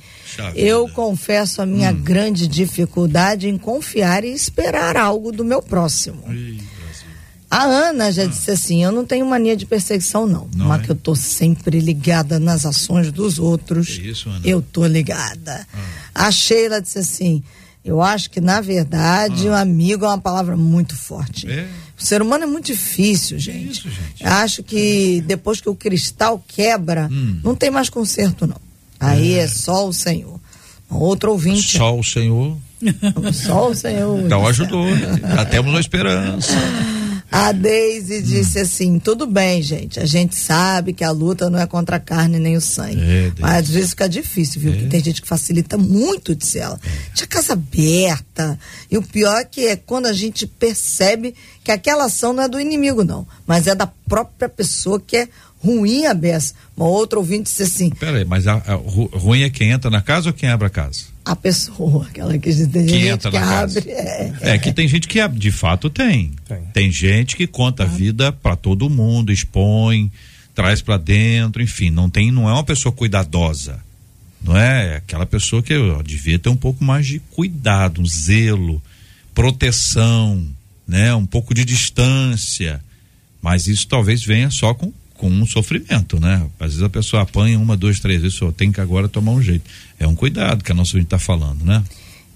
eu 0.56 0.88
confesso 0.90 1.62
a 1.62 1.66
minha 1.66 1.90
hum. 1.90 2.02
grande 2.02 2.48
dificuldade 2.48 3.50
em 3.50 3.58
confiar 3.58 4.24
e 4.24 4.32
esperar 4.32 4.96
algo 4.96 5.32
do 5.32 5.44
meu 5.44 5.60
próximo. 5.60 6.24
a 7.50 7.64
Ana 7.64 8.12
já 8.12 8.24
ah. 8.24 8.28
disse 8.28 8.52
assim: 8.52 8.84
Eu 8.84 8.92
não 8.92 9.06
tenho 9.06 9.26
mania 9.26 9.56
de 9.56 9.66
perseguição, 9.66 10.28
não. 10.28 10.48
não 10.56 10.68
mas 10.68 10.82
é? 10.82 10.86
que 10.86 10.92
eu 10.92 10.96
tô 10.96 11.16
sempre 11.16 11.80
ligada 11.80 12.40
nas 12.40 12.64
ações 12.64 13.12
dos 13.12 13.40
outros. 13.40 13.90
Isso, 13.90 14.30
Ana? 14.30 14.42
Eu 14.44 14.62
tô 14.62 14.86
ligada. 14.86 15.68
Ah. 16.14 16.28
A 16.28 16.32
Sheila 16.32 16.80
disse 16.80 17.00
assim: 17.00 17.44
eu 17.84 18.02
acho 18.02 18.30
que, 18.30 18.40
na 18.40 18.62
verdade, 18.62 19.48
ah. 19.48 19.52
um 19.52 19.54
amigo 19.54 20.06
é 20.06 20.08
uma 20.08 20.18
palavra 20.18 20.56
muito 20.56 20.96
forte. 20.96 21.50
É. 21.50 21.68
O 21.98 22.04
ser 22.04 22.22
humano 22.22 22.44
é 22.44 22.48
muito 22.48 22.66
difícil, 22.66 23.38
gente. 23.38 23.72
Isso, 23.72 23.90
gente. 23.90 24.26
Acho 24.26 24.64
que 24.64 25.24
depois 25.26 25.62
que 25.62 25.70
o 25.70 25.76
cristal 25.76 26.44
quebra, 26.48 27.08
hum. 27.12 27.40
não 27.44 27.56
tem 27.56 27.70
mais 27.70 27.90
conserto, 27.90 28.48
não. 28.48 28.60
Aí 29.00 29.34
é, 29.34 29.44
é 29.44 29.48
só 29.48 29.88
o 29.88 29.94
Senhor. 29.94 30.40
Outro 30.90 31.32
ouvinte. 31.32 31.78
Só 31.78 31.98
o 31.98 32.04
Senhor. 32.04 32.58
Só 33.34 33.70
o 33.70 33.76
Senhor. 33.76 34.20
Então 34.20 34.46
ajudou. 34.48 34.86
Já 35.36 35.46
temos 35.46 35.72
uma 35.72 35.80
esperança. 35.80 36.54
A 37.36 37.52
Deise 37.52 38.22
disse 38.22 38.60
assim: 38.60 39.00
tudo 39.00 39.26
bem, 39.26 39.60
gente. 39.60 40.00
A 40.00 40.06
gente 40.06 40.36
sabe 40.36 40.94
que 40.94 41.04
a 41.04 41.10
luta 41.10 41.50
não 41.50 41.58
é 41.58 41.66
contra 41.66 41.96
a 41.96 42.00
carne 42.00 42.38
nem 42.38 42.56
o 42.56 42.62
sangue. 42.62 43.02
É, 43.02 43.32
mas 43.40 43.64
às 43.64 43.70
vezes 43.70 43.90
fica 43.90 44.08
difícil, 44.08 44.62
viu? 44.62 44.72
É. 44.72 44.76
Que 44.78 44.86
tem 44.86 45.04
gente 45.04 45.20
que 45.20 45.28
facilita 45.28 45.76
muito, 45.76 46.36
disse 46.36 46.60
ela. 46.60 46.80
É. 46.86 47.16
Tinha 47.16 47.26
casa 47.26 47.54
aberta. 47.54 48.60
E 48.90 49.00
o 49.00 49.02
pior 49.02 49.36
é 49.42 49.46
que 49.46 49.66
é 49.66 49.76
quando 49.76 50.06
a 50.06 50.14
gente 50.14 50.46
percebe 50.46 51.34
que 51.64 51.72
aquela 51.72 52.06
ação 52.06 52.34
não 52.34 52.44
é 52.44 52.48
do 52.48 52.60
inimigo, 52.60 53.04
não. 53.04 53.26
Mas 53.48 53.66
é 53.66 53.74
da 53.74 53.88
própria 53.88 54.48
pessoa 54.48 55.00
que 55.00 55.18
é 55.18 55.28
ruim 55.64 56.06
a 56.06 56.14
beça. 56.14 56.54
Uma 56.76 56.88
outra 56.88 57.18
ouvinte 57.20 57.44
disse 57.44 57.64
assim. 57.64 57.90
Peraí, 57.90 58.26
mas 58.26 58.48
a, 58.48 58.56
a, 58.56 58.76
ruim 58.76 59.44
é 59.44 59.50
quem 59.50 59.72
entra 59.72 59.90
na 59.90 60.02
casa 60.02 60.30
ou 60.30 60.34
quem 60.34 60.50
abre 60.50 60.68
a 60.68 60.70
casa? 60.70 61.14
a 61.26 61.36
pessoa, 61.36 62.06
aquela 62.06 62.38
que 62.38 62.54
tem 62.68 62.86
que 62.86 63.08
entra 63.08 63.32
que 63.32 63.40
na 63.40 63.62
abre, 63.62 63.82
casa. 63.82 63.90
É, 63.90 64.34
é, 64.42 64.58
que 64.58 64.74
tem 64.74 64.88
gente 64.88 65.08
que 65.08 65.20
abre, 65.20 65.40
de 65.40 65.52
fato 65.52 65.90
tem. 65.90 66.34
Tem, 66.46 66.62
tem 66.74 66.92
gente 66.92 67.38
que 67.38 67.48
conta 67.48 67.84
a 67.84 67.86
vida 67.86 68.32
para 68.32 68.56
todo 68.56 68.90
mundo, 68.90 69.32
expõe, 69.32 70.12
traz 70.54 70.82
para 70.82 70.98
dentro, 70.98 71.62
enfim, 71.62 71.90
não 71.90 72.10
tem, 72.10 72.32
não 72.32 72.50
é 72.50 72.54
uma 72.54 72.64
pessoa 72.64 72.92
cuidadosa. 72.92 73.80
Não 74.42 74.58
é 74.58 74.98
aquela 74.98 75.26
pessoa 75.26 75.64
que 75.64 75.74
ó, 75.74 76.02
devia 76.02 76.38
ter 76.38 76.50
um 76.50 76.58
pouco 76.58 76.84
mais 76.84 77.08
de 77.08 77.20
cuidado, 77.20 78.02
um 78.02 78.06
zelo, 78.06 78.82
proteção, 79.34 80.46
né, 80.86 81.16
um 81.16 81.26
pouco 81.26 81.54
de 81.54 81.64
distância. 81.64 82.84
Mas 83.42 83.68
isso 83.68 83.88
talvez 83.88 84.24
venha 84.24 84.50
só 84.52 84.74
com 84.74 84.92
com 85.24 85.30
um 85.30 85.46
sofrimento, 85.46 86.20
né? 86.20 86.46
Às 86.60 86.72
vezes 86.72 86.84
a 86.84 86.90
pessoa 86.90 87.24
apanha 87.24 87.58
uma, 87.58 87.78
duas, 87.78 87.98
três 87.98 88.22
vezes, 88.22 88.38
só 88.38 88.52
tem 88.52 88.74
que 88.74 88.82
agora 88.82 89.08
tomar 89.08 89.32
um 89.32 89.42
jeito. 89.42 89.64
É 89.98 90.06
um 90.06 90.16
cuidado 90.16 90.62
que 90.62 90.70
a 90.70 90.76
nossa 90.76 90.92
gente 90.92 91.06
está 91.06 91.18
falando, 91.18 91.64
né? 91.64 91.82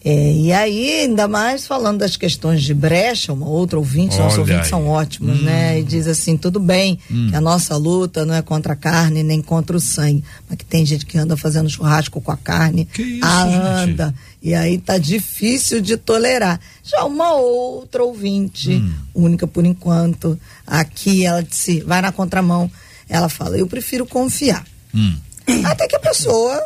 É, 0.06 0.32
e 0.32 0.54
aí, 0.54 1.02
ainda 1.02 1.28
mais 1.28 1.66
falando 1.66 2.00
das 2.00 2.16
questões 2.16 2.64
de 2.64 2.74
brecha, 2.74 3.34
uma 3.34 3.48
outra 3.48 3.78
ouvinte, 3.78 4.16
Olha 4.16 4.24
nossos 4.24 4.40
ouvintes 4.40 4.66
aí. 4.66 4.70
são 4.70 4.88
ótimos, 4.88 5.42
né? 5.42 5.42
hum. 5.42 5.46
né? 5.46 5.80
E 5.80 5.84
diz 5.84 6.08
assim: 6.08 6.38
tudo 6.38 6.60
bem, 6.60 7.00
hum. 7.12 7.28
que 7.30 7.36
a 7.36 7.42
nossa 7.42 7.76
luta 7.76 8.26
não 8.26 8.34
é 8.34 8.42
contra 8.42 8.74
a 8.74 8.76
carne 8.76 9.24
nem 9.24 9.42
contra 9.42 9.76
o 9.76 9.80
sangue, 9.80 10.24
mas 10.48 10.58
que 10.58 10.66
tem 10.66 10.86
gente 10.86 11.06
que 11.06 11.18
anda 11.18 11.36
fazendo 11.36 11.70
churrasco 11.70 12.22
com 12.22 12.32
a 12.32 12.38
carne, 12.38 12.86
que 12.86 13.02
isso, 13.02 13.26
a 13.26 13.44
anda. 13.82 14.14
E 14.42 14.54
aí 14.54 14.78
tá 14.78 14.98
difícil 14.98 15.82
de 15.82 15.98
tolerar. 15.98 16.60
Já 16.84 17.04
uma 17.04 17.34
outra 17.34 18.04
ouvinte, 18.04 18.76
hum. 18.76 18.94
única 19.14 19.48
por 19.48 19.66
enquanto, 19.66 20.40
aqui 20.66 21.26
ela 21.26 21.44
disse: 21.44 21.82
vai 21.82 22.02
na 22.02 22.12
contramão. 22.12 22.72
Ela 23.10 23.30
fala: 23.30 23.58
eu 23.58 23.68
prefiro 23.68 24.06
confiar. 24.06 24.64
Hum. 24.94 25.18
Até 25.66 25.88
que 25.88 25.96
a 25.96 26.00
pessoa 26.00 26.62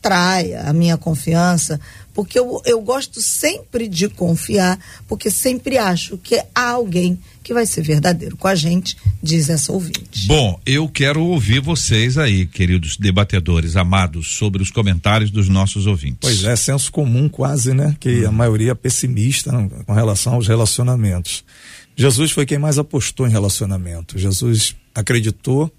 traia 0.00 0.62
a 0.62 0.72
minha 0.72 0.96
confiança, 0.96 1.80
porque 2.14 2.38
eu, 2.38 2.60
eu 2.64 2.80
gosto 2.80 3.20
sempre 3.20 3.88
de 3.88 4.08
confiar, 4.08 4.78
porque 5.06 5.30
sempre 5.30 5.78
acho 5.78 6.18
que 6.18 6.42
há 6.54 6.70
alguém 6.70 7.18
que 7.42 7.54
vai 7.54 7.64
ser 7.64 7.82
verdadeiro 7.82 8.36
com 8.36 8.46
a 8.46 8.54
gente, 8.54 8.96
diz 9.22 9.48
essa 9.48 9.72
ouvinte. 9.72 10.26
Bom, 10.26 10.60
eu 10.66 10.88
quero 10.88 11.22
ouvir 11.22 11.60
vocês 11.60 12.18
aí, 12.18 12.44
queridos 12.44 12.96
debatedores 12.96 13.76
amados, 13.76 14.36
sobre 14.36 14.62
os 14.62 14.70
comentários 14.70 15.30
dos 15.30 15.48
nossos 15.48 15.86
ouvintes. 15.86 16.18
Pois 16.20 16.44
é, 16.44 16.54
senso 16.56 16.92
comum 16.92 17.28
quase, 17.28 17.72
né? 17.72 17.96
Que 17.98 18.24
hum. 18.24 18.28
a 18.28 18.32
maioria 18.32 18.72
é 18.72 18.74
pessimista 18.74 19.50
com 19.86 19.92
relação 19.92 20.34
aos 20.34 20.46
relacionamentos. 20.46 21.44
Jesus 21.96 22.30
foi 22.30 22.44
quem 22.44 22.58
mais 22.58 22.78
apostou 22.78 23.26
em 23.26 23.30
relacionamento. 23.30 24.18
Jesus 24.18 24.76
acreditou 24.94 25.72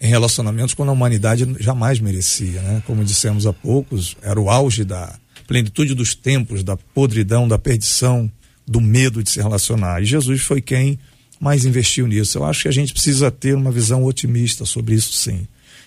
em 0.00 0.08
relacionamentos 0.08 0.74
quando 0.74 0.90
a 0.90 0.92
humanidade 0.92 1.46
jamais 1.60 2.00
merecia, 2.00 2.60
né? 2.62 2.82
Como 2.86 3.04
dissemos 3.04 3.46
há 3.46 3.52
poucos, 3.52 4.16
era 4.22 4.40
o 4.40 4.50
auge 4.50 4.84
da 4.84 5.14
plenitude 5.46 5.94
dos 5.94 6.14
tempos, 6.14 6.62
da 6.62 6.76
podridão, 6.76 7.46
da 7.46 7.58
perdição, 7.58 8.30
do 8.66 8.80
medo 8.80 9.22
de 9.22 9.30
se 9.30 9.40
relacionar. 9.40 10.02
E 10.02 10.06
Jesus 10.06 10.42
foi 10.42 10.60
quem 10.60 10.98
mais 11.38 11.64
investiu 11.64 12.06
nisso. 12.06 12.38
Eu 12.38 12.44
acho 12.44 12.62
que 12.62 12.68
a 12.68 12.72
gente 12.72 12.92
precisa 12.92 13.30
ter 13.30 13.54
uma 13.54 13.70
visão 13.70 14.04
otimista 14.04 14.64
sobre 14.64 14.94
isso, 14.94 15.12
sim. 15.12 15.46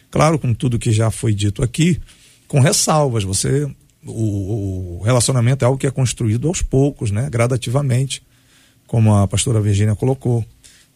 Claro, 0.10 0.40
com 0.40 0.54
tudo 0.54 0.80
que 0.80 0.92
já 0.92 1.12
foi 1.12 1.34
dito 1.34 1.64
aqui, 1.64 2.00
com 2.48 2.60
ressalvas. 2.60 3.24
Você, 3.24 3.70
o, 4.06 5.00
o 5.00 5.02
relacionamento 5.04 5.64
é 5.64 5.66
algo 5.66 5.78
que 5.78 5.88
é 5.88 5.92
construído 5.92 6.48
aos 6.48 6.62
poucos, 6.62 7.12
né? 7.12 7.30
Gradativamente, 7.30 8.22
como 8.86 9.16
a 9.16 9.28
pastora 9.28 9.60
Virginia 9.60 9.96
colocou. 9.96 10.46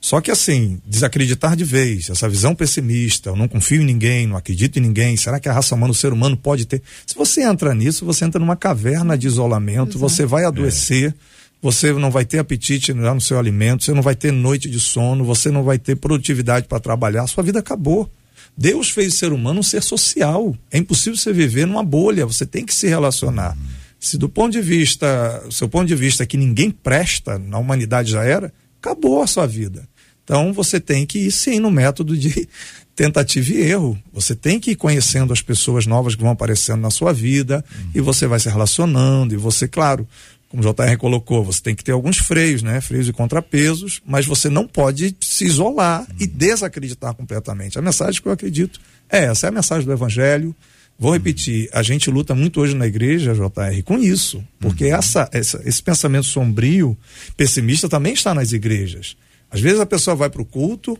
Só 0.01 0.19
que 0.19 0.31
assim, 0.31 0.81
desacreditar 0.83 1.55
de 1.55 1.63
vez, 1.63 2.09
essa 2.09 2.27
visão 2.27 2.55
pessimista, 2.55 3.29
eu 3.29 3.35
não 3.35 3.47
confio 3.47 3.83
em 3.83 3.85
ninguém, 3.85 4.25
não 4.25 4.35
acredito 4.35 4.77
em 4.77 4.81
ninguém, 4.81 5.15
será 5.15 5.39
que 5.39 5.47
a 5.47 5.53
raça 5.53 5.75
humana, 5.75 5.91
o 5.91 5.95
ser 5.95 6.11
humano 6.11 6.35
pode 6.35 6.65
ter? 6.65 6.81
Se 7.05 7.13
você 7.13 7.43
entra 7.43 7.75
nisso, 7.75 8.03
você 8.03 8.25
entra 8.25 8.39
numa 8.39 8.55
caverna 8.55 9.15
de 9.15 9.27
isolamento, 9.27 9.91
Exato. 9.91 9.99
você 9.99 10.25
vai 10.25 10.43
adoecer, 10.43 11.11
é. 11.11 11.13
você 11.61 11.93
não 11.93 12.09
vai 12.09 12.25
ter 12.25 12.39
apetite 12.39 12.91
no 12.91 13.21
seu 13.21 13.37
alimento, 13.37 13.83
você 13.83 13.93
não 13.93 14.01
vai 14.01 14.15
ter 14.15 14.33
noite 14.33 14.67
de 14.71 14.79
sono, 14.79 15.23
você 15.23 15.51
não 15.51 15.63
vai 15.63 15.77
ter 15.77 15.95
produtividade 15.95 16.67
para 16.67 16.79
trabalhar, 16.79 17.27
sua 17.27 17.43
vida 17.43 17.59
acabou. 17.59 18.11
Deus 18.57 18.89
fez 18.89 19.13
o 19.13 19.17
ser 19.17 19.31
humano 19.31 19.59
um 19.59 19.63
ser 19.63 19.83
social. 19.83 20.55
É 20.71 20.79
impossível 20.79 21.15
você 21.15 21.31
viver 21.31 21.67
numa 21.67 21.83
bolha, 21.83 22.25
você 22.25 22.45
tem 22.45 22.65
que 22.65 22.73
se 22.73 22.87
relacionar. 22.87 23.55
Se 23.99 24.17
do 24.17 24.27
ponto 24.27 24.51
de 24.51 24.61
vista, 24.61 25.45
seu 25.51 25.69
ponto 25.69 25.87
de 25.87 25.95
vista 25.95 26.23
é 26.23 26.25
que 26.25 26.37
ninguém 26.37 26.71
presta, 26.71 27.37
na 27.37 27.59
humanidade 27.59 28.11
já 28.11 28.23
era, 28.23 28.51
acabou 28.81 29.21
a 29.21 29.27
sua 29.27 29.45
vida. 29.45 29.87
Então 30.31 30.53
você 30.53 30.79
tem 30.79 31.05
que 31.05 31.19
ir 31.19 31.31
sim 31.31 31.59
no 31.59 31.69
método 31.69 32.15
de 32.15 32.47
tentativa 32.95 33.51
e 33.51 33.63
erro. 33.63 34.01
Você 34.13 34.33
tem 34.33 34.61
que 34.61 34.71
ir 34.71 34.75
conhecendo 34.77 35.33
as 35.33 35.41
pessoas 35.41 35.85
novas 35.85 36.15
que 36.15 36.21
vão 36.21 36.31
aparecendo 36.31 36.79
na 36.79 36.89
sua 36.89 37.11
vida 37.11 37.61
uhum. 37.75 37.91
e 37.95 37.99
você 37.99 38.27
vai 38.27 38.39
se 38.39 38.47
relacionando 38.47 39.33
e 39.33 39.37
você, 39.37 39.67
claro, 39.67 40.07
como 40.47 40.63
o 40.63 40.65
JR 40.65 40.97
colocou, 40.97 41.43
você 41.43 41.61
tem 41.61 41.75
que 41.75 41.83
ter 41.83 41.91
alguns 41.91 42.17
freios, 42.17 42.63
né? 42.63 42.79
Freios 42.79 43.09
e 43.09 43.11
contrapesos, 43.11 44.01
mas 44.05 44.25
você 44.25 44.49
não 44.49 44.65
pode 44.65 45.13
se 45.19 45.43
isolar 45.43 45.99
uhum. 45.99 46.15
e 46.21 46.27
desacreditar 46.27 47.13
completamente. 47.13 47.77
A 47.77 47.81
mensagem 47.81 48.21
que 48.21 48.27
eu 48.29 48.31
acredito 48.31 48.79
é 49.09 49.25
essa, 49.25 49.47
é 49.47 49.49
a 49.49 49.51
mensagem 49.51 49.85
do 49.85 49.91
evangelho. 49.91 50.55
Vou 50.97 51.11
repetir, 51.11 51.67
a 51.73 51.83
gente 51.83 52.09
luta 52.09 52.33
muito 52.33 52.61
hoje 52.61 52.73
na 52.73 52.87
igreja, 52.87 53.33
JR, 53.33 53.83
com 53.83 53.97
isso, 53.97 54.41
porque 54.61 54.85
uhum. 54.85 54.95
essa, 54.95 55.29
essa, 55.33 55.61
esse 55.65 55.83
pensamento 55.83 56.27
sombrio, 56.27 56.97
pessimista 57.35 57.89
também 57.89 58.13
está 58.13 58.33
nas 58.33 58.53
igrejas. 58.53 59.17
Às 59.51 59.59
vezes 59.59 59.79
a 59.79 59.85
pessoa 59.85 60.15
vai 60.15 60.29
para 60.29 60.41
o 60.41 60.45
culto, 60.45 60.97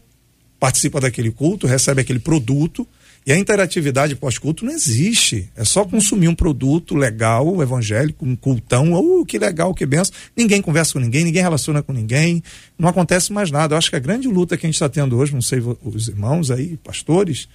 participa 0.60 1.00
daquele 1.00 1.32
culto, 1.32 1.66
recebe 1.66 2.02
aquele 2.02 2.20
produto, 2.20 2.86
e 3.26 3.32
a 3.32 3.38
interatividade 3.38 4.16
pós-culto 4.16 4.66
não 4.66 4.74
existe. 4.74 5.50
É 5.56 5.64
só 5.64 5.86
consumir 5.86 6.28
um 6.28 6.36
produto 6.36 6.96
legal, 6.96 7.62
evangélico, 7.62 8.26
um 8.26 8.36
cultão, 8.36 8.94
oh, 8.94 9.24
que 9.24 9.38
legal, 9.38 9.74
que 9.74 9.86
benção. 9.86 10.14
Ninguém 10.36 10.62
conversa 10.62 10.94
com 10.94 11.00
ninguém, 11.00 11.24
ninguém 11.24 11.42
relaciona 11.42 11.84
com 11.84 11.94
ninguém, 11.94 12.44
não 12.78 12.90
acontece 12.90 13.32
mais 13.32 13.52
nada. 13.52 13.76
Eu 13.76 13.78
acho 13.78 13.90
que 13.90 13.96
a 13.96 14.00
grande 14.00 14.28
luta 14.28 14.58
que 14.58 14.66
a 14.66 14.68
gente 14.68 14.76
está 14.76 14.90
tendo 14.90 15.18
hoje, 15.18 15.34
não 15.34 15.42
sei 15.42 15.60
os 15.84 16.08
irmãos 16.08 16.50
aí, 16.50 16.78
pastores, 16.78 17.48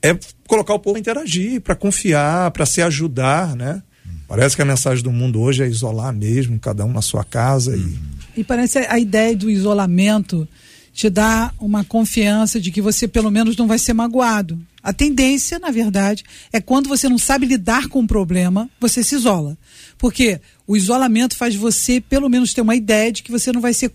é 0.00 0.16
colocar 0.46 0.74
o 0.74 0.78
povo 0.78 0.96
a 0.96 1.00
interagir, 1.00 1.60
para 1.60 1.74
confiar, 1.74 2.50
para 2.52 2.64
se 2.64 2.80
ajudar, 2.80 3.56
né? 3.56 3.82
Parece 4.28 4.54
que 4.54 4.62
a 4.62 4.64
mensagem 4.64 5.02
do 5.02 5.10
mundo 5.10 5.40
hoje 5.40 5.64
é 5.64 5.66
isolar 5.66 6.14
mesmo, 6.14 6.58
cada 6.60 6.84
um 6.84 6.92
na 6.92 7.02
sua 7.02 7.24
casa 7.24 7.76
e 7.76 7.98
e 8.38 8.44
parece 8.44 8.78
a 8.78 9.00
ideia 9.00 9.36
do 9.36 9.50
isolamento 9.50 10.46
te 10.92 11.10
dá 11.10 11.52
uma 11.58 11.82
confiança 11.82 12.60
de 12.60 12.70
que 12.70 12.80
você 12.80 13.08
pelo 13.08 13.32
menos 13.32 13.56
não 13.56 13.66
vai 13.66 13.80
ser 13.80 13.94
magoado. 13.94 14.56
A 14.80 14.92
tendência, 14.92 15.58
na 15.58 15.72
verdade, 15.72 16.24
é 16.52 16.60
quando 16.60 16.88
você 16.88 17.08
não 17.08 17.18
sabe 17.18 17.46
lidar 17.46 17.88
com 17.88 17.98
o 17.98 18.06
problema, 18.06 18.70
você 18.78 19.02
se 19.02 19.16
isola. 19.16 19.58
Porque 19.98 20.40
o 20.68 20.76
isolamento 20.76 21.36
faz 21.36 21.56
você, 21.56 22.00
pelo 22.00 22.28
menos, 22.28 22.54
ter 22.54 22.60
uma 22.60 22.76
ideia 22.76 23.10
de 23.10 23.24
que 23.24 23.32
você 23.32 23.52
não 23.52 23.60
vai 23.60 23.74
ser 23.74 23.90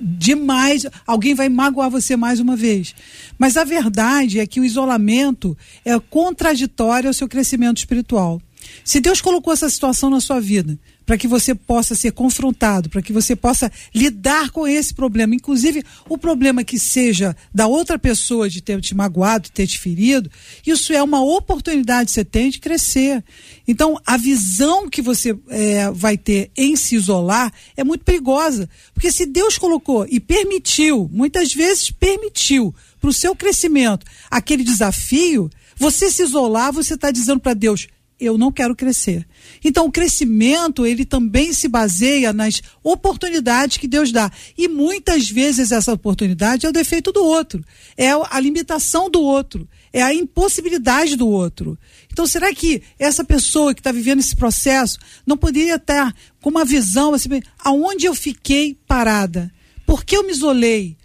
demais, 0.00 0.86
alguém 1.06 1.34
vai 1.34 1.50
magoar 1.50 1.90
você 1.90 2.16
mais 2.16 2.40
uma 2.40 2.56
vez. 2.56 2.94
Mas 3.38 3.58
a 3.58 3.64
verdade 3.64 4.40
é 4.40 4.46
que 4.46 4.58
o 4.58 4.64
isolamento 4.64 5.54
é 5.84 5.98
contraditório 6.00 7.08
ao 7.08 7.14
seu 7.14 7.28
crescimento 7.28 7.76
espiritual. 7.76 8.40
Se 8.84 9.00
Deus 9.00 9.20
colocou 9.20 9.52
essa 9.52 9.68
situação 9.68 10.08
na 10.08 10.20
sua 10.20 10.40
vida, 10.40 10.78
para 11.10 11.18
que 11.18 11.26
você 11.26 11.56
possa 11.56 11.96
ser 11.96 12.12
confrontado, 12.12 12.88
para 12.88 13.02
que 13.02 13.12
você 13.12 13.34
possa 13.34 13.68
lidar 13.92 14.50
com 14.50 14.64
esse 14.64 14.94
problema, 14.94 15.34
inclusive 15.34 15.82
o 16.08 16.16
problema 16.16 16.62
que 16.62 16.78
seja 16.78 17.36
da 17.52 17.66
outra 17.66 17.98
pessoa 17.98 18.48
de 18.48 18.60
ter 18.60 18.80
te 18.80 18.94
magoado, 18.94 19.50
ter 19.50 19.66
te 19.66 19.76
ferido, 19.76 20.30
isso 20.64 20.92
é 20.92 21.02
uma 21.02 21.20
oportunidade 21.20 22.10
que 22.10 22.12
você 22.12 22.24
tem 22.24 22.48
de 22.48 22.60
crescer. 22.60 23.24
Então, 23.66 24.00
a 24.06 24.16
visão 24.16 24.88
que 24.88 25.02
você 25.02 25.36
é, 25.48 25.90
vai 25.90 26.16
ter 26.16 26.52
em 26.56 26.76
se 26.76 26.94
isolar 26.94 27.52
é 27.76 27.82
muito 27.82 28.04
perigosa, 28.04 28.70
porque 28.94 29.10
se 29.10 29.26
Deus 29.26 29.58
colocou 29.58 30.06
e 30.08 30.20
permitiu, 30.20 31.10
muitas 31.12 31.52
vezes 31.52 31.90
permitiu, 31.90 32.72
para 33.00 33.10
o 33.10 33.12
seu 33.12 33.34
crescimento 33.34 34.06
aquele 34.30 34.62
desafio, 34.62 35.50
você 35.74 36.08
se 36.08 36.22
isolar, 36.22 36.72
você 36.72 36.94
está 36.94 37.10
dizendo 37.10 37.40
para 37.40 37.54
Deus: 37.54 37.88
eu 38.20 38.36
não 38.36 38.52
quero 38.52 38.76
crescer. 38.76 39.26
Então, 39.64 39.86
o 39.86 39.92
crescimento, 39.92 40.84
ele 40.84 41.04
também 41.04 41.52
se 41.52 41.66
baseia 41.66 42.32
nas 42.32 42.60
oportunidades 42.82 43.78
que 43.78 43.88
Deus 43.88 44.12
dá. 44.12 44.30
E 44.56 44.68
muitas 44.68 45.28
vezes 45.28 45.72
essa 45.72 45.92
oportunidade 45.92 46.66
é 46.66 46.68
o 46.68 46.72
defeito 46.72 47.10
do 47.10 47.24
outro, 47.24 47.64
é 47.96 48.10
a 48.10 48.38
limitação 48.38 49.08
do 49.08 49.22
outro, 49.22 49.66
é 49.92 50.02
a 50.02 50.14
impossibilidade 50.14 51.16
do 51.16 51.28
outro. 51.28 51.78
Então, 52.12 52.26
será 52.26 52.54
que 52.54 52.82
essa 52.98 53.24
pessoa 53.24 53.72
que 53.72 53.80
está 53.80 53.90
vivendo 53.90 54.20
esse 54.20 54.36
processo 54.36 54.98
não 55.26 55.36
poderia 55.36 55.76
estar 55.76 56.14
com 56.40 56.50
uma 56.50 56.64
visão 56.64 57.14
assim, 57.14 57.28
aonde 57.58 58.06
eu 58.06 58.14
fiquei 58.14 58.76
parada? 58.86 59.50
Por 59.86 60.04
que 60.04 60.16
eu 60.16 60.24
me 60.24 60.30
isolei? 60.30 60.99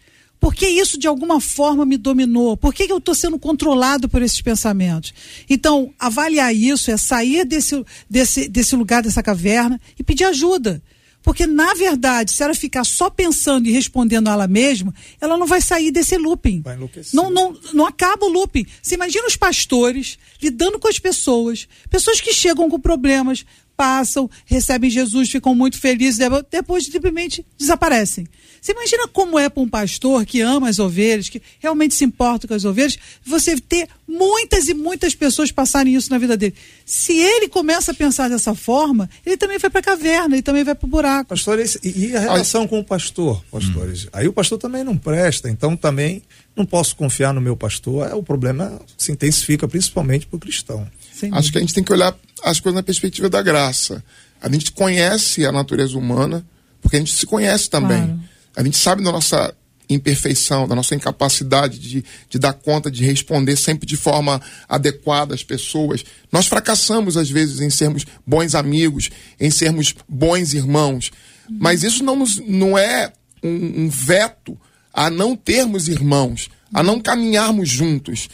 Por 0.45 0.53
que 0.53 0.67
isso 0.67 0.99
de 0.99 1.07
alguma 1.07 1.41
forma 1.41 1.87
me 1.87 1.97
dominou? 1.97 2.55
Por 2.55 2.71
que, 2.71 2.83
eu 2.83 2.99
estou 2.99 3.15
sendo 3.15 3.39
controlado 3.39 4.07
por 4.07 4.21
esses 4.21 4.39
pensamentos? 4.43 5.11
Então, 5.49 5.91
avaliar 5.97 6.53
isso 6.53 6.91
é 6.91 6.97
sair 6.97 7.43
desse, 7.45 7.83
desse, 8.07 8.47
desse 8.47 8.75
lugar, 8.75 9.01
dessa 9.01 9.23
caverna 9.23 9.81
e 9.97 10.03
pedir 10.03 10.23
ajuda. 10.25 10.83
Porque, 11.23 11.47
na 11.47 11.73
verdade, 11.73 12.31
se 12.31 12.43
ela 12.43 12.53
ficar 12.53 12.83
só 12.83 13.09
pensando 13.09 13.67
e 13.67 13.71
respondendo 13.71 14.27
a 14.27 14.33
ela 14.33 14.47
mesma, 14.47 14.93
ela 15.19 15.35
não 15.35 15.47
vai 15.47 15.61
sair 15.61 15.89
desse 15.89 16.15
looping. 16.15 16.61
Vai 16.61 16.75
enlouquecer. 16.75 17.15
Não, 17.15 17.31
não, 17.31 17.57
não 17.73 17.87
acaba 17.87 18.27
o 18.27 18.29
looping. 18.29 18.67
Você 18.83 18.93
imagina 18.93 19.25
os 19.25 19.35
pastores 19.35 20.19
lidando 20.39 20.77
com 20.77 20.87
as 20.87 20.99
pessoas, 20.99 21.67
pessoas 21.89 22.21
que 22.21 22.31
chegam 22.31 22.69
com 22.69 22.79
problemas, 22.79 23.43
passam, 23.75 24.29
recebem 24.45 24.89
Jesus, 24.89 25.29
ficam 25.29 25.53
muito 25.53 25.79
felizes, 25.79 26.19
depois 26.49 26.85
simplesmente 26.85 27.45
desaparecem. 27.57 28.27
Você 28.61 28.71
imagina 28.71 29.07
como 29.07 29.37
é 29.37 29.47
para 29.47 29.61
um 29.61 29.69
pastor 29.69 30.25
que 30.25 30.41
ama 30.41 30.69
as 30.69 30.79
ovelhas, 30.79 31.29
que 31.29 31.41
realmente 31.59 31.93
se 31.93 32.03
importa 32.03 32.47
com 32.47 32.53
as 32.53 32.65
ovelhas, 32.65 32.97
você 33.23 33.59
ter 33.59 33.87
muitas 34.07 34.67
e 34.67 34.73
muitas 34.73 35.13
pessoas 35.13 35.51
passarem 35.51 35.93
isso 35.93 36.09
na 36.09 36.17
vida 36.17 36.35
dele. 36.35 36.55
Se 36.83 37.13
ele 37.13 37.47
começa 37.47 37.91
a 37.91 37.93
pensar 37.93 38.27
dessa 38.27 38.55
forma, 38.55 39.09
ele 39.25 39.37
também 39.37 39.59
vai 39.59 39.69
para 39.69 39.81
a 39.81 39.83
caverna, 39.83 40.35
ele 40.35 40.41
também 40.41 40.63
vai 40.63 40.73
para 40.73 40.85
o 40.85 40.89
buraco. 40.89 41.29
Pastores, 41.29 41.77
e 41.83 42.15
a 42.15 42.19
relação 42.19 42.67
com 42.67 42.79
o 42.79 42.83
pastor, 42.83 43.43
pastores? 43.51 44.05
Hum. 44.05 44.09
Aí 44.13 44.27
o 44.27 44.33
pastor 44.33 44.57
também 44.57 44.83
não 44.83 44.97
presta, 44.97 45.49
então 45.49 45.75
também 45.77 46.23
não 46.55 46.65
posso 46.65 46.95
confiar 46.95 47.33
no 47.33 47.41
meu 47.41 47.55
pastor. 47.55 48.09
É, 48.09 48.15
o 48.15 48.23
problema 48.23 48.79
se 48.97 49.11
intensifica, 49.11 49.67
principalmente 49.67 50.25
para 50.25 50.37
o 50.37 50.39
cristão. 50.39 50.89
Acho 51.31 51.51
que 51.51 51.57
a 51.57 51.61
gente 51.61 51.73
tem 51.73 51.83
que 51.83 51.93
olhar 51.93 52.15
as 52.43 52.59
coisas 52.59 52.75
na 52.75 52.83
perspectiva 52.83 53.29
da 53.29 53.41
graça. 53.41 54.03
A 54.41 54.51
gente 54.51 54.71
conhece 54.71 55.45
a 55.45 55.51
natureza 55.51 55.97
humana, 55.97 56.45
porque 56.81 56.97
a 56.97 56.99
gente 56.99 57.13
se 57.13 57.25
conhece 57.25 57.69
também. 57.69 58.05
Claro. 58.05 58.19
A 58.55 58.63
gente 58.63 58.77
sabe 58.77 59.03
da 59.03 59.11
nossa 59.11 59.53
imperfeição, 59.89 60.67
da 60.67 60.75
nossa 60.75 60.95
incapacidade 60.95 61.77
de, 61.79 62.03
de 62.29 62.39
dar 62.39 62.53
conta, 62.53 62.89
de 62.89 63.03
responder 63.03 63.55
sempre 63.55 63.85
de 63.85 63.95
forma 63.95 64.41
adequada 64.67 65.33
às 65.33 65.43
pessoas. 65.43 66.03
Nós 66.31 66.47
fracassamos, 66.47 67.17
às 67.17 67.29
vezes, 67.29 67.59
em 67.61 67.69
sermos 67.69 68.05
bons 68.25 68.55
amigos, 68.55 69.09
em 69.39 69.49
sermos 69.49 69.93
bons 70.07 70.53
irmãos. 70.53 71.11
Mas 71.49 71.83
isso 71.83 72.03
não, 72.03 72.15
nos, 72.15 72.37
não 72.37 72.77
é 72.77 73.11
um, 73.43 73.83
um 73.83 73.89
veto 73.89 74.57
a 74.93 75.09
não 75.09 75.35
termos 75.35 75.87
irmãos, 75.87 76.49
a 76.73 76.81
não 76.81 76.99
caminharmos 76.99 77.69
juntos. 77.69 78.29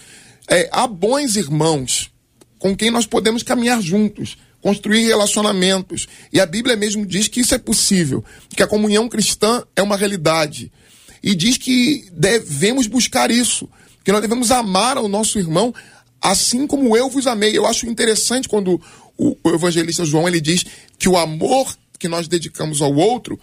É, 0.48 0.70
há 0.72 0.88
bons 0.88 1.36
irmãos 1.36 2.11
com 2.62 2.78
quem 2.78 2.92
nós 2.92 3.08
podemos 3.08 3.42
caminhar 3.42 3.82
juntos, 3.82 4.38
construir 4.62 5.08
relacionamentos. 5.08 6.08
E 6.32 6.40
a 6.40 6.46
Bíblia 6.46 6.76
mesmo 6.76 7.08
diz 7.08 7.28
que 7.28 7.40
isso 7.40 7.56
é 7.56 7.58
possível, 7.58 8.24
que 8.56 8.62
a 8.62 8.68
comunhão 8.68 9.10
cristã 9.10 9.64
é 9.76 9.82
uma 9.82 9.98
realidade. 9.98 10.72
E 11.24 11.34
diz 11.34 11.58
que 11.58 12.08
devemos 12.12 12.86
buscar 12.86 13.32
isso, 13.32 13.68
que 14.04 14.12
nós 14.12 14.22
devemos 14.22 14.52
amar 14.52 14.96
ao 14.96 15.08
nosso 15.08 15.40
irmão 15.40 15.74
assim 16.22 16.68
como 16.68 16.96
eu 16.96 17.10
vos 17.10 17.26
amei. 17.26 17.58
Eu 17.58 17.66
acho 17.66 17.88
interessante 17.88 18.48
quando 18.48 18.80
o, 19.18 19.36
evangelista 19.50 20.06
João 20.06 20.28
ele 20.28 20.40
diz 20.40 20.64
que 21.00 21.10
o 21.10 21.18
amor 21.18 21.76
que 21.98 22.08
nós 22.08 22.28
dedicamos 22.28 22.80
ao 22.80 22.94
outro 22.94 23.40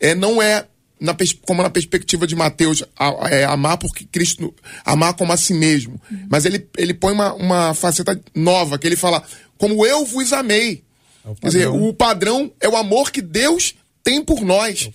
é, 0.00 0.14
não 0.14 0.40
é 0.40 0.66
na, 1.00 1.14
como 1.44 1.62
na 1.62 1.70
perspectiva 1.70 2.26
de 2.26 2.34
Mateus, 2.34 2.84
a, 2.98 3.28
é, 3.30 3.44
amar 3.44 3.78
porque 3.78 4.04
Cristo, 4.04 4.54
amar 4.84 5.14
como 5.14 5.32
a 5.32 5.36
si 5.36 5.54
mesmo. 5.54 6.00
Uhum. 6.10 6.26
Mas 6.30 6.44
ele, 6.44 6.66
ele 6.76 6.94
põe 6.94 7.12
uma, 7.12 7.34
uma 7.34 7.74
faceta 7.74 8.20
nova, 8.34 8.78
que 8.78 8.86
ele 8.86 8.96
fala, 8.96 9.22
como 9.58 9.84
eu 9.84 10.04
vos 10.04 10.32
amei. 10.32 10.82
É 11.24 11.34
Quer 11.40 11.46
dizer, 11.46 11.68
o 11.68 11.92
padrão 11.92 12.52
é 12.60 12.68
o 12.68 12.76
amor 12.76 13.10
que 13.10 13.22
Deus 13.22 13.74
tem 14.02 14.22
por 14.22 14.42
nós. 14.42 14.90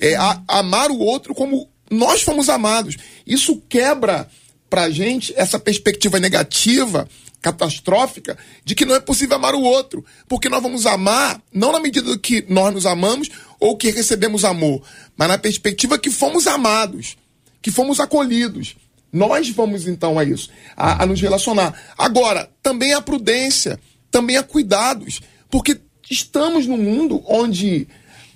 É, 0.00 0.12
é 0.12 0.16
a, 0.16 0.40
amar 0.48 0.90
o 0.90 0.98
outro 0.98 1.34
como 1.34 1.68
nós 1.90 2.22
fomos 2.22 2.48
amados. 2.48 2.96
Isso 3.26 3.60
quebra 3.68 4.28
pra 4.70 4.88
gente 4.88 5.34
essa 5.36 5.58
perspectiva 5.58 6.18
negativa 6.18 7.06
catastrófica 7.42 8.38
de 8.64 8.74
que 8.74 8.86
não 8.86 8.94
é 8.94 9.00
possível 9.00 9.36
amar 9.36 9.54
o 9.54 9.62
outro, 9.62 10.04
porque 10.28 10.48
nós 10.48 10.62
vamos 10.62 10.86
amar 10.86 11.42
não 11.52 11.72
na 11.72 11.80
medida 11.80 12.16
que 12.16 12.46
nós 12.48 12.72
nos 12.72 12.86
amamos 12.86 13.28
ou 13.58 13.76
que 13.76 13.90
recebemos 13.90 14.44
amor, 14.44 14.82
mas 15.16 15.28
na 15.28 15.36
perspectiva 15.36 15.98
que 15.98 16.10
fomos 16.10 16.46
amados, 16.46 17.16
que 17.60 17.70
fomos 17.70 17.98
acolhidos. 17.98 18.76
Nós 19.12 19.50
vamos 19.50 19.86
então 19.86 20.18
a 20.18 20.24
isso, 20.24 20.48
a, 20.74 21.02
a 21.02 21.06
nos 21.06 21.20
relacionar. 21.20 21.78
Agora, 21.98 22.48
também 22.62 22.94
há 22.94 23.02
prudência, 23.02 23.78
também 24.10 24.38
há 24.38 24.42
cuidados, 24.42 25.20
porque 25.50 25.78
estamos 26.08 26.66
num 26.66 26.78
mundo 26.78 27.22
onde 27.26 27.86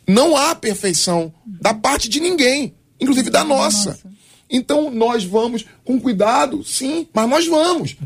não 0.06 0.36
há 0.36 0.54
perfeição 0.54 1.32
da 1.46 1.72
parte 1.72 2.08
de 2.08 2.20
ninguém, 2.20 2.74
inclusive 3.00 3.30
da 3.30 3.42
nossa. 3.42 3.98
Então 4.50 4.90
nós 4.90 5.24
vamos 5.24 5.64
com 5.84 6.00
cuidado, 6.00 6.62
sim, 6.64 7.06
mas 7.12 7.28
nós 7.28 7.46
vamos. 7.46 7.96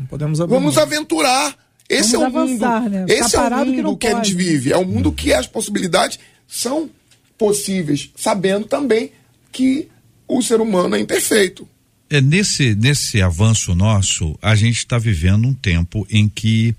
vamos 0.47 0.77
aventurar. 0.77 1.55
Esse 1.87 2.15
vamos 2.15 2.23
é 2.23 2.37
o 2.37 2.41
avançar, 2.41 2.81
mundo. 2.81 2.91
Né? 2.91 3.05
Esse 3.09 3.35
é 3.35 3.39
o 3.39 3.65
mundo 3.65 3.97
que, 3.97 4.07
que 4.07 4.13
a 4.13 4.15
gente 4.15 4.33
vive. 4.33 4.71
É 4.71 4.77
um 4.77 4.85
mundo 4.85 5.11
que 5.11 5.33
as 5.33 5.45
possibilidades 5.45 6.19
são 6.47 6.89
possíveis, 7.37 8.09
sabendo 8.15 8.65
também 8.65 9.11
que 9.51 9.87
o 10.27 10.41
ser 10.41 10.61
humano 10.61 10.95
é 10.95 10.99
imperfeito. 10.99 11.67
É 12.09 12.21
nesse 12.21 12.75
nesse 12.75 13.21
avanço 13.21 13.73
nosso, 13.75 14.37
a 14.41 14.55
gente 14.55 14.77
está 14.77 14.97
vivendo 14.97 15.47
um 15.47 15.53
tempo 15.53 16.05
em 16.09 16.27
que 16.27 16.75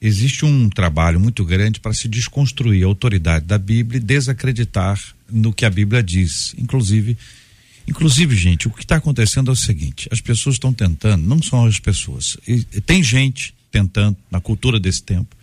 existe 0.00 0.44
um 0.44 0.68
trabalho 0.68 1.18
muito 1.18 1.44
grande 1.44 1.80
para 1.80 1.94
se 1.94 2.06
desconstruir 2.06 2.84
a 2.84 2.86
autoridade 2.86 3.46
da 3.46 3.56
Bíblia 3.56 3.98
e 3.98 4.04
desacreditar 4.04 5.00
no 5.30 5.52
que 5.52 5.64
a 5.64 5.70
Bíblia 5.70 6.02
diz, 6.02 6.54
inclusive 6.58 7.16
Inclusive, 7.86 8.34
gente, 8.36 8.66
o 8.66 8.70
que 8.70 8.82
está 8.82 8.96
acontecendo 8.96 9.50
é 9.50 9.52
o 9.52 9.56
seguinte: 9.56 10.08
as 10.10 10.20
pessoas 10.20 10.56
estão 10.56 10.72
tentando, 10.72 11.26
não 11.26 11.42
são 11.42 11.64
as 11.66 11.78
pessoas, 11.78 12.36
e, 12.46 12.62
tem 12.80 13.02
gente 13.02 13.54
tentando, 13.70 14.16
na 14.30 14.40
cultura 14.40 14.78
desse 14.78 15.02
tempo, 15.02 15.34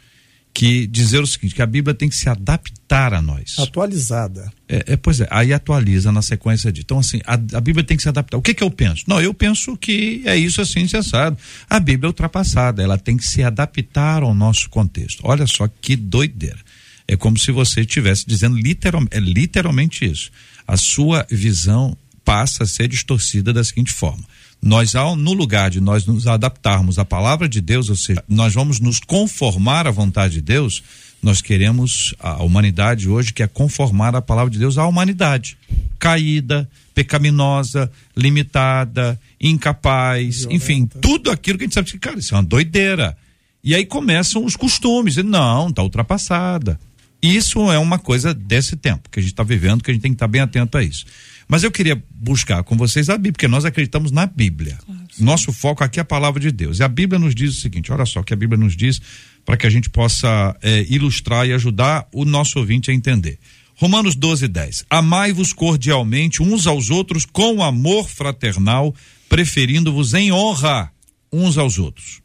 que 0.54 0.88
dizer 0.88 1.22
o 1.22 1.28
seguinte: 1.28 1.56
que 1.56 1.62
a 1.62 1.68
Bíblia 1.68 1.94
tem 1.94 2.10
que 2.10 2.16
se 2.16 2.30
adaptar 2.30 3.14
a 3.14 3.22
nós. 3.22 3.56
Atualizada. 3.60 4.52
É, 4.68 4.94
é 4.94 4.98
pois 4.98 5.22
é, 5.22 5.28
aí 5.30 5.54
atualiza 5.54 6.12
na 6.12 6.22
sequência 6.22 6.72
de. 6.72 6.82
Então, 6.82 7.00
assim, 7.00 7.22
a, 7.26 7.34
a 7.34 7.62
Bíblia 7.62 7.84
tem 7.84 7.96
que 7.96 8.04
se 8.04 8.10
adaptar. 8.10 8.38
O 8.38 8.42
que, 8.42 8.54
que 8.54 8.64
eu 8.64 8.72
penso? 8.72 9.04
Não, 9.08 9.22
eu 9.22 9.34
penso 9.34 9.78
que 9.78 10.22
é 10.26 10.36
isso 10.36 10.62
assim, 10.62 10.88
cessado. 10.88 11.38
A 11.70 11.80
Bíblia 11.80 12.08
é 12.08 12.10
ultrapassada, 12.10 12.82
ela 12.82 12.98
tem 12.98 13.18
que 13.18 13.26
se 13.26 13.44
adaptar 13.44 14.24
ao 14.24 14.34
nosso 14.34 14.70
contexto. 14.70 15.22
Olha 15.24 15.46
só 15.48 15.68
que 15.68 15.96
doideira. 15.96 16.60
É 17.08 17.18
como 17.18 17.38
se 17.38 17.52
você 17.52 17.82
estivesse 17.82 18.26
dizendo 18.26 18.58
literalmente, 18.58 19.16
é 19.16 19.20
literalmente 19.20 20.06
isso. 20.06 20.32
A 20.68 20.78
sua 20.78 21.26
visão 21.30 21.98
passa 22.32 22.64
a 22.64 22.66
ser 22.66 22.88
distorcida 22.88 23.52
da 23.52 23.62
seguinte 23.62 23.92
forma: 23.92 24.24
nós, 24.62 24.96
ao, 24.96 25.18
no 25.18 25.34
lugar 25.34 25.70
de 25.70 25.82
nós 25.82 26.06
nos 26.06 26.28
adaptarmos 26.28 26.98
à 26.98 27.04
palavra 27.04 27.50
de 27.50 27.60
Deus, 27.60 27.90
ou 27.90 27.96
seja, 27.98 28.24
nós 28.26 28.54
vamos 28.54 28.80
nos 28.80 29.02
conformar 29.02 29.86
à 29.86 29.92
vontade 29.92 30.36
de 30.36 30.42
Deus, 30.42 30.82
nós 31.22 31.42
queremos, 31.42 32.16
a 32.18 32.42
humanidade 32.42 33.10
hoje 33.10 33.34
quer 33.34 33.50
conformar 33.50 34.16
a 34.16 34.22
palavra 34.22 34.50
de 34.50 34.58
Deus 34.58 34.78
à 34.78 34.88
humanidade. 34.88 35.58
Caída, 36.00 36.70
pecaminosa, 36.96 37.92
limitada, 38.16 39.20
incapaz, 39.40 40.40
Violenta. 40.40 40.56
enfim, 40.56 40.86
tudo 41.02 41.32
aquilo 41.32 41.58
que 41.58 41.66
a 41.66 41.68
gente 41.68 41.74
sabe 41.74 41.92
que, 41.92 42.00
cara, 42.00 42.18
isso 42.18 42.34
é 42.34 42.38
uma 42.38 42.44
doideira. 42.44 43.18
E 43.62 43.76
aí 43.76 43.86
começam 43.86 44.46
os 44.46 44.56
costumes, 44.56 45.18
não, 45.18 45.68
está 45.68 45.84
ultrapassada. 45.84 46.80
Isso 47.22 47.72
é 47.72 47.78
uma 47.78 48.00
coisa 48.00 48.34
desse 48.34 48.76
tempo 48.76 49.10
que 49.10 49.20
a 49.20 49.22
gente 49.22 49.34
está 49.34 49.44
vivendo, 49.44 49.84
que 49.84 49.92
a 49.92 49.94
gente 49.94 50.02
tem 50.02 50.12
que 50.12 50.16
estar 50.16 50.28
tá 50.28 50.32
bem 50.32 50.42
atento 50.42 50.78
a 50.78 50.84
isso. 50.84 51.06
Mas 51.48 51.64
eu 51.64 51.72
queria 51.72 52.02
buscar 52.10 52.64
com 52.64 52.78
vocês 52.78 53.10
a 53.10 53.18
Bíblia, 53.18 53.34
porque 53.34 53.48
nós 53.48 53.66
acreditamos 53.66 54.12
na 54.12 54.26
Bíblia. 54.26 54.78
Claro, 54.86 55.02
Nosso 55.20 55.52
foco 55.52 55.84
aqui 55.84 56.00
é 56.00 56.02
a 56.02 56.06
palavra 56.06 56.40
de 56.40 56.50
Deus. 56.50 56.80
E 56.80 56.84
a 56.84 56.88
Bíblia 56.88 57.20
nos 57.20 57.36
diz 57.36 57.58
o 57.58 57.62
seguinte: 57.62 57.92
olha 57.92 58.06
só 58.06 58.22
o 58.22 58.24
que 58.24 58.34
a 58.34 58.38
Bíblia 58.38 58.58
nos 58.58 58.76
diz 58.76 59.02
para 59.46 59.58
que 59.58 59.68
a 59.68 59.70
gente 59.70 59.90
possa 59.90 60.56
é, 60.62 60.86
ilustrar 60.90 61.46
e 61.46 61.54
ajudar 61.54 62.08
o 62.14 62.26
nosso 62.26 62.58
ouvinte 62.58 62.90
a 62.90 62.94
entender. 62.94 63.38
Romanos 63.76 64.16
12, 64.16 64.48
10. 64.48 64.86
Amai-vos 64.90 65.54
cordialmente 65.54 66.42
uns 66.42 66.68
aos 66.68 66.90
outros 66.90 67.26
com 67.26 67.64
amor 67.64 68.08
fraternal, 68.08 68.96
preferindo-vos 69.28 70.14
em 70.14 70.32
honra 70.32 70.92
uns 71.34 71.58
aos 71.58 71.80
outros. 71.80 72.21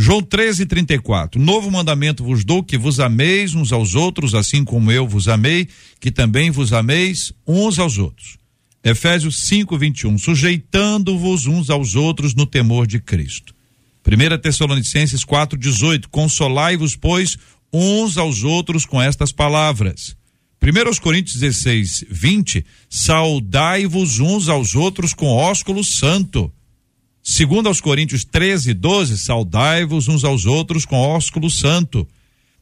João 0.00 0.22
13, 0.22 0.64
34. 0.64 1.42
Novo 1.42 1.72
mandamento 1.72 2.22
vos 2.22 2.44
dou 2.44 2.62
que 2.62 2.78
vos 2.78 3.00
ameis 3.00 3.56
uns 3.56 3.72
aos 3.72 3.96
outros, 3.96 4.32
assim 4.32 4.64
como 4.64 4.92
eu 4.92 5.08
vos 5.08 5.26
amei, 5.26 5.66
que 5.98 6.12
também 6.12 6.52
vos 6.52 6.72
ameis 6.72 7.32
uns 7.44 7.80
aos 7.80 7.98
outros. 7.98 8.38
Efésios 8.84 9.48
5, 9.48 9.76
21. 9.76 10.16
Sujeitando-vos 10.16 11.46
uns 11.46 11.68
aos 11.68 11.96
outros 11.96 12.32
no 12.32 12.46
temor 12.46 12.86
de 12.86 13.00
Cristo. 13.00 13.52
1 14.06 14.38
Tessalonicenses 14.38 15.24
4, 15.24 15.58
18. 15.58 16.08
Consolai-vos, 16.10 16.94
pois, 16.94 17.36
uns 17.72 18.16
aos 18.16 18.44
outros 18.44 18.86
com 18.86 19.02
estas 19.02 19.32
palavras. 19.32 20.16
1 20.62 21.00
Coríntios 21.00 21.40
16, 21.40 22.04
20. 22.08 22.64
Saudai-vos 22.88 24.20
uns 24.20 24.48
aos 24.48 24.76
outros 24.76 25.12
com 25.12 25.26
ósculo 25.26 25.82
santo. 25.82 26.52
Segundo 27.30 27.66
aos 27.66 27.78
Coríntios 27.78 28.24
13, 28.24 28.72
12. 28.72 29.18
Saudai-vos 29.18 30.08
uns 30.08 30.24
aos 30.24 30.46
outros 30.46 30.86
com 30.86 30.96
ósculo 30.96 31.50
santo. 31.50 32.08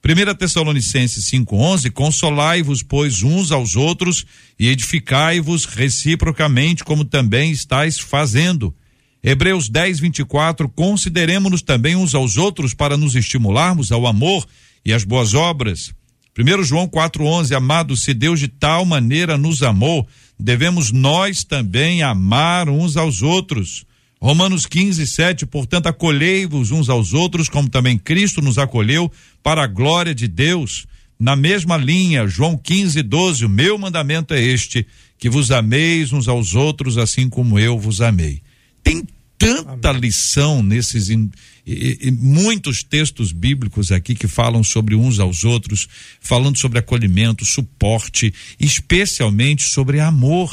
1 0.05 0.35
Tessalonicenses 0.35 1.25
5:11 1.27 1.89
Consolai-vos 1.93 2.83
pois 2.83 3.23
uns 3.23 3.53
aos 3.53 3.77
outros 3.77 4.27
e 4.59 4.67
edificai-vos 4.67 5.67
reciprocamente 5.67 6.83
como 6.83 7.05
também 7.05 7.53
estáis 7.53 7.97
fazendo. 8.01 8.75
Hebreus 9.23 9.71
10:24 9.71 10.69
Consideremos-nos 10.69 11.63
também 11.63 11.95
uns 11.95 12.13
aos 12.13 12.37
outros 12.37 12.75
para 12.75 12.97
nos 12.97 13.15
estimularmos 13.15 13.93
ao 13.93 14.05
amor 14.05 14.45
e 14.85 14.93
às 14.93 15.05
boas 15.05 15.33
obras. 15.33 15.95
1 16.37 16.65
João 16.65 16.89
4:11 16.89 17.55
Amados, 17.55 18.03
se 18.03 18.13
Deus 18.13 18.41
de 18.41 18.49
tal 18.49 18.85
maneira 18.85 19.39
nos 19.39 19.63
amou, 19.63 20.09
devemos 20.37 20.91
nós 20.91 21.45
também 21.45 22.03
amar 22.03 22.69
uns 22.69 22.97
aos 22.97 23.23
outros. 23.23 23.87
Romanos 24.27 24.67
15, 24.67 25.07
7, 25.07 25.47
portanto, 25.47 25.87
acolhei-vos 25.87 26.73
uns 26.73 26.89
aos 26.89 27.13
outros, 27.13 27.49
como 27.49 27.71
também 27.71 27.97
Cristo 27.97 28.43
nos 28.43 28.59
acolheu, 28.59 29.09
para 29.41 29.63
a 29.63 29.69
glória 29.69 30.13
de 30.13 30.27
Deus. 30.27 30.85
Na 31.17 31.37
mesma 31.37 31.77
linha, 31.77 32.27
João 32.27 32.59
15, 32.59 33.05
12, 33.05 33.45
o 33.45 33.49
meu 33.49 33.79
mandamento 33.79 34.35
é 34.35 34.43
este: 34.43 34.85
que 35.17 35.31
vos 35.31 35.53
ameis 35.53 36.13
uns 36.13 36.27
aos 36.27 36.57
outros, 36.57 36.99
assim 36.99 37.29
como 37.29 37.57
eu 37.57 37.79
vos 37.79 38.01
amei. 38.01 38.43
Tem 38.83 39.07
tanta 39.39 39.91
Amém. 39.91 40.01
lição 40.01 40.61
nesses 40.61 41.09
e, 41.09 41.31
e, 41.65 42.11
muitos 42.11 42.83
textos 42.83 43.31
bíblicos 43.31 43.93
aqui 43.93 44.17
que 44.17 44.27
falam 44.27 44.65
sobre 44.65 44.97
uns 44.97 45.21
aos 45.21 45.45
outros, 45.45 45.87
falando 46.21 46.59
sobre 46.59 46.81
acolhimento, 46.81 47.45
suporte, 47.45 48.35
especialmente 48.59 49.63
sobre 49.63 50.01
amor. 50.01 50.53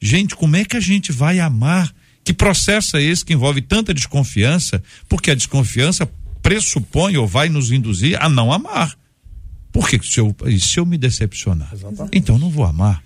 Gente, 0.00 0.36
como 0.36 0.54
é 0.54 0.64
que 0.64 0.76
a 0.76 0.80
gente 0.80 1.10
vai 1.10 1.40
amar? 1.40 1.92
Que 2.24 2.32
processo 2.32 2.96
é 2.96 3.02
esse 3.02 3.24
que 3.24 3.34
envolve 3.34 3.60
tanta 3.60 3.92
desconfiança? 3.92 4.82
Porque 5.08 5.30
a 5.30 5.34
desconfiança 5.34 6.10
pressupõe 6.42 7.16
ou 7.16 7.26
vai 7.26 7.48
nos 7.48 7.70
induzir 7.70 8.20
a 8.20 8.28
não 8.28 8.50
amar. 8.50 8.96
Porque 9.70 10.00
se 10.02 10.20
eu, 10.20 10.34
se 10.58 10.80
eu 10.80 10.86
me 10.86 10.96
decepcionar, 10.96 11.68
Exatamente. 11.72 12.16
então 12.16 12.38
não 12.38 12.48
vou 12.48 12.64
amar. 12.64 13.02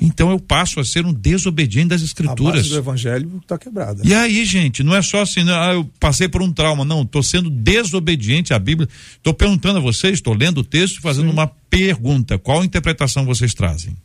Então 0.00 0.30
eu 0.30 0.38
passo 0.38 0.78
a 0.78 0.84
ser 0.84 1.06
um 1.06 1.12
desobediente 1.12 1.88
das 1.88 2.02
escrituras. 2.02 2.54
A 2.54 2.56
base 2.58 2.68
do 2.68 2.76
evangelho 2.76 3.40
está 3.42 3.58
quebrada. 3.58 4.02
E 4.04 4.14
aí, 4.14 4.44
gente, 4.44 4.82
não 4.82 4.94
é 4.94 5.00
só 5.00 5.22
assim, 5.22 5.42
não, 5.42 5.54
ah, 5.54 5.72
eu 5.72 5.90
passei 5.98 6.28
por 6.28 6.42
um 6.42 6.52
trauma, 6.52 6.84
não, 6.84 7.02
estou 7.02 7.22
sendo 7.22 7.48
desobediente 7.48 8.52
à 8.52 8.58
Bíblia. 8.58 8.88
Estou 9.16 9.32
perguntando 9.32 9.78
a 9.78 9.82
vocês, 9.82 10.14
estou 10.14 10.34
lendo 10.34 10.58
o 10.58 10.64
texto 10.64 10.98
e 10.98 11.00
fazendo 11.00 11.26
Sim. 11.26 11.32
uma 11.32 11.46
pergunta. 11.70 12.38
Qual 12.38 12.62
interpretação 12.62 13.24
vocês 13.24 13.54
trazem? 13.54 13.96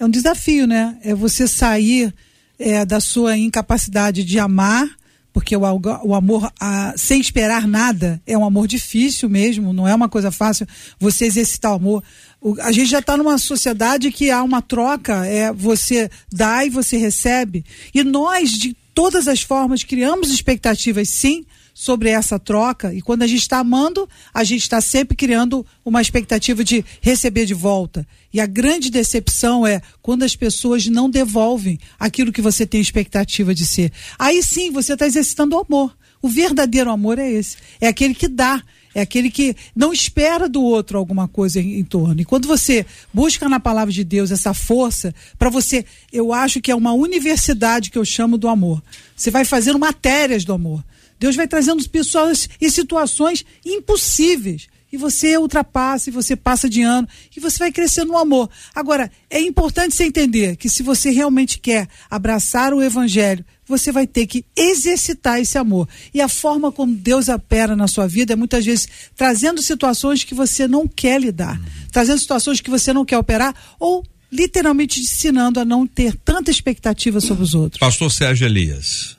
É 0.00 0.04
um 0.04 0.10
desafio, 0.10 0.66
né? 0.66 0.98
É 1.02 1.14
você 1.14 1.46
sair 1.46 2.12
é, 2.58 2.84
da 2.84 3.00
sua 3.00 3.36
incapacidade 3.36 4.24
de 4.24 4.38
amar, 4.38 4.88
porque 5.32 5.56
o, 5.56 5.62
o 6.04 6.14
amor 6.14 6.52
a, 6.60 6.94
sem 6.96 7.20
esperar 7.20 7.66
nada 7.66 8.22
é 8.26 8.38
um 8.38 8.44
amor 8.44 8.68
difícil 8.68 9.28
mesmo, 9.28 9.72
não 9.72 9.86
é 9.86 9.94
uma 9.94 10.08
coisa 10.08 10.30
fácil 10.30 10.66
você 10.98 11.24
exercitar 11.26 11.72
o 11.72 11.76
amor. 11.76 12.04
O, 12.40 12.60
a 12.60 12.70
gente 12.70 12.90
já 12.90 13.00
está 13.00 13.16
numa 13.16 13.36
sociedade 13.36 14.12
que 14.12 14.30
há 14.30 14.42
uma 14.42 14.62
troca, 14.62 15.26
é 15.26 15.52
você 15.52 16.08
dá 16.32 16.64
e 16.64 16.70
você 16.70 16.96
recebe. 16.96 17.64
E 17.92 18.04
nós, 18.04 18.50
de 18.50 18.76
todas 18.94 19.26
as 19.26 19.42
formas, 19.42 19.82
criamos 19.82 20.30
expectativas, 20.30 21.08
sim, 21.08 21.44
sobre 21.74 22.08
essa 22.08 22.38
troca. 22.38 22.94
E 22.94 23.02
quando 23.02 23.22
a 23.22 23.26
gente 23.26 23.42
está 23.42 23.58
amando, 23.58 24.08
a 24.32 24.44
gente 24.44 24.62
está 24.62 24.80
sempre 24.80 25.16
criando 25.16 25.66
uma 25.84 26.00
expectativa 26.00 26.62
de 26.62 26.84
receber 27.02 27.44
de 27.44 27.52
volta. 27.52 28.06
E 28.32 28.40
a 28.40 28.46
grande 28.46 28.88
decepção 28.90 29.66
é 29.66 29.82
quando 30.00 30.22
as 30.22 30.36
pessoas 30.36 30.86
não 30.86 31.10
devolvem 31.10 31.78
aquilo 31.98 32.32
que 32.32 32.40
você 32.40 32.64
tem 32.64 32.80
expectativa 32.80 33.52
de 33.52 33.66
ser. 33.66 33.92
Aí 34.16 34.42
sim 34.42 34.70
você 34.70 34.92
está 34.92 35.04
exercitando 35.04 35.56
o 35.56 35.60
amor. 35.60 35.94
O 36.22 36.28
verdadeiro 36.28 36.90
amor 36.90 37.18
é 37.18 37.30
esse. 37.30 37.56
É 37.80 37.88
aquele 37.88 38.14
que 38.14 38.28
dá. 38.28 38.62
É 38.94 39.00
aquele 39.00 39.28
que 39.28 39.56
não 39.74 39.92
espera 39.92 40.48
do 40.48 40.62
outro 40.62 40.96
alguma 40.96 41.26
coisa 41.26 41.60
em, 41.60 41.80
em 41.80 41.84
torno. 41.84 42.20
E 42.20 42.24
quando 42.24 42.46
você 42.46 42.86
busca 43.12 43.48
na 43.48 43.58
palavra 43.58 43.92
de 43.92 44.04
Deus 44.04 44.30
essa 44.30 44.54
força, 44.54 45.12
para 45.36 45.50
você, 45.50 45.84
eu 46.12 46.32
acho 46.32 46.60
que 46.60 46.70
é 46.70 46.74
uma 46.74 46.92
universidade 46.92 47.90
que 47.90 47.98
eu 47.98 48.04
chamo 48.04 48.38
do 48.38 48.48
amor. 48.48 48.80
Você 49.16 49.32
vai 49.32 49.44
fazendo 49.44 49.80
matérias 49.80 50.44
do 50.44 50.52
amor. 50.52 50.82
Deus 51.18 51.36
vai 51.36 51.46
trazendo 51.48 51.88
pessoas 51.88 52.48
em 52.60 52.68
situações 52.68 53.44
impossíveis. 53.64 54.68
E 54.92 54.96
você 54.96 55.36
ultrapassa, 55.36 56.08
e 56.08 56.12
você 56.12 56.36
passa 56.36 56.68
de 56.70 56.80
ano, 56.80 57.08
e 57.36 57.40
você 57.40 57.58
vai 57.58 57.72
crescendo 57.72 58.12
no 58.12 58.16
amor. 58.16 58.48
Agora, 58.72 59.10
é 59.28 59.40
importante 59.40 59.92
você 59.92 60.04
entender 60.04 60.54
que 60.54 60.68
se 60.68 60.84
você 60.84 61.10
realmente 61.10 61.58
quer 61.58 61.88
abraçar 62.08 62.72
o 62.72 62.80
Evangelho, 62.80 63.44
você 63.66 63.90
vai 63.90 64.06
ter 64.06 64.24
que 64.28 64.44
exercitar 64.56 65.40
esse 65.40 65.58
amor. 65.58 65.88
E 66.12 66.20
a 66.20 66.28
forma 66.28 66.70
como 66.70 66.94
Deus 66.94 67.28
opera 67.28 67.74
na 67.74 67.88
sua 67.88 68.06
vida 68.06 68.34
é 68.34 68.36
muitas 68.36 68.64
vezes 68.64 68.86
trazendo 69.16 69.60
situações 69.60 70.22
que 70.22 70.32
você 70.32 70.68
não 70.68 70.86
quer 70.86 71.20
lidar, 71.20 71.60
trazendo 71.90 72.20
situações 72.20 72.60
que 72.60 72.70
você 72.70 72.92
não 72.92 73.04
quer 73.04 73.18
operar, 73.18 73.52
ou 73.80 74.04
literalmente 74.30 75.00
ensinando 75.00 75.58
a 75.58 75.64
não 75.64 75.88
ter 75.88 76.14
tanta 76.24 76.52
expectativa 76.52 77.20
sobre 77.20 77.42
os 77.42 77.52
outros. 77.52 77.80
Pastor 77.80 78.12
Sérgio 78.12 78.46
Elias. 78.46 79.16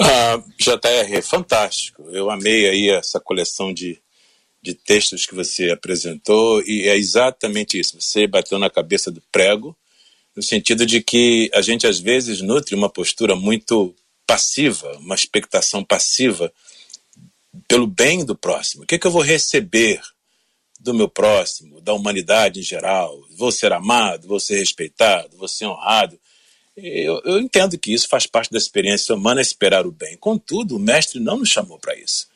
Ah, 0.00 0.42
JR, 0.58 1.22
fantástico. 1.22 2.08
Eu 2.10 2.30
amei 2.30 2.68
aí 2.68 2.90
essa 2.90 3.18
coleção 3.18 3.72
de, 3.72 4.00
de 4.62 4.74
textos 4.74 5.26
que 5.26 5.34
você 5.34 5.70
apresentou 5.70 6.62
e 6.62 6.88
é 6.88 6.96
exatamente 6.96 7.78
isso. 7.78 8.00
Você 8.00 8.26
bateu 8.26 8.58
na 8.58 8.70
cabeça 8.70 9.10
do 9.10 9.22
prego, 9.32 9.76
no 10.36 10.42
sentido 10.42 10.86
de 10.86 11.00
que 11.00 11.50
a 11.52 11.60
gente 11.60 11.86
às 11.86 11.98
vezes 11.98 12.40
nutre 12.40 12.74
uma 12.74 12.88
postura 12.88 13.34
muito 13.34 13.94
passiva, 14.26 14.96
uma 14.98 15.14
expectação 15.14 15.82
passiva 15.82 16.52
pelo 17.66 17.86
bem 17.86 18.24
do 18.24 18.36
próximo. 18.36 18.84
O 18.84 18.86
que, 18.86 18.94
é 18.94 18.98
que 18.98 19.06
eu 19.06 19.10
vou 19.10 19.22
receber 19.22 20.00
do 20.78 20.94
meu 20.94 21.08
próximo, 21.08 21.80
da 21.80 21.92
humanidade 21.92 22.60
em 22.60 22.62
geral? 22.62 23.18
Vou 23.36 23.50
ser 23.50 23.72
amado, 23.72 24.28
vou 24.28 24.38
ser 24.38 24.58
respeitado, 24.58 25.36
vou 25.36 25.48
ser 25.48 25.66
honrado. 25.66 26.20
Eu, 26.80 27.20
eu, 27.24 27.40
entendo 27.40 27.76
que 27.76 27.92
isso 27.92 28.08
faz 28.08 28.24
parte 28.24 28.52
da 28.52 28.58
experiência 28.58 29.12
humana 29.12 29.40
esperar 29.40 29.84
o 29.84 29.90
bem. 29.90 30.16
Contudo, 30.16 30.76
o 30.76 30.78
mestre 30.78 31.18
não 31.18 31.38
nos 31.38 31.48
chamou 31.48 31.76
para 31.76 31.96
isso. 31.96 32.28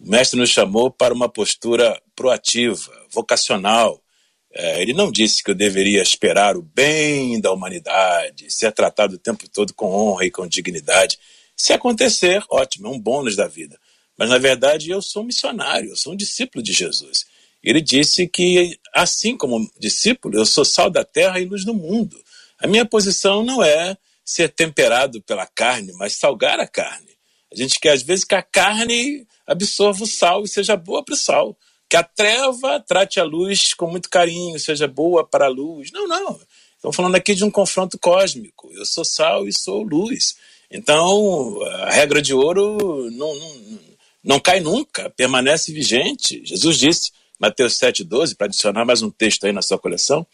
O 0.00 0.10
mestre 0.10 0.40
nos 0.40 0.48
chamou 0.48 0.90
para 0.90 1.12
uma 1.12 1.28
postura 1.28 2.00
proativa, 2.16 2.90
vocacional. 3.10 4.02
É, 4.50 4.80
ele 4.80 4.94
não 4.94 5.12
disse 5.12 5.44
que 5.44 5.50
eu 5.50 5.54
deveria 5.54 6.00
esperar 6.00 6.56
o 6.56 6.62
bem 6.62 7.38
da 7.38 7.52
humanidade, 7.52 8.50
ser 8.50 8.72
tratado 8.72 9.16
o 9.16 9.18
tempo 9.18 9.46
todo 9.50 9.74
com 9.74 9.92
honra 9.92 10.24
e 10.24 10.30
com 10.30 10.46
dignidade. 10.46 11.18
Se 11.54 11.74
acontecer, 11.74 12.42
ótimo, 12.50 12.88
é 12.88 12.90
um 12.90 12.98
bônus 12.98 13.36
da 13.36 13.46
vida. 13.46 13.78
Mas, 14.16 14.30
na 14.30 14.38
verdade, 14.38 14.90
eu 14.90 15.02
sou 15.02 15.22
um 15.22 15.26
missionário, 15.26 15.90
eu 15.90 15.96
sou 15.96 16.14
um 16.14 16.16
discípulo 16.16 16.62
de 16.62 16.72
Jesus. 16.72 17.26
Ele 17.62 17.80
disse 17.80 18.26
que, 18.26 18.78
assim 18.94 19.36
como 19.36 19.70
discípulo, 19.78 20.38
eu 20.38 20.46
sou 20.46 20.64
sal 20.64 20.88
da 20.88 21.04
terra 21.04 21.38
e 21.38 21.44
luz 21.44 21.64
do 21.64 21.74
mundo. 21.74 22.16
A 22.62 22.66
minha 22.68 22.86
posição 22.86 23.42
não 23.42 23.62
é 23.62 23.96
ser 24.24 24.48
temperado 24.48 25.20
pela 25.22 25.46
carne, 25.46 25.92
mas 25.94 26.14
salgar 26.14 26.60
a 26.60 26.66
carne. 26.66 27.10
A 27.52 27.56
gente 27.56 27.80
quer, 27.80 27.92
às 27.92 28.02
vezes, 28.02 28.24
que 28.24 28.36
a 28.36 28.42
carne 28.42 29.26
absorva 29.46 30.04
o 30.04 30.06
sal 30.06 30.44
e 30.44 30.48
seja 30.48 30.76
boa 30.76 31.04
para 31.04 31.14
o 31.14 31.18
sal. 31.18 31.56
Que 31.88 31.96
a 31.96 32.02
treva 32.02 32.80
trate 32.80 33.20
a 33.20 33.24
luz 33.24 33.74
com 33.74 33.88
muito 33.88 34.08
carinho, 34.08 34.58
seja 34.58 34.86
boa 34.86 35.26
para 35.26 35.46
a 35.46 35.48
luz. 35.48 35.90
Não, 35.92 36.06
não. 36.06 36.40
Estamos 36.76 36.96
falando 36.96 37.16
aqui 37.16 37.34
de 37.34 37.44
um 37.44 37.50
confronto 37.50 37.98
cósmico. 37.98 38.70
Eu 38.72 38.86
sou 38.86 39.04
sal 39.04 39.46
e 39.46 39.52
sou 39.52 39.82
luz. 39.82 40.36
Então, 40.70 41.60
a 41.64 41.90
regra 41.90 42.22
de 42.22 42.32
ouro 42.32 43.10
não, 43.10 43.34
não, 43.34 43.78
não 44.24 44.40
cai 44.40 44.60
nunca, 44.60 45.10
permanece 45.10 45.72
vigente. 45.72 46.40
Jesus 46.44 46.78
disse, 46.78 47.10
Mateus 47.38 47.74
7,12, 47.74 48.36
para 48.36 48.46
adicionar 48.46 48.84
mais 48.84 49.02
um 49.02 49.10
texto 49.10 49.44
aí 49.44 49.52
na 49.52 49.62
sua 49.62 49.78
coleção, 49.78 50.26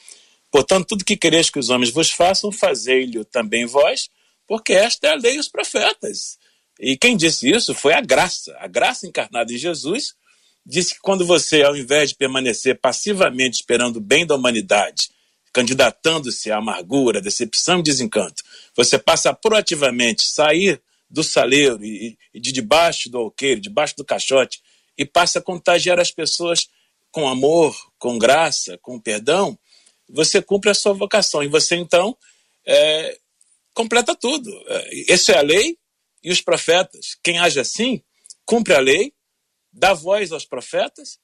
Portanto, 0.51 0.89
tudo 0.89 1.05
que 1.05 1.17
quereis 1.17 1.51
que 1.51 1.59
os 1.59 1.69
homens 1.69 1.91
vos 1.93 2.11
façam, 2.11 2.51
fazei-lhe 2.51 3.25
também 3.27 3.67
vós, 3.67 4.09
porque 4.47 4.73
esta 4.73 5.09
é 5.09 5.11
a 5.11 5.15
lei 5.15 5.37
e 5.37 5.39
os 5.39 5.49
profetas. 5.49 6.39
E 6.81 6.97
quem 6.97 7.17
disse 7.17 7.51
isso 7.51 7.75
foi 7.75 7.93
a 7.93 8.01
graça. 8.01 8.57
A 8.59 8.67
graça 8.67 9.07
encarnada 9.07 9.53
em 9.53 9.59
Jesus 9.59 10.15
disse 10.65 10.95
que 10.95 11.01
quando 11.01 11.27
você, 11.27 11.63
ao 11.63 11.77
invés 11.77 12.11
de 12.11 12.17
permanecer 12.17 12.79
passivamente 12.81 13.57
esperando 13.57 13.97
o 13.97 14.01
bem 14.01 14.27
da 14.27 14.35
humanidade, 14.35 15.09
candidatando-se 15.53 16.51
à 16.51 16.59
amargura, 16.59 17.21
decepção 17.21 17.81
e 17.81 17.83
desencanto, 17.83 18.43
você 18.77 18.99
passa 18.99 19.31
a 19.31 19.35
proativamente 19.35 20.23
sair 20.23 20.81
do 21.11 21.25
saleiro 21.25 21.85
e, 21.85 22.17
e 22.33 22.41
de 22.41 22.53
debaixo 22.53 23.11
do 23.11 23.19
alqueire, 23.19 23.61
debaixo 23.61 23.97
do 23.97 24.05
caixote, 24.05 24.61
e 24.97 25.05
passa 25.05 25.39
a 25.39 25.43
contagiar 25.43 25.99
as 25.99 26.11
pessoas 26.11 26.69
com 27.11 27.29
amor, 27.29 27.75
com 27.99 28.19
graça, 28.19 28.79
com 28.79 29.01
perdão, 29.01 29.59
você 30.09 30.41
cumpre 30.41 30.71
a 30.71 30.75
sua 30.75 30.93
vocação. 30.93 31.43
E 31.43 31.49
você, 31.49 31.77
então, 31.77 32.17
é, 32.67 33.19
completa 33.75 34.15
tudo. 34.15 34.51
É, 34.69 35.13
essa 35.13 35.33
é 35.33 35.39
a 35.39 35.43
lei 35.43 35.79
e 36.23 36.31
os 36.31 36.41
profetas. 36.41 37.17
Quem 37.23 37.39
age 37.39 37.61
assim, 37.61 38.03
cumpre 38.45 38.75
a 38.75 38.81
lei, 38.81 39.13
dá 39.73 39.93
voz 39.93 40.33
aos 40.33 40.45
profetas 40.45 41.19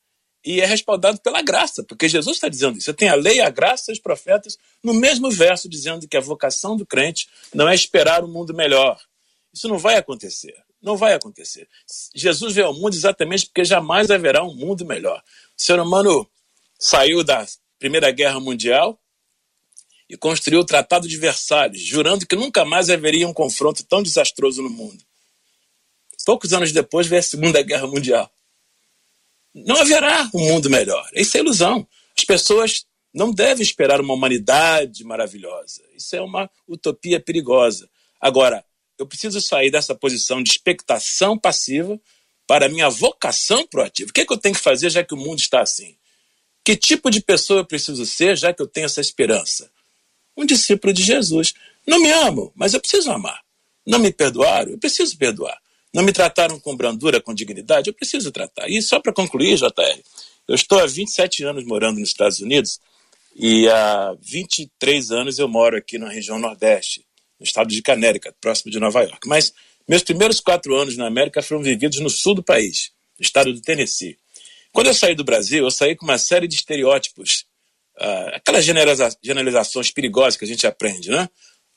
e 0.45 0.61
é 0.61 0.67
respaldado 0.67 1.19
pela 1.21 1.41
graça, 1.41 1.83
porque 1.83 2.09
Jesus 2.09 2.37
está 2.37 2.49
dizendo 2.49 2.77
isso. 2.77 2.85
Você 2.85 2.93
tem 2.93 3.09
a 3.09 3.15
lei, 3.15 3.41
a 3.41 3.49
graça 3.49 3.91
e 3.91 3.95
os 3.95 3.99
profetas 3.99 4.59
no 4.83 4.93
mesmo 4.93 5.31
verso, 5.31 5.69
dizendo 5.69 6.07
que 6.07 6.17
a 6.17 6.21
vocação 6.21 6.77
do 6.77 6.85
crente 6.85 7.29
não 7.55 7.67
é 7.67 7.75
esperar 7.75 8.23
um 8.23 8.29
mundo 8.29 8.53
melhor. 8.53 9.01
Isso 9.53 9.69
não 9.69 9.79
vai 9.79 9.97
acontecer. 9.97 10.55
Não 10.83 10.99
vai 10.99 11.15
acontecer. 11.15 11.67
Jesus 12.15 12.55
veio 12.55 12.67
ao 12.67 12.75
mundo 12.75 12.93
exatamente 12.93 13.47
porque 13.47 13.65
jamais 13.65 14.11
haverá 14.11 14.45
um 14.45 14.55
mundo 14.55 14.85
melhor. 14.85 15.23
O 15.57 15.63
ser 15.63 15.81
humano 15.81 16.29
saiu 16.79 17.25
da 17.25 17.47
Primeira 17.79 18.11
Guerra 18.11 18.41
Mundial 18.41 19.01
e 20.09 20.17
construiu 20.17 20.61
o 20.61 20.65
Tratado 20.65 21.09
de 21.09 21.17
Versalhes, 21.17 21.83
jurando 21.83 22.27
que 22.27 22.37
nunca 22.37 22.65
mais 22.65 22.91
haveria 22.91 23.27
um 23.27 23.33
confronto 23.33 23.83
tão 23.85 24.03
desastroso 24.03 24.63
no 24.63 24.71
mundo. 24.71 25.03
Poucos 26.25 26.53
anos 26.53 26.73
depois 26.73 27.07
veio 27.07 27.21
a 27.21 27.23
Segunda 27.23 27.63
Guerra 27.63 27.87
Mundial. 27.87 28.31
Não 29.55 29.77
haverá 29.77 30.29
um 30.35 30.41
mundo 30.41 30.69
melhor. 30.69 31.09
Isso 31.15 31.37
é 31.37 31.41
ilusão. 31.41 31.87
As 32.17 32.25
pessoas 32.25 32.87
não 33.13 33.33
devem 33.33 33.63
esperar 33.63 34.01
uma 34.01 34.15
humanidade 34.15 35.05
maravilhosa. 35.05 35.83
Isso 35.95 36.17
é 36.17 36.21
uma 36.21 36.51
utopia 36.67 37.21
perigosa. 37.21 37.89
Agora, 38.21 38.65
eu 38.99 39.07
preciso 39.07 39.41
sair 39.41 39.71
dessa 39.71 39.95
posição 39.95 40.43
de 40.43 40.51
expectação 40.51 41.39
passiva 41.39 42.01
para 42.47 42.67
a 42.67 42.69
minha 42.69 42.89
vocação 42.89 43.67
proativa. 43.67 44.11
O 44.11 44.13
que, 44.13 44.23
é 44.23 44.27
que 44.27 44.33
eu 44.33 44.39
tenho 44.39 44.55
que 44.55 44.61
fazer 44.61 44.91
já 44.91 45.05
que 45.05 45.15
o 45.15 45.19
mundo 45.19 45.39
está 45.39 45.61
assim? 45.61 45.97
Que 46.65 46.75
tipo 46.75 47.11
de 47.11 47.21
pessoa 47.21 47.61
eu 47.61 47.65
preciso 47.67 48.07
ser 48.07 48.37
já 48.37 48.53
que 48.53 48.63
eu 48.63 48.67
tenho 48.67 48.87
essa 48.87 49.01
esperança? 49.01 49.71
Um 50.35 50.47
discípulo 50.47 50.93
de 50.93 51.03
Jesus. 51.03 51.53
Não 51.87 52.01
me 52.01 52.11
amo, 52.11 52.51
mas 52.57 52.73
eu 52.73 52.81
preciso 52.81 53.11
amar. 53.11 53.41
Não 53.87 53.99
me 53.99 54.11
perdoaram, 54.11 54.73
eu 54.73 54.79
preciso 54.79 55.17
perdoar. 55.19 55.61
Não 55.93 56.03
me 56.03 56.13
trataram 56.13 56.59
com 56.59 56.75
brandura, 56.75 57.21
com 57.21 57.35
dignidade, 57.35 57.89
eu 57.89 57.95
preciso 57.95 58.33
tratar. 58.33 58.69
E 58.69 58.81
só 58.81 58.99
para 58.99 59.13
concluir, 59.13 59.57
JR, 59.57 60.01
eu 60.49 60.55
estou 60.55 60.81
há 60.81 60.87
27 60.87 61.45
anos 61.45 61.65
morando 61.65 62.01
nos 62.01 62.09
Estados 62.09 62.41
Unidos 62.41 62.81
e 63.37 63.69
há 63.69 64.17
23 64.21 65.11
anos 65.11 65.39
eu 65.39 65.47
moro 65.47 65.77
aqui 65.77 65.99
na 65.99 66.09
região 66.09 66.39
Nordeste, 66.39 67.05
no 67.39 67.45
estado 67.45 67.69
de 67.69 67.83
Canérica, 67.83 68.35
próximo 68.41 68.73
de 68.73 68.81
Nova 68.81 69.03
York. 69.03 69.29
Mas 69.29 69.53
meus 69.87 70.03
primeiros 70.03 70.41
quatro 70.41 70.75
anos 70.75 70.97
na 70.97 71.07
América 71.07 71.43
foram 71.43 71.63
vividos 71.63 72.01
no 72.01 72.09
sul 72.09 72.35
do 72.35 72.43
país, 72.43 72.91
no 73.19 73.23
estado 73.23 73.53
do 73.53 73.61
Tennessee. 73.61 74.17
Quando 74.75 74.89
eu 74.89 74.95
saí 74.95 75.15
do 75.15 75.23
Brasil, 75.23 75.63
eu 75.63 75.71
saí 75.71 75.95
com 75.95 76.05
uma 76.05 76.19
série 76.19 76.49
de 76.49 76.57
estereótipos, 76.57 77.47
uh, 77.97 78.35
aquelas 78.35 78.65
generaliza 78.65 79.17
generalizações 79.23 79.93
perigosas 79.93 80.37
que 80.37 80.45
a 80.45 80.49
gente 80.49 80.67
aprende, 80.67 81.11
né? 81.11 81.29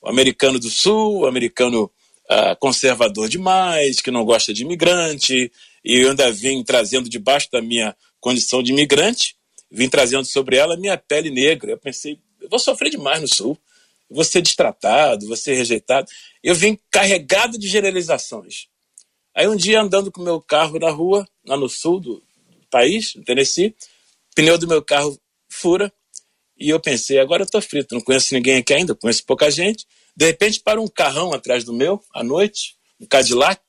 O 0.01 0.09
americano 0.09 0.59
do 0.59 0.67
sul, 0.67 1.19
o 1.19 1.27
americano 1.27 1.83
uh, 1.83 2.57
conservador 2.59 3.29
demais, 3.29 3.99
que 3.99 4.09
não 4.09 4.25
gosta 4.25 4.51
de 4.51 4.63
imigrante, 4.63 5.51
e 5.85 6.01
eu 6.01 6.09
ainda 6.09 6.31
vim 6.31 6.63
trazendo 6.63 7.07
debaixo 7.07 7.47
da 7.51 7.61
minha 7.61 7.95
condição 8.19 8.63
de 8.63 8.71
imigrante, 8.71 9.35
vim 9.69 9.87
trazendo 9.87 10.25
sobre 10.25 10.57
ela 10.57 10.75
minha 10.75 10.97
pele 10.97 11.29
negra. 11.29 11.73
Eu 11.73 11.77
pensei, 11.77 12.19
eu 12.41 12.49
vou 12.49 12.57
sofrer 12.57 12.89
demais 12.89 13.21
no 13.21 13.27
sul, 13.27 13.55
vou 14.09 14.23
ser 14.23 14.41
destratado, 14.41 15.27
vou 15.27 15.37
ser 15.37 15.53
rejeitado. 15.53 16.09
Eu 16.43 16.55
vim 16.55 16.79
carregado 16.89 17.59
de 17.59 17.67
generalizações. 17.67 18.69
Aí 19.35 19.47
um 19.47 19.55
dia 19.55 19.81
andando 19.81 20.11
com 20.11 20.19
meu 20.19 20.41
carro 20.41 20.79
na 20.79 20.89
rua, 20.89 21.27
lá 21.45 21.55
no 21.55 21.69
sul 21.69 21.99
do 21.99 22.26
país, 22.69 23.15
no 23.15 23.23
Tennessee, 23.23 23.75
pneu 24.35 24.57
do 24.57 24.67
meu 24.67 24.81
carro 24.81 25.19
fura, 25.49 25.91
e 26.59 26.69
eu 26.69 26.79
pensei, 26.79 27.19
agora 27.19 27.43
eu 27.43 27.47
tô 27.47 27.61
frito, 27.61 27.93
não 27.93 28.01
conheço 28.01 28.33
ninguém 28.33 28.57
aqui 28.57 28.73
ainda, 28.73 28.95
conheço 28.95 29.23
pouca 29.25 29.49
gente. 29.51 29.85
De 30.15 30.25
repente 30.25 30.59
para 30.59 30.81
um 30.81 30.87
carrão 30.87 31.33
atrás 31.33 31.63
do 31.63 31.73
meu, 31.73 32.03
à 32.13 32.23
noite, 32.23 32.75
um 32.99 33.05
Cadillac, 33.05 33.61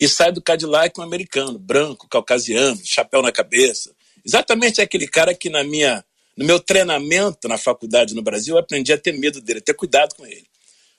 e 0.00 0.08
sai 0.08 0.32
do 0.32 0.42
Cadillac 0.42 0.98
um 0.98 1.02
americano, 1.02 1.58
branco, 1.58 2.08
caucasiano, 2.08 2.80
chapéu 2.82 3.22
na 3.22 3.30
cabeça, 3.30 3.94
Exatamente 4.24 4.80
aquele 4.80 5.08
cara 5.08 5.34
que 5.34 5.50
na 5.50 5.64
minha, 5.64 6.04
no 6.36 6.44
meu 6.44 6.60
treinamento 6.60 7.48
na 7.48 7.58
faculdade 7.58 8.14
no 8.14 8.22
Brasil, 8.22 8.54
eu 8.54 8.60
aprendi 8.60 8.92
a 8.92 8.98
ter 8.98 9.12
medo 9.12 9.40
dele, 9.40 9.58
a 9.58 9.62
ter 9.62 9.74
cuidado 9.74 10.14
com 10.14 10.24
ele. 10.24 10.46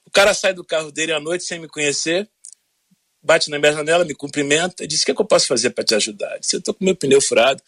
O 0.05 0.11
cara 0.11 0.33
sai 0.33 0.53
do 0.53 0.63
carro 0.63 0.91
dele 0.91 1.13
à 1.13 1.19
noite 1.19 1.45
sem 1.45 1.59
me 1.59 1.67
conhecer, 1.67 2.29
bate 3.23 3.49
na 3.49 3.57
minha 3.57 3.71
janela, 3.71 4.03
me 4.03 4.13
cumprimenta, 4.13 4.85
diz: 4.85 5.01
O 5.01 5.05
que, 5.05 5.11
é 5.11 5.15
que 5.15 5.21
eu 5.21 5.25
posso 5.25 5.47
fazer 5.47 5.69
para 5.69 5.83
te 5.83 5.95
ajudar? 5.95 6.37
Disse: 6.39 6.55
Eu 6.55 6.59
estou 6.59 6.73
com 6.73 6.83
meu 6.83 6.95
pneu 6.95 7.21
furado. 7.21 7.63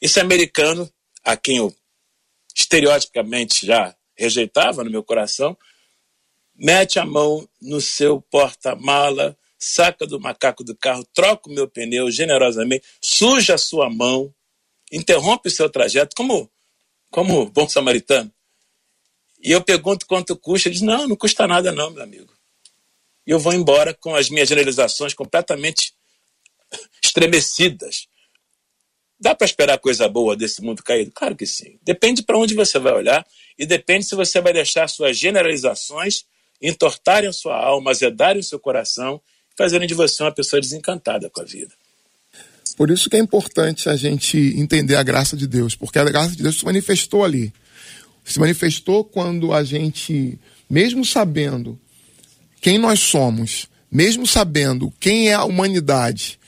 Esse 0.00 0.18
americano, 0.18 0.90
a 1.22 1.36
quem 1.36 1.58
eu 1.58 1.74
estereotipicamente 2.54 3.66
já 3.66 3.94
rejeitava 4.14 4.82
no 4.82 4.90
meu 4.90 5.02
coração, 5.02 5.56
mete 6.54 6.98
a 6.98 7.04
mão 7.04 7.46
no 7.60 7.80
seu 7.80 8.20
porta-mala, 8.20 9.36
saca 9.58 10.06
do 10.06 10.18
macaco 10.18 10.64
do 10.64 10.74
carro, 10.74 11.06
troca 11.12 11.50
o 11.50 11.52
meu 11.52 11.68
pneu 11.68 12.10
generosamente, 12.10 12.86
suja 13.00 13.54
a 13.54 13.58
sua 13.58 13.90
mão, 13.90 14.34
interrompe 14.90 15.48
o 15.48 15.52
seu 15.52 15.68
trajeto 15.68 16.16
como, 16.16 16.50
como 17.10 17.46
bom 17.50 17.68
samaritano. 17.68 18.32
E 19.42 19.52
eu 19.52 19.62
pergunto 19.62 20.06
quanto 20.06 20.36
custa. 20.36 20.68
Ele 20.68 20.74
diz: 20.74 20.82
Não, 20.82 21.06
não 21.06 21.16
custa 21.16 21.46
nada, 21.46 21.70
não, 21.72 21.90
meu 21.90 22.02
amigo. 22.02 22.35
E 23.26 23.30
eu 23.30 23.38
vou 23.38 23.52
embora 23.52 23.92
com 23.92 24.14
as 24.14 24.30
minhas 24.30 24.48
generalizações 24.48 25.12
completamente 25.12 25.92
estremecidas. 27.02 28.06
Dá 29.18 29.34
para 29.34 29.46
esperar 29.46 29.78
coisa 29.78 30.08
boa 30.08 30.36
desse 30.36 30.62
mundo 30.62 30.82
caído? 30.82 31.10
Claro 31.12 31.34
que 31.34 31.46
sim. 31.46 31.78
Depende 31.82 32.22
para 32.22 32.38
onde 32.38 32.54
você 32.54 32.78
vai 32.78 32.92
olhar 32.92 33.26
e 33.58 33.64
depende 33.64 34.04
se 34.04 34.14
você 34.14 34.40
vai 34.40 34.52
deixar 34.52 34.88
suas 34.88 35.18
generalizações 35.18 36.24
entortarem 36.60 37.28
a 37.28 37.32
sua 37.32 37.56
alma, 37.56 37.90
azedarem 37.90 38.40
o 38.40 38.44
seu 38.44 38.58
coração, 38.58 39.20
fazerem 39.56 39.88
de 39.88 39.94
você 39.94 40.22
uma 40.22 40.32
pessoa 40.32 40.60
desencantada 40.60 41.30
com 41.30 41.40
a 41.40 41.44
vida. 41.44 41.74
Por 42.76 42.90
isso 42.90 43.08
que 43.08 43.16
é 43.16 43.18
importante 43.18 43.88
a 43.88 43.96
gente 43.96 44.36
entender 44.36 44.96
a 44.96 45.02
graça 45.02 45.36
de 45.36 45.46
Deus, 45.46 45.74
porque 45.74 45.98
a 45.98 46.04
graça 46.04 46.36
de 46.36 46.42
Deus 46.42 46.58
se 46.58 46.64
manifestou 46.64 47.24
ali. 47.24 47.52
Se 48.22 48.38
manifestou 48.38 49.04
quando 49.04 49.52
a 49.52 49.64
gente, 49.64 50.38
mesmo 50.68 51.04
sabendo 51.04 51.80
quem 52.60 52.78
nós 52.78 53.00
somos, 53.00 53.68
mesmo 53.90 54.26
sabendo 54.26 54.92
quem 54.98 55.28
é 55.28 55.34
a 55.34 55.44
humanidade, 55.44 56.38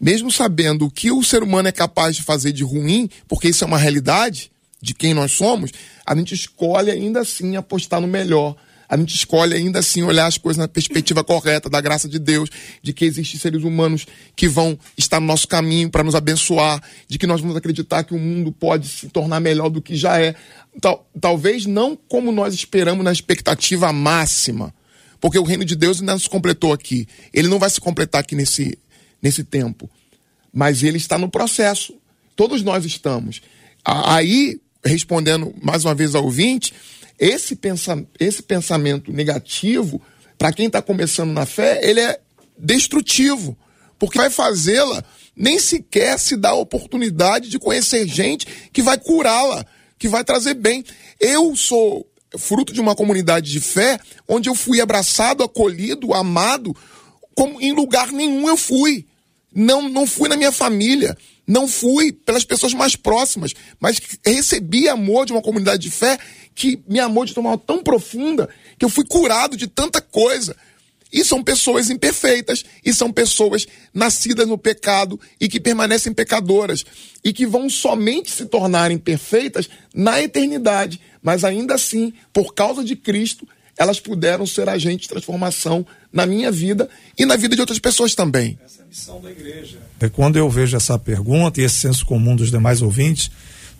mesmo 0.00 0.30
sabendo 0.30 0.86
o 0.86 0.90
que 0.90 1.10
o 1.10 1.22
ser 1.22 1.42
humano 1.42 1.68
é 1.68 1.72
capaz 1.72 2.16
de 2.16 2.22
fazer 2.22 2.52
de 2.52 2.64
ruim, 2.64 3.08
porque 3.28 3.48
isso 3.48 3.64
é 3.64 3.66
uma 3.66 3.78
realidade 3.78 4.50
de 4.80 4.94
quem 4.94 5.14
nós 5.14 5.32
somos, 5.32 5.70
a 6.04 6.14
gente 6.16 6.34
escolhe 6.34 6.90
ainda 6.90 7.20
assim 7.20 7.56
apostar 7.56 8.00
no 8.00 8.08
melhor 8.08 8.56
a 8.92 8.96
gente 8.98 9.14
escolhe 9.14 9.54
ainda 9.54 9.78
assim 9.78 10.02
olhar 10.02 10.26
as 10.26 10.36
coisas 10.36 10.58
na 10.58 10.68
perspectiva 10.68 11.24
correta 11.24 11.70
da 11.70 11.80
graça 11.80 12.06
de 12.06 12.18
Deus, 12.18 12.50
de 12.82 12.92
que 12.92 13.06
existem 13.06 13.40
seres 13.40 13.62
humanos 13.62 14.06
que 14.36 14.46
vão 14.46 14.78
estar 14.98 15.18
no 15.18 15.26
nosso 15.26 15.48
caminho 15.48 15.88
para 15.88 16.04
nos 16.04 16.14
abençoar, 16.14 16.78
de 17.08 17.16
que 17.16 17.26
nós 17.26 17.40
vamos 17.40 17.56
acreditar 17.56 18.04
que 18.04 18.12
o 18.12 18.18
mundo 18.18 18.52
pode 18.52 18.86
se 18.86 19.08
tornar 19.08 19.40
melhor 19.40 19.70
do 19.70 19.80
que 19.80 19.96
já 19.96 20.20
é. 20.20 20.34
Tal, 20.78 21.08
talvez 21.18 21.64
não 21.64 21.96
como 22.06 22.30
nós 22.30 22.52
esperamos 22.52 23.02
na 23.02 23.10
expectativa 23.10 23.90
máxima, 23.94 24.74
porque 25.22 25.38
o 25.38 25.44
reino 25.44 25.64
de 25.64 25.76
Deus 25.76 26.00
ainda 26.00 26.12
não 26.12 26.18
se 26.18 26.28
completou 26.28 26.72
aqui. 26.72 27.06
Ele 27.32 27.46
não 27.46 27.60
vai 27.60 27.70
se 27.70 27.80
completar 27.80 28.22
aqui 28.22 28.34
nesse, 28.34 28.76
nesse 29.22 29.44
tempo. 29.44 29.88
Mas 30.52 30.82
ele 30.82 30.96
está 30.96 31.16
no 31.16 31.30
processo. 31.30 31.94
Todos 32.34 32.60
nós 32.60 32.84
estamos. 32.84 33.40
Aí, 33.84 34.60
respondendo 34.84 35.54
mais 35.62 35.84
uma 35.84 35.94
vez 35.94 36.16
ao 36.16 36.24
ouvinte, 36.24 36.74
esse, 37.20 37.54
pensa, 37.54 38.04
esse 38.18 38.42
pensamento 38.42 39.12
negativo, 39.12 40.02
para 40.36 40.52
quem 40.52 40.66
está 40.66 40.82
começando 40.82 41.30
na 41.30 41.46
fé, 41.46 41.78
ele 41.88 42.00
é 42.00 42.18
destrutivo, 42.58 43.56
porque 44.00 44.18
vai 44.18 44.28
fazê-la 44.28 45.04
nem 45.36 45.56
sequer 45.60 46.18
se 46.18 46.36
dar 46.36 46.50
a 46.50 46.54
oportunidade 46.54 47.48
de 47.48 47.60
conhecer 47.60 48.08
gente 48.08 48.44
que 48.72 48.82
vai 48.82 48.98
curá-la, 48.98 49.64
que 49.96 50.08
vai 50.08 50.24
trazer 50.24 50.54
bem. 50.54 50.84
Eu 51.20 51.54
sou 51.54 52.11
fruto 52.38 52.72
de 52.72 52.80
uma 52.80 52.94
comunidade 52.94 53.50
de 53.50 53.60
fé 53.60 53.98
onde 54.28 54.48
eu 54.48 54.54
fui 54.54 54.80
abraçado, 54.80 55.42
acolhido, 55.42 56.14
amado, 56.14 56.76
como 57.34 57.60
em 57.60 57.72
lugar 57.72 58.10
nenhum 58.12 58.48
eu 58.48 58.56
fui. 58.56 59.06
Não, 59.54 59.88
não 59.88 60.06
fui 60.06 60.28
na 60.28 60.36
minha 60.36 60.52
família, 60.52 61.16
não 61.46 61.68
fui 61.68 62.12
pelas 62.12 62.44
pessoas 62.44 62.72
mais 62.72 62.96
próximas, 62.96 63.52
mas 63.78 64.00
recebi 64.24 64.88
amor 64.88 65.26
de 65.26 65.32
uma 65.32 65.42
comunidade 65.42 65.82
de 65.82 65.90
fé 65.90 66.18
que 66.54 66.82
me 66.88 66.98
amou 66.98 67.24
de 67.24 67.38
uma 67.38 67.58
tão 67.58 67.82
profunda 67.82 68.48
que 68.78 68.84
eu 68.84 68.88
fui 68.88 69.04
curado 69.04 69.56
de 69.56 69.66
tanta 69.66 70.00
coisa. 70.00 70.56
E 71.12 71.24
são 71.24 71.42
pessoas 71.42 71.90
imperfeitas, 71.90 72.64
e 72.84 72.94
são 72.94 73.12
pessoas 73.12 73.66
nascidas 73.92 74.48
no 74.48 74.56
pecado 74.56 75.20
e 75.40 75.48
que 75.48 75.60
permanecem 75.60 76.12
pecadoras, 76.12 76.84
e 77.22 77.32
que 77.32 77.46
vão 77.46 77.68
somente 77.68 78.30
se 78.30 78.46
tornarem 78.46 78.96
perfeitas 78.96 79.68
na 79.94 80.22
eternidade, 80.22 81.00
mas 81.22 81.44
ainda 81.44 81.74
assim, 81.74 82.12
por 82.32 82.54
causa 82.54 82.82
de 82.82 82.96
Cristo, 82.96 83.46
elas 83.76 84.00
puderam 84.00 84.46
ser 84.46 84.68
agentes 84.68 85.02
de 85.02 85.08
transformação 85.08 85.84
na 86.12 86.26
minha 86.26 86.50
vida 86.50 86.88
e 87.18 87.26
na 87.26 87.36
vida 87.36 87.54
de 87.54 87.60
outras 87.60 87.78
pessoas 87.78 88.14
também. 88.14 88.58
Essa 88.64 88.80
é 88.80 88.84
a 88.84 88.86
missão 88.86 89.20
da 89.20 89.30
igreja. 89.30 89.78
É 90.00 90.08
quando 90.08 90.36
eu 90.36 90.48
vejo 90.48 90.76
essa 90.76 90.98
pergunta 90.98 91.60
e 91.60 91.64
esse 91.64 91.76
senso 91.76 92.04
comum 92.06 92.34
dos 92.36 92.50
demais 92.50 92.82
ouvintes, 92.82 93.30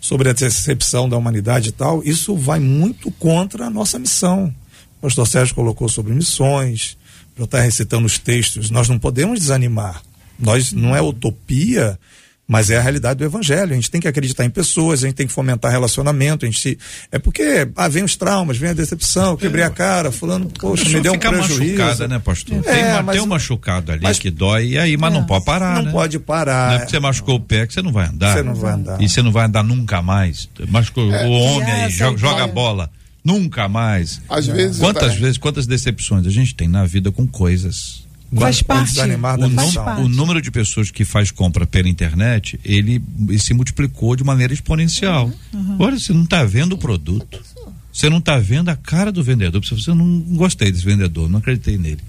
sobre 0.03 0.29
a 0.29 0.33
decepção 0.33 1.07
da 1.07 1.15
humanidade 1.15 1.69
e 1.69 1.71
tal, 1.71 2.03
isso 2.03 2.35
vai 2.35 2.59
muito 2.59 3.09
contra 3.11 3.67
a 3.67 3.69
nossa 3.69 3.97
missão. 3.97 4.53
O 4.97 5.03
pastor 5.03 5.25
Sérgio 5.25 5.55
colocou 5.55 5.87
sobre 5.87 6.13
missões, 6.13 6.97
já 7.37 7.43
está 7.45 7.59
recitando 7.59 8.05
os 8.05 8.17
textos, 8.17 8.69
nós 8.69 8.89
não 8.89 8.99
podemos 8.99 9.39
desanimar. 9.39 10.01
Nós 10.39 10.71
não 10.71 10.95
é 10.95 11.01
utopia 11.01 11.97
Mas 12.45 12.69
é 12.69 12.77
a 12.77 12.81
realidade 12.81 13.19
do 13.19 13.23
evangelho. 13.23 13.71
A 13.71 13.75
gente 13.75 13.89
tem 13.89 14.01
que 14.01 14.07
acreditar 14.07 14.43
em 14.43 14.49
pessoas, 14.49 15.03
a 15.03 15.07
gente 15.07 15.15
tem 15.15 15.25
que 15.25 15.31
fomentar 15.31 15.71
relacionamento. 15.71 16.45
A 16.45 16.47
gente 16.47 16.59
se... 16.59 16.77
É 17.09 17.17
porque 17.17 17.67
ah, 17.75 17.87
vem 17.87 18.03
os 18.03 18.17
traumas, 18.17 18.57
vem 18.57 18.69
a 18.69 18.73
decepção, 18.73 19.37
quebrei 19.37 19.63
a 19.63 19.69
cara, 19.69 20.11
fulano, 20.11 20.51
poxa, 20.59 20.89
me 20.89 20.99
deu 20.99 21.13
um 21.13 21.17
prejuízo. 21.17 21.77
machucada, 21.77 22.07
né, 22.07 22.19
pastor? 22.19 22.57
É, 22.65 22.73
tem, 22.73 22.83
uma, 22.83 23.11
tem 23.13 23.21
um 23.21 23.25
machucado 23.25 23.91
ali 23.93 24.03
mas, 24.03 24.19
que 24.19 24.29
dói, 24.29 24.71
e 24.71 24.77
aí, 24.77 24.97
mas 24.97 25.13
é, 25.13 25.17
não 25.17 25.25
pode 25.25 25.45
parar. 25.45 25.75
Não 25.77 25.83
né? 25.83 25.91
pode 25.91 26.19
parar. 26.19 26.67
Não 26.67 26.75
é 26.75 26.79
porque 26.79 26.91
você 26.91 26.99
machucou 26.99 27.35
o 27.35 27.39
pé 27.39 27.65
que 27.65 27.73
você 27.73 27.81
não 27.81 27.93
vai 27.93 28.07
andar. 28.07 28.33
Você 28.33 28.43
não 28.43 28.55
vai 28.55 28.73
andar. 28.73 29.01
E 29.01 29.07
você 29.07 29.21
não 29.21 29.31
vai 29.31 29.45
andar 29.45 29.63
nunca 29.63 30.01
mais. 30.01 30.49
Machucou 30.67 31.11
é, 31.13 31.25
o 31.25 31.31
homem 31.31 31.71
aí, 31.71 31.91
joga, 31.91 32.17
joga 32.17 32.45
bola. 32.47 32.91
Nunca 33.23 33.67
mais. 33.69 34.21
Às 34.29 34.47
vezes. 34.47 34.79
Quantas 34.79 35.15
vezes, 35.15 35.37
quantas 35.37 35.65
decepções 35.65 36.27
a 36.27 36.29
gente 36.29 36.53
tem 36.53 36.67
na 36.67 36.85
vida 36.85 37.11
com 37.11 37.25
coisas 37.25 38.03
Faz 38.39 38.61
parte. 38.61 38.99
O, 38.99 39.49
faz 39.49 39.73
parte. 39.75 40.01
o 40.01 40.09
número 40.09 40.41
de 40.41 40.49
pessoas 40.49 40.89
que 40.89 41.05
faz 41.05 41.29
compra 41.29 41.65
pela 41.67 41.87
internet, 41.87 42.59
ele, 42.65 43.01
ele 43.27 43.39
se 43.39 43.53
multiplicou 43.53 44.15
de 44.15 44.23
maneira 44.23 44.53
exponencial. 44.53 45.31
Uhum, 45.53 45.59
uhum. 45.59 45.75
Olha, 45.79 45.99
você 45.99 46.13
não 46.13 46.23
está 46.23 46.43
vendo 46.43 46.73
o 46.73 46.77
produto. 46.77 47.39
Você 47.91 48.09
não 48.09 48.17
está 48.17 48.39
vendo 48.39 48.69
a 48.69 48.75
cara 48.75 49.11
do 49.11 49.23
vendedor. 49.23 49.63
Você 49.63 49.93
não 49.93 50.19
gostei 50.19 50.71
desse 50.71 50.83
vendedor, 50.83 51.29
não 51.29 51.39
acreditei 51.39 51.77
nele. 51.77 51.99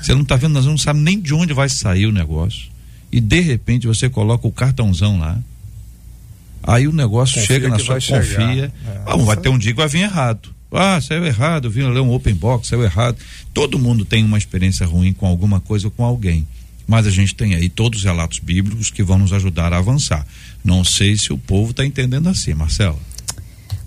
Você 0.00 0.14
não 0.14 0.22
está 0.22 0.36
vendo, 0.36 0.52
nós 0.52 0.66
não 0.66 0.78
sabe 0.78 1.00
nem 1.00 1.20
de 1.20 1.34
onde 1.34 1.52
vai 1.52 1.68
sair 1.68 2.06
o 2.06 2.12
negócio. 2.12 2.70
E 3.10 3.20
de 3.20 3.40
repente 3.40 3.86
você 3.88 4.08
coloca 4.08 4.46
o 4.46 4.52
cartãozão 4.52 5.18
lá. 5.18 5.36
Aí 6.62 6.86
o 6.86 6.92
negócio 6.92 7.40
confia 7.40 7.56
chega 7.56 7.68
na 7.68 7.78
sua 7.80 7.96
confia. 7.96 8.72
É. 8.86 9.00
Ah, 9.04 9.16
vai 9.16 9.36
ter 9.36 9.48
um 9.48 9.58
dia 9.58 9.72
que 9.72 9.78
vai 9.78 9.88
vir 9.88 10.02
errado. 10.02 10.48
Ah, 10.72 11.00
saiu 11.00 11.24
errado, 11.24 11.70
viu 11.70 11.88
ler 11.90 12.00
um 12.00 12.12
open 12.12 12.34
box, 12.34 12.68
saiu 12.68 12.82
errado. 12.82 13.18
Todo 13.52 13.78
mundo 13.78 14.04
tem 14.04 14.24
uma 14.24 14.38
experiência 14.38 14.86
ruim 14.86 15.12
com 15.12 15.26
alguma 15.26 15.60
coisa 15.60 15.86
ou 15.86 15.90
com 15.90 16.04
alguém. 16.04 16.46
Mas 16.86 17.06
a 17.06 17.10
gente 17.10 17.34
tem 17.34 17.54
aí 17.54 17.68
todos 17.68 18.00
os 18.00 18.04
relatos 18.04 18.38
bíblicos 18.38 18.90
que 18.90 19.02
vão 19.02 19.18
nos 19.18 19.32
ajudar 19.32 19.72
a 19.72 19.78
avançar. 19.78 20.26
Não 20.64 20.82
sei 20.82 21.16
se 21.16 21.32
o 21.32 21.38
povo 21.38 21.70
está 21.70 21.84
entendendo 21.84 22.28
assim, 22.28 22.54
Marcela. 22.54 22.98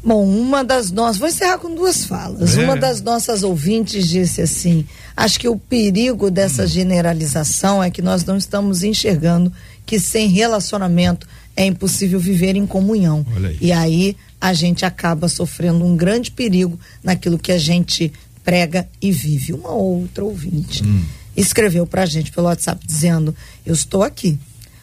Bom, 0.03 0.23
uma 0.23 0.63
das 0.63 0.91
nossas, 0.91 1.17
vou 1.17 1.27
encerrar 1.27 1.57
com 1.57 1.73
duas 1.73 2.05
falas. 2.05 2.55
É. 2.55 2.63
Uma 2.63 2.77
das 2.77 3.01
nossas 3.01 3.41
ouvintes 3.41 4.07
disse 4.07 4.39
assim: 4.39 4.85
acho 5.17 5.39
que 5.39 5.49
o 5.49 5.57
perigo 5.57 6.29
dessa 6.29 6.63
hum. 6.63 6.67
generalização 6.67 7.83
é 7.83 7.89
que 7.89 8.03
nós 8.03 8.23
não 8.23 8.37
estamos 8.37 8.83
enxergando 8.83 9.51
que 9.83 9.99
sem 9.99 10.29
relacionamento 10.29 11.27
é 11.55 11.65
impossível 11.65 12.19
viver 12.19 12.55
em 12.55 12.67
comunhão. 12.67 13.25
E 13.59 13.71
aí 13.71 14.15
a 14.39 14.53
gente 14.53 14.85
acaba 14.85 15.27
sofrendo 15.27 15.83
um 15.85 15.95
grande 15.95 16.31
perigo 16.31 16.79
naquilo 17.03 17.39
que 17.39 17.51
a 17.51 17.57
gente 17.57 18.11
prega 18.43 18.87
e 19.01 19.11
vive. 19.11 19.53
Uma 19.53 19.71
outra 19.71 20.23
ouvinte 20.23 20.83
hum. 20.83 21.03
escreveu 21.35 21.87
para 21.87 22.03
a 22.03 22.05
gente 22.05 22.31
pelo 22.31 22.47
WhatsApp 22.47 22.85
dizendo: 22.85 23.35
Eu 23.65 23.73
estou 23.73 24.03
aqui, 24.03 24.37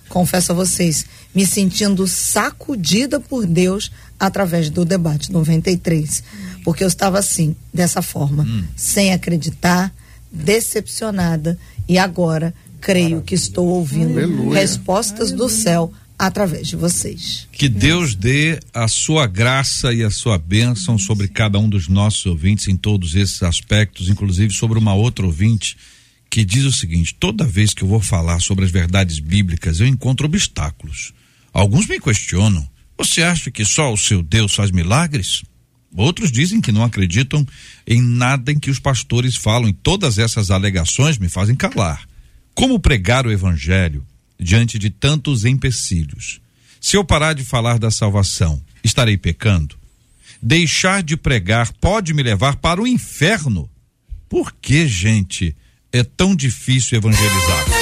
confesso 0.09 0.53
a 0.53 0.55
vocês, 0.55 1.07
me 1.35 1.47
sentindo 1.47 2.07
sacudida 2.07 3.21
por 3.21 3.47
Deus 3.47 3.91
através 4.19 4.69
do 4.69 4.85
debate 4.85 5.31
93. 5.31 6.23
Porque 6.65 6.85
eu 6.85 6.89
estava 6.89 7.19
assim, 7.19 7.57
dessa 7.73 8.03
forma, 8.03 8.43
hum. 8.43 8.65
sem 8.77 9.13
acreditar, 9.13 9.93
decepcionada 10.31 11.59
e 11.89 11.99
agora 11.99 12.55
creio 12.81 13.23
que 13.23 13.35
estou 13.35 13.69
ouvindo 13.69 14.19
Aleluia. 14.19 14.61
respostas 14.61 15.29
Aleluia. 15.29 15.37
do 15.37 15.49
céu 15.49 15.93
através 16.27 16.69
de 16.69 16.77
vocês. 16.77 17.49
Que 17.51 17.69
Deus 17.69 18.15
dê 18.15 18.61
a 18.73 18.87
sua 18.87 19.27
graça 19.27 19.93
e 19.93 20.05
a 20.05 20.11
sua 20.11 20.39
bênção 20.39 20.97
sobre 20.97 21.27
cada 21.27 21.59
um 21.59 21.69
dos 21.69 21.89
nossos 21.89 22.25
ouvintes 22.27 22.69
em 22.69 22.77
todos 22.77 23.17
esses 23.17 23.43
aspectos, 23.43 24.09
inclusive 24.09 24.55
sobre 24.55 24.79
uma 24.79 24.95
outra 24.95 25.27
ouvinte 25.27 25.77
que 26.31 26.45
diz 26.45 26.65
o 26.65 26.71
seguinte: 26.71 27.13
toda 27.19 27.45
vez 27.45 27.75
que 27.75 27.83
eu 27.83 27.89
vou 27.89 28.01
falar 28.01 28.39
sobre 28.39 28.65
as 28.65 28.71
verdades 28.71 29.19
bíblicas, 29.19 29.81
eu 29.81 29.87
encontro 29.89 30.27
obstáculos. 30.27 31.13
Alguns 31.53 31.89
me 31.89 31.99
questionam: 31.99 32.69
você 32.97 33.25
acha 33.25 33.51
que 33.51 33.65
só 33.65 33.93
o 33.93 33.99
seu 33.99 34.23
Deus 34.23 34.55
faz 34.55 34.71
milagres? 34.71 35.43
Outros 35.95 36.31
dizem 36.31 36.61
que 36.61 36.71
não 36.71 36.85
acreditam 36.85 37.45
em 37.85 38.01
nada 38.01 38.53
em 38.53 38.61
que 38.61 38.71
os 38.71 38.79
pastores 38.79 39.35
falam, 39.35 39.69
e 39.69 39.73
todas 39.73 40.19
essas 40.19 40.53
alegações 40.53 41.19
me 41.19 41.29
fazem 41.29 41.57
calar. 41.57 42.09
Como 42.55 42.79
pregar 42.79 43.27
o 43.27 43.33
evangelho? 43.33 44.07
Diante 44.43 44.79
de 44.79 44.91
tantos 44.91 45.45
empecilhos. 45.45 46.41
Se 46.81 46.97
eu 46.97 47.05
parar 47.05 47.35
de 47.35 47.45
falar 47.45 47.79
da 47.79 47.91
salvação, 47.91 48.61
estarei 48.83 49.17
pecando? 49.17 49.77
Deixar 50.43 51.03
de 51.03 51.17
pregar 51.17 51.73
pode 51.81 52.13
me 52.13 52.23
levar 52.23 52.57
para 52.57 52.83
o 52.83 52.87
inferno. 52.87 53.71
Por 54.29 54.53
que, 54.61 54.89
gente, 54.89 55.55
é 55.93 56.03
tão 56.03 56.35
difícil 56.35 56.99
evangelizar? 56.99 57.82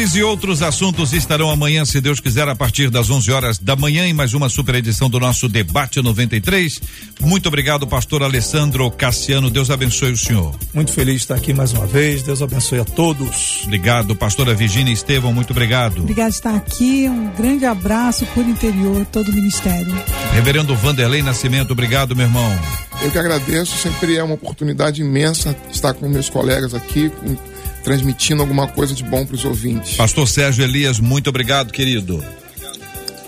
Esses 0.00 0.14
e 0.14 0.22
outros 0.22 0.62
assuntos 0.62 1.12
estarão 1.12 1.50
amanhã, 1.50 1.84
se 1.84 2.00
Deus 2.00 2.20
quiser, 2.20 2.48
a 2.48 2.56
partir 2.56 2.88
das 2.88 3.10
11 3.10 3.30
horas 3.30 3.58
da 3.58 3.76
manhã, 3.76 4.06
em 4.06 4.14
mais 4.14 4.32
uma 4.32 4.48
super 4.48 4.76
edição 4.76 5.10
do 5.10 5.20
nosso 5.20 5.46
Debate 5.46 6.00
93. 6.00 6.80
Muito 7.20 7.48
obrigado, 7.48 7.86
pastor 7.86 8.22
Alessandro 8.22 8.90
Cassiano. 8.90 9.50
Deus 9.50 9.68
abençoe 9.68 10.12
o 10.12 10.16
senhor. 10.16 10.58
Muito 10.72 10.90
feliz 10.90 11.16
de 11.16 11.20
estar 11.20 11.34
aqui 11.34 11.52
mais 11.52 11.74
uma 11.74 11.86
vez. 11.86 12.22
Deus 12.22 12.40
abençoe 12.40 12.80
a 12.80 12.84
todos. 12.86 13.60
Obrigado, 13.64 14.16
pastora 14.16 14.54
Virginia 14.54 14.90
Estevão. 14.90 15.34
Muito 15.34 15.50
obrigado. 15.50 15.98
Obrigado 15.98 16.30
de 16.30 16.36
estar 16.36 16.54
aqui. 16.54 17.06
Um 17.06 17.28
grande 17.36 17.66
abraço 17.66 18.24
por 18.28 18.48
interior, 18.48 19.04
todo 19.12 19.28
o 19.28 19.34
ministério. 19.34 19.94
Reverendo 20.32 20.74
Vanderlei 20.74 21.22
Nascimento, 21.22 21.72
obrigado, 21.72 22.16
meu 22.16 22.24
irmão. 22.24 22.58
Eu 23.02 23.10
que 23.10 23.18
agradeço. 23.18 23.76
Sempre 23.76 24.16
é 24.16 24.22
uma 24.22 24.36
oportunidade 24.36 25.02
imensa 25.02 25.54
estar 25.70 25.92
com 25.92 26.08
meus 26.08 26.30
colegas 26.30 26.72
aqui, 26.72 27.10
com 27.10 27.49
transmitindo 27.82 28.42
alguma 28.42 28.66
coisa 28.68 28.94
de 28.94 29.02
bom 29.02 29.24
para 29.24 29.36
os 29.36 29.44
ouvintes. 29.44 29.96
Pastor 29.96 30.28
Sérgio 30.28 30.64
Elias, 30.64 30.98
muito 30.98 31.30
obrigado, 31.30 31.72
querido. 31.72 32.22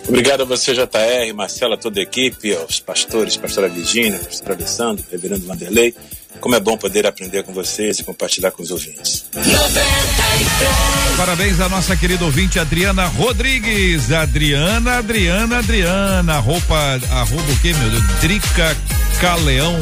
Obrigado 0.09 0.43
a 0.43 0.45
você, 0.45 0.75
JR, 0.75 1.33
Marcela, 1.35 1.77
toda 1.77 2.01
a 2.01 2.03
equipe, 2.03 2.55
aos 2.55 2.81
pastores, 2.81 3.37
pastora 3.37 3.69
Virginia, 3.69 4.19
pastor 4.19 4.53
Alessandro, 4.53 5.05
reverendo 5.11 5.47
Vanderlei. 5.47 5.95
Como 6.41 6.57
é 6.57 6.61
bom 6.61 6.77
poder 6.77 7.07
aprender 7.07 7.45
com 7.45 7.53
vocês 7.53 8.01
e 8.01 8.05
compartilhar 8.05 8.51
com 8.51 8.63
os 8.63 8.71
ouvintes. 8.73 9.27
Parabéns 11.17 11.61
à 11.61 11.69
nossa 11.69 11.97
querida 11.97 12.25
ouvinte 12.25 12.59
Adriana 12.59 13.07
Rodrigues. 13.07 14.11
Adriana, 14.11 14.99
Adriana, 14.99 15.59
Adriana. 15.59 16.39
Roupa, 16.41 17.01
arroba 17.11 17.53
o 17.53 17.61
que, 17.61 17.73
meu 17.73 17.91
Deus? 17.91 18.03
Drica 18.21 18.77
Caleão 19.21 19.79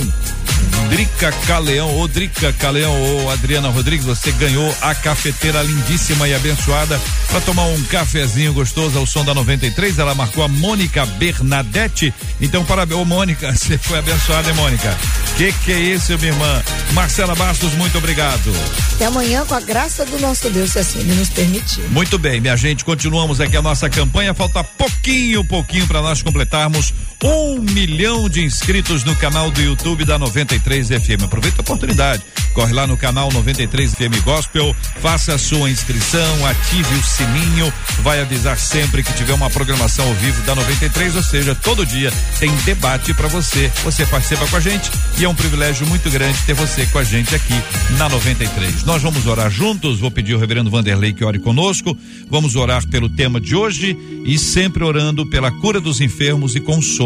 Drica 0.89 1.33
Caleão, 1.47 1.89
ou 1.97 2.09
Drica 2.09 2.53
Caleão, 2.53 2.93
ou 3.01 3.31
Adriana 3.31 3.69
Rodrigues, 3.69 4.07
você 4.07 4.33
ganhou 4.33 4.75
a 4.81 4.95
cafeteira 4.95 5.63
lindíssima 5.63 6.29
e 6.29 6.35
abençoada 6.35 7.01
para 7.29 7.41
tomar 7.41 7.65
um 7.67 7.83
cafezinho 7.85 8.53
gostoso 8.53 8.99
ao 8.99 9.07
som 9.07 9.25
da 9.25 9.35
93. 9.35 9.99
Ela 9.99 10.15
marcou 10.15 10.43
a 10.43 10.49
Mônica 10.49 11.05
Bernadette. 11.07 12.13
Então, 12.41 12.65
parabéns, 12.65 13.01
ô 13.01 13.05
Mônica, 13.05 13.53
você 13.57 13.79
foi 13.79 13.99
abençoada, 13.99 14.49
hein, 14.51 14.57
Mônica? 14.57 14.97
Que 15.37 15.53
que 15.53 15.73
é 15.73 15.79
isso, 15.79 16.17
minha 16.19 16.33
irmã? 16.33 16.63
Marcela 16.93 17.35
Bastos, 17.35 17.73
muito 17.75 17.99
obrigado. 17.99 18.53
Até 18.95 19.07
amanhã, 19.07 19.45
com 19.47 19.55
a 19.55 19.61
graça 19.61 20.05
do 20.05 20.19
nosso 20.19 20.51
Deus, 20.51 20.73
se 20.73 20.79
assim 20.79 21.01
ele 21.01 21.15
nos 21.15 21.29
permitir. 21.31 21.83
Muito 21.91 22.19
bem, 22.19 22.41
minha 22.41 22.57
gente, 22.57 22.85
continuamos 22.85 23.41
aqui 23.41 23.57
a 23.57 23.63
nossa 23.63 23.89
campanha. 23.89 24.35
Falta 24.35 24.63
pouquinho, 24.63 25.45
pouquinho 25.45 25.87
para 25.87 26.03
nós 26.03 26.23
completarmos 26.23 26.93
um 27.23 27.61
milhão 27.61 28.29
de 28.29 28.43
inscritos 28.43 29.05
no 29.05 29.15
canal 29.15 29.51
do 29.51 29.61
YouTube 29.61 30.05
da 30.05 30.19
93 30.19 30.89
FM. 30.89 31.25
Aproveita 31.25 31.61
a 31.61 31.63
oportunidade. 31.63 32.23
Corre 32.55 32.73
lá 32.73 32.87
no 32.87 32.97
canal 32.97 33.31
93 33.33 33.95
FM 33.95 34.25
Gospel, 34.25 34.75
faça 35.01 35.35
a 35.35 35.39
sua 35.39 35.71
inscrição, 35.71 36.47
ative 36.47 36.95
o 36.97 37.03
sininho, 37.03 37.73
vai 38.03 38.21
avisar 38.21 38.59
sempre 38.59 39.05
que 39.05 39.13
tiver 39.13 39.35
uma 39.35 39.49
programação 39.49 40.07
ao 40.09 40.15
vivo 40.15 40.43
da 40.43 40.55
93, 40.57 41.15
ou 41.15 41.23
seja, 41.23 41.55
todo 41.55 41.87
dia 41.87 42.13
tem 42.41 42.51
debate 42.65 43.15
para 43.15 43.29
você. 43.29 43.71
Você 43.85 44.05
participa 44.05 44.47
com 44.49 44.57
a 44.57 44.61
gente 44.61 44.91
e 45.19 45.25
é 45.25 45.29
um 45.29 45.35
privilégio 45.35 45.87
muito 45.87 46.11
grande 46.11 46.39
ter 46.43 46.55
você 46.55 46.87
com 46.87 46.99
a 46.99 47.05
gente 47.05 47.35
aqui 47.35 47.55
na 47.97 48.09
93. 48.09 48.85
Nós 48.85 49.01
vamos 49.03 49.27
orar 49.27 49.51
juntos. 49.51 50.01
Vou 50.01 50.11
pedir 50.11 50.35
ao 50.35 50.41
reverendo 50.41 50.71
Vanderlei 50.71 51.13
que 51.13 51.25
ore 51.25 51.39
conosco. 51.39 51.97
Vamos 52.29 52.57
orar 52.57 52.87
pelo 52.89 53.09
tema 53.09 53.41
de 53.41 53.55
hoje 53.55 53.97
e 54.25 54.39
sempre 54.39 54.83
orando 54.83 55.25
pela 55.31 55.53
cura 55.53 55.81
dos 55.81 56.01
enfermos 56.01 56.57
e 56.57 56.61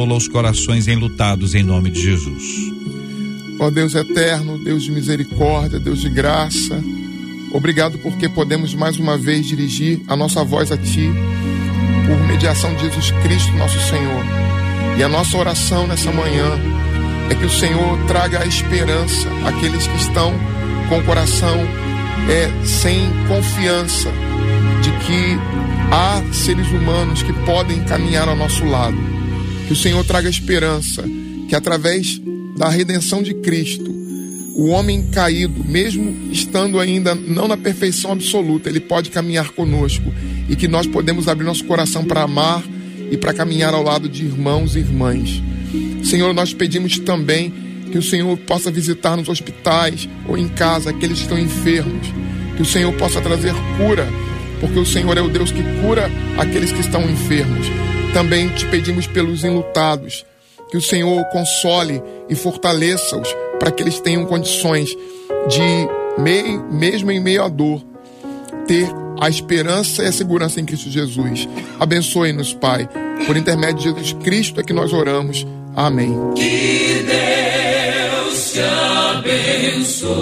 consola 0.05 0.17
os 0.17 0.29
corações 0.29 0.87
enlutados 0.87 1.55
em 1.55 1.63
nome 1.63 1.91
de 1.91 2.03
Jesus. 2.03 2.43
Ó 3.59 3.71
Deus 3.71 3.95
eterno, 3.95 4.59
Deus 4.59 4.83
de 4.83 4.93
misericórdia, 4.93 5.81
Deus 5.81 6.01
de 6.01 6.11
graça, 6.11 6.83
obrigado 7.51 7.99
porque 7.99 8.29
podemos 8.29 8.75
mais 8.75 8.99
uma 8.99 9.17
vez 9.17 9.47
dirigir 9.47 10.03
a 10.07 10.15
nossa 10.15 10.45
voz 10.45 10.71
a 10.71 10.77
Ti, 10.77 11.11
por 12.07 12.19
mediação 12.27 12.75
de 12.75 12.83
Jesus 12.83 13.13
Cristo, 13.23 13.53
nosso 13.53 13.81
Senhor. 13.89 14.25
E 14.99 15.03
a 15.03 15.09
nossa 15.09 15.39
oração 15.39 15.87
nessa 15.87 16.13
manhã 16.13 16.51
é 17.31 17.35
que 17.35 17.47
o 17.47 17.51
Senhor 17.51 17.99
traga 18.07 18.43
a 18.43 18.47
esperança 18.47 19.29
àqueles 19.47 19.87
que 19.87 19.97
estão 19.97 20.35
com 20.89 20.99
o 20.99 21.05
coração 21.05 21.57
é, 22.29 22.67
sem 22.67 23.11
confiança 23.27 24.11
de 24.83 24.91
que 25.07 25.39
há 25.91 26.23
seres 26.33 26.69
humanos 26.69 27.23
que 27.23 27.33
podem 27.45 27.83
caminhar 27.85 28.29
ao 28.29 28.37
nosso 28.37 28.67
lado. 28.67 29.14
Que 29.67 29.73
o 29.73 29.77
Senhor 29.77 30.05
traga 30.05 30.29
esperança, 30.29 31.05
que 31.49 31.55
através 31.55 32.21
da 32.57 32.69
redenção 32.69 33.23
de 33.23 33.35
Cristo, 33.35 33.91
o 34.55 34.69
homem 34.69 35.03
caído, 35.11 35.65
mesmo 35.65 36.33
estando 36.33 36.79
ainda 36.79 37.15
não 37.15 37.49
na 37.49 37.57
perfeição 37.57 38.13
absoluta, 38.13 38.69
ele 38.69 38.81
pode 38.81 39.11
caminhar 39.11 39.51
conosco 39.51 40.13
e 40.49 40.55
que 40.55 40.69
nós 40.69 40.87
podemos 40.87 41.27
abrir 41.27 41.45
nosso 41.45 41.65
coração 41.65 42.05
para 42.05 42.23
amar 42.23 42.63
e 43.11 43.17
para 43.17 43.35
caminhar 43.35 43.75
ao 43.75 43.83
lado 43.83 44.09
de 44.09 44.25
irmãos 44.25 44.77
e 44.77 44.79
irmãs. 44.79 45.43
Senhor, 46.05 46.33
nós 46.33 46.55
pedimos 46.55 46.99
também 47.01 47.53
que 47.91 47.99
o 47.99 48.03
Senhor 48.03 48.37
possa 48.39 48.71
visitar 48.71 49.17
nos 49.17 49.29
hospitais 49.29 50.09
ou 50.29 50.39
em 50.39 50.49
casa 50.49 50.91
aqueles 50.91 51.19
que 51.19 51.25
estão 51.25 51.39
enfermos, 51.39 52.07
que 52.57 52.63
o 52.63 52.67
Senhor 52.67 52.93
possa 52.95 53.21
trazer 53.21 53.55
cura, 53.77 54.09
porque 54.61 54.79
o 54.79 54.87
Senhor 54.87 55.17
é 55.19 55.21
o 55.21 55.29
Deus 55.29 55.51
que 55.51 55.63
cura 55.81 56.11
aqueles 56.39 56.73
que 56.73 56.81
estão 56.81 57.09
enfermos. 57.11 57.67
Também 58.15 58.49
te 58.51 58.65
pedimos 58.67 59.09
pelos 59.09 59.43
enlutados, 59.43 60.25
que 60.71 60.77
o 60.77 60.81
Senhor 60.81 61.25
console 61.27 62.01
e 62.29 62.37
fortaleça-os 62.37 63.29
para 63.59 63.73
que 63.73 63.83
eles 63.83 63.99
tenham 63.99 64.25
condições 64.25 64.97
de, 65.49 65.89
mesmo 66.71 67.11
em 67.11 67.19
meio 67.19 67.43
à 67.43 67.49
dor, 67.49 67.85
ter 68.69 68.89
a 69.21 69.29
esperança 69.29 70.05
e 70.05 70.07
a 70.07 70.13
segurança 70.13 70.61
em 70.61 70.65
Cristo 70.65 70.89
Jesus. 70.89 71.49
Abençoe-nos, 71.81 72.55
Pai. 72.55 72.89
Por 73.27 73.37
intermédio 73.37 73.79
de 73.79 73.83
Jesus 73.83 74.13
Cristo 74.23 74.61
é 74.61 74.63
que 74.63 74.73
nós 74.73 74.93
oramos. 74.93 75.45
Amém. 75.75 76.15
Que 76.37 77.05
Deus 78.31 78.53
te 78.53 78.61
abençoe. 79.19 80.15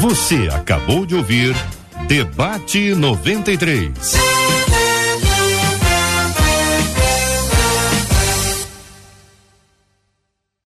Você 0.00 0.48
acabou 0.50 1.04
de 1.04 1.14
ouvir 1.14 1.54
Debate 2.10 2.96
93. 2.96 4.29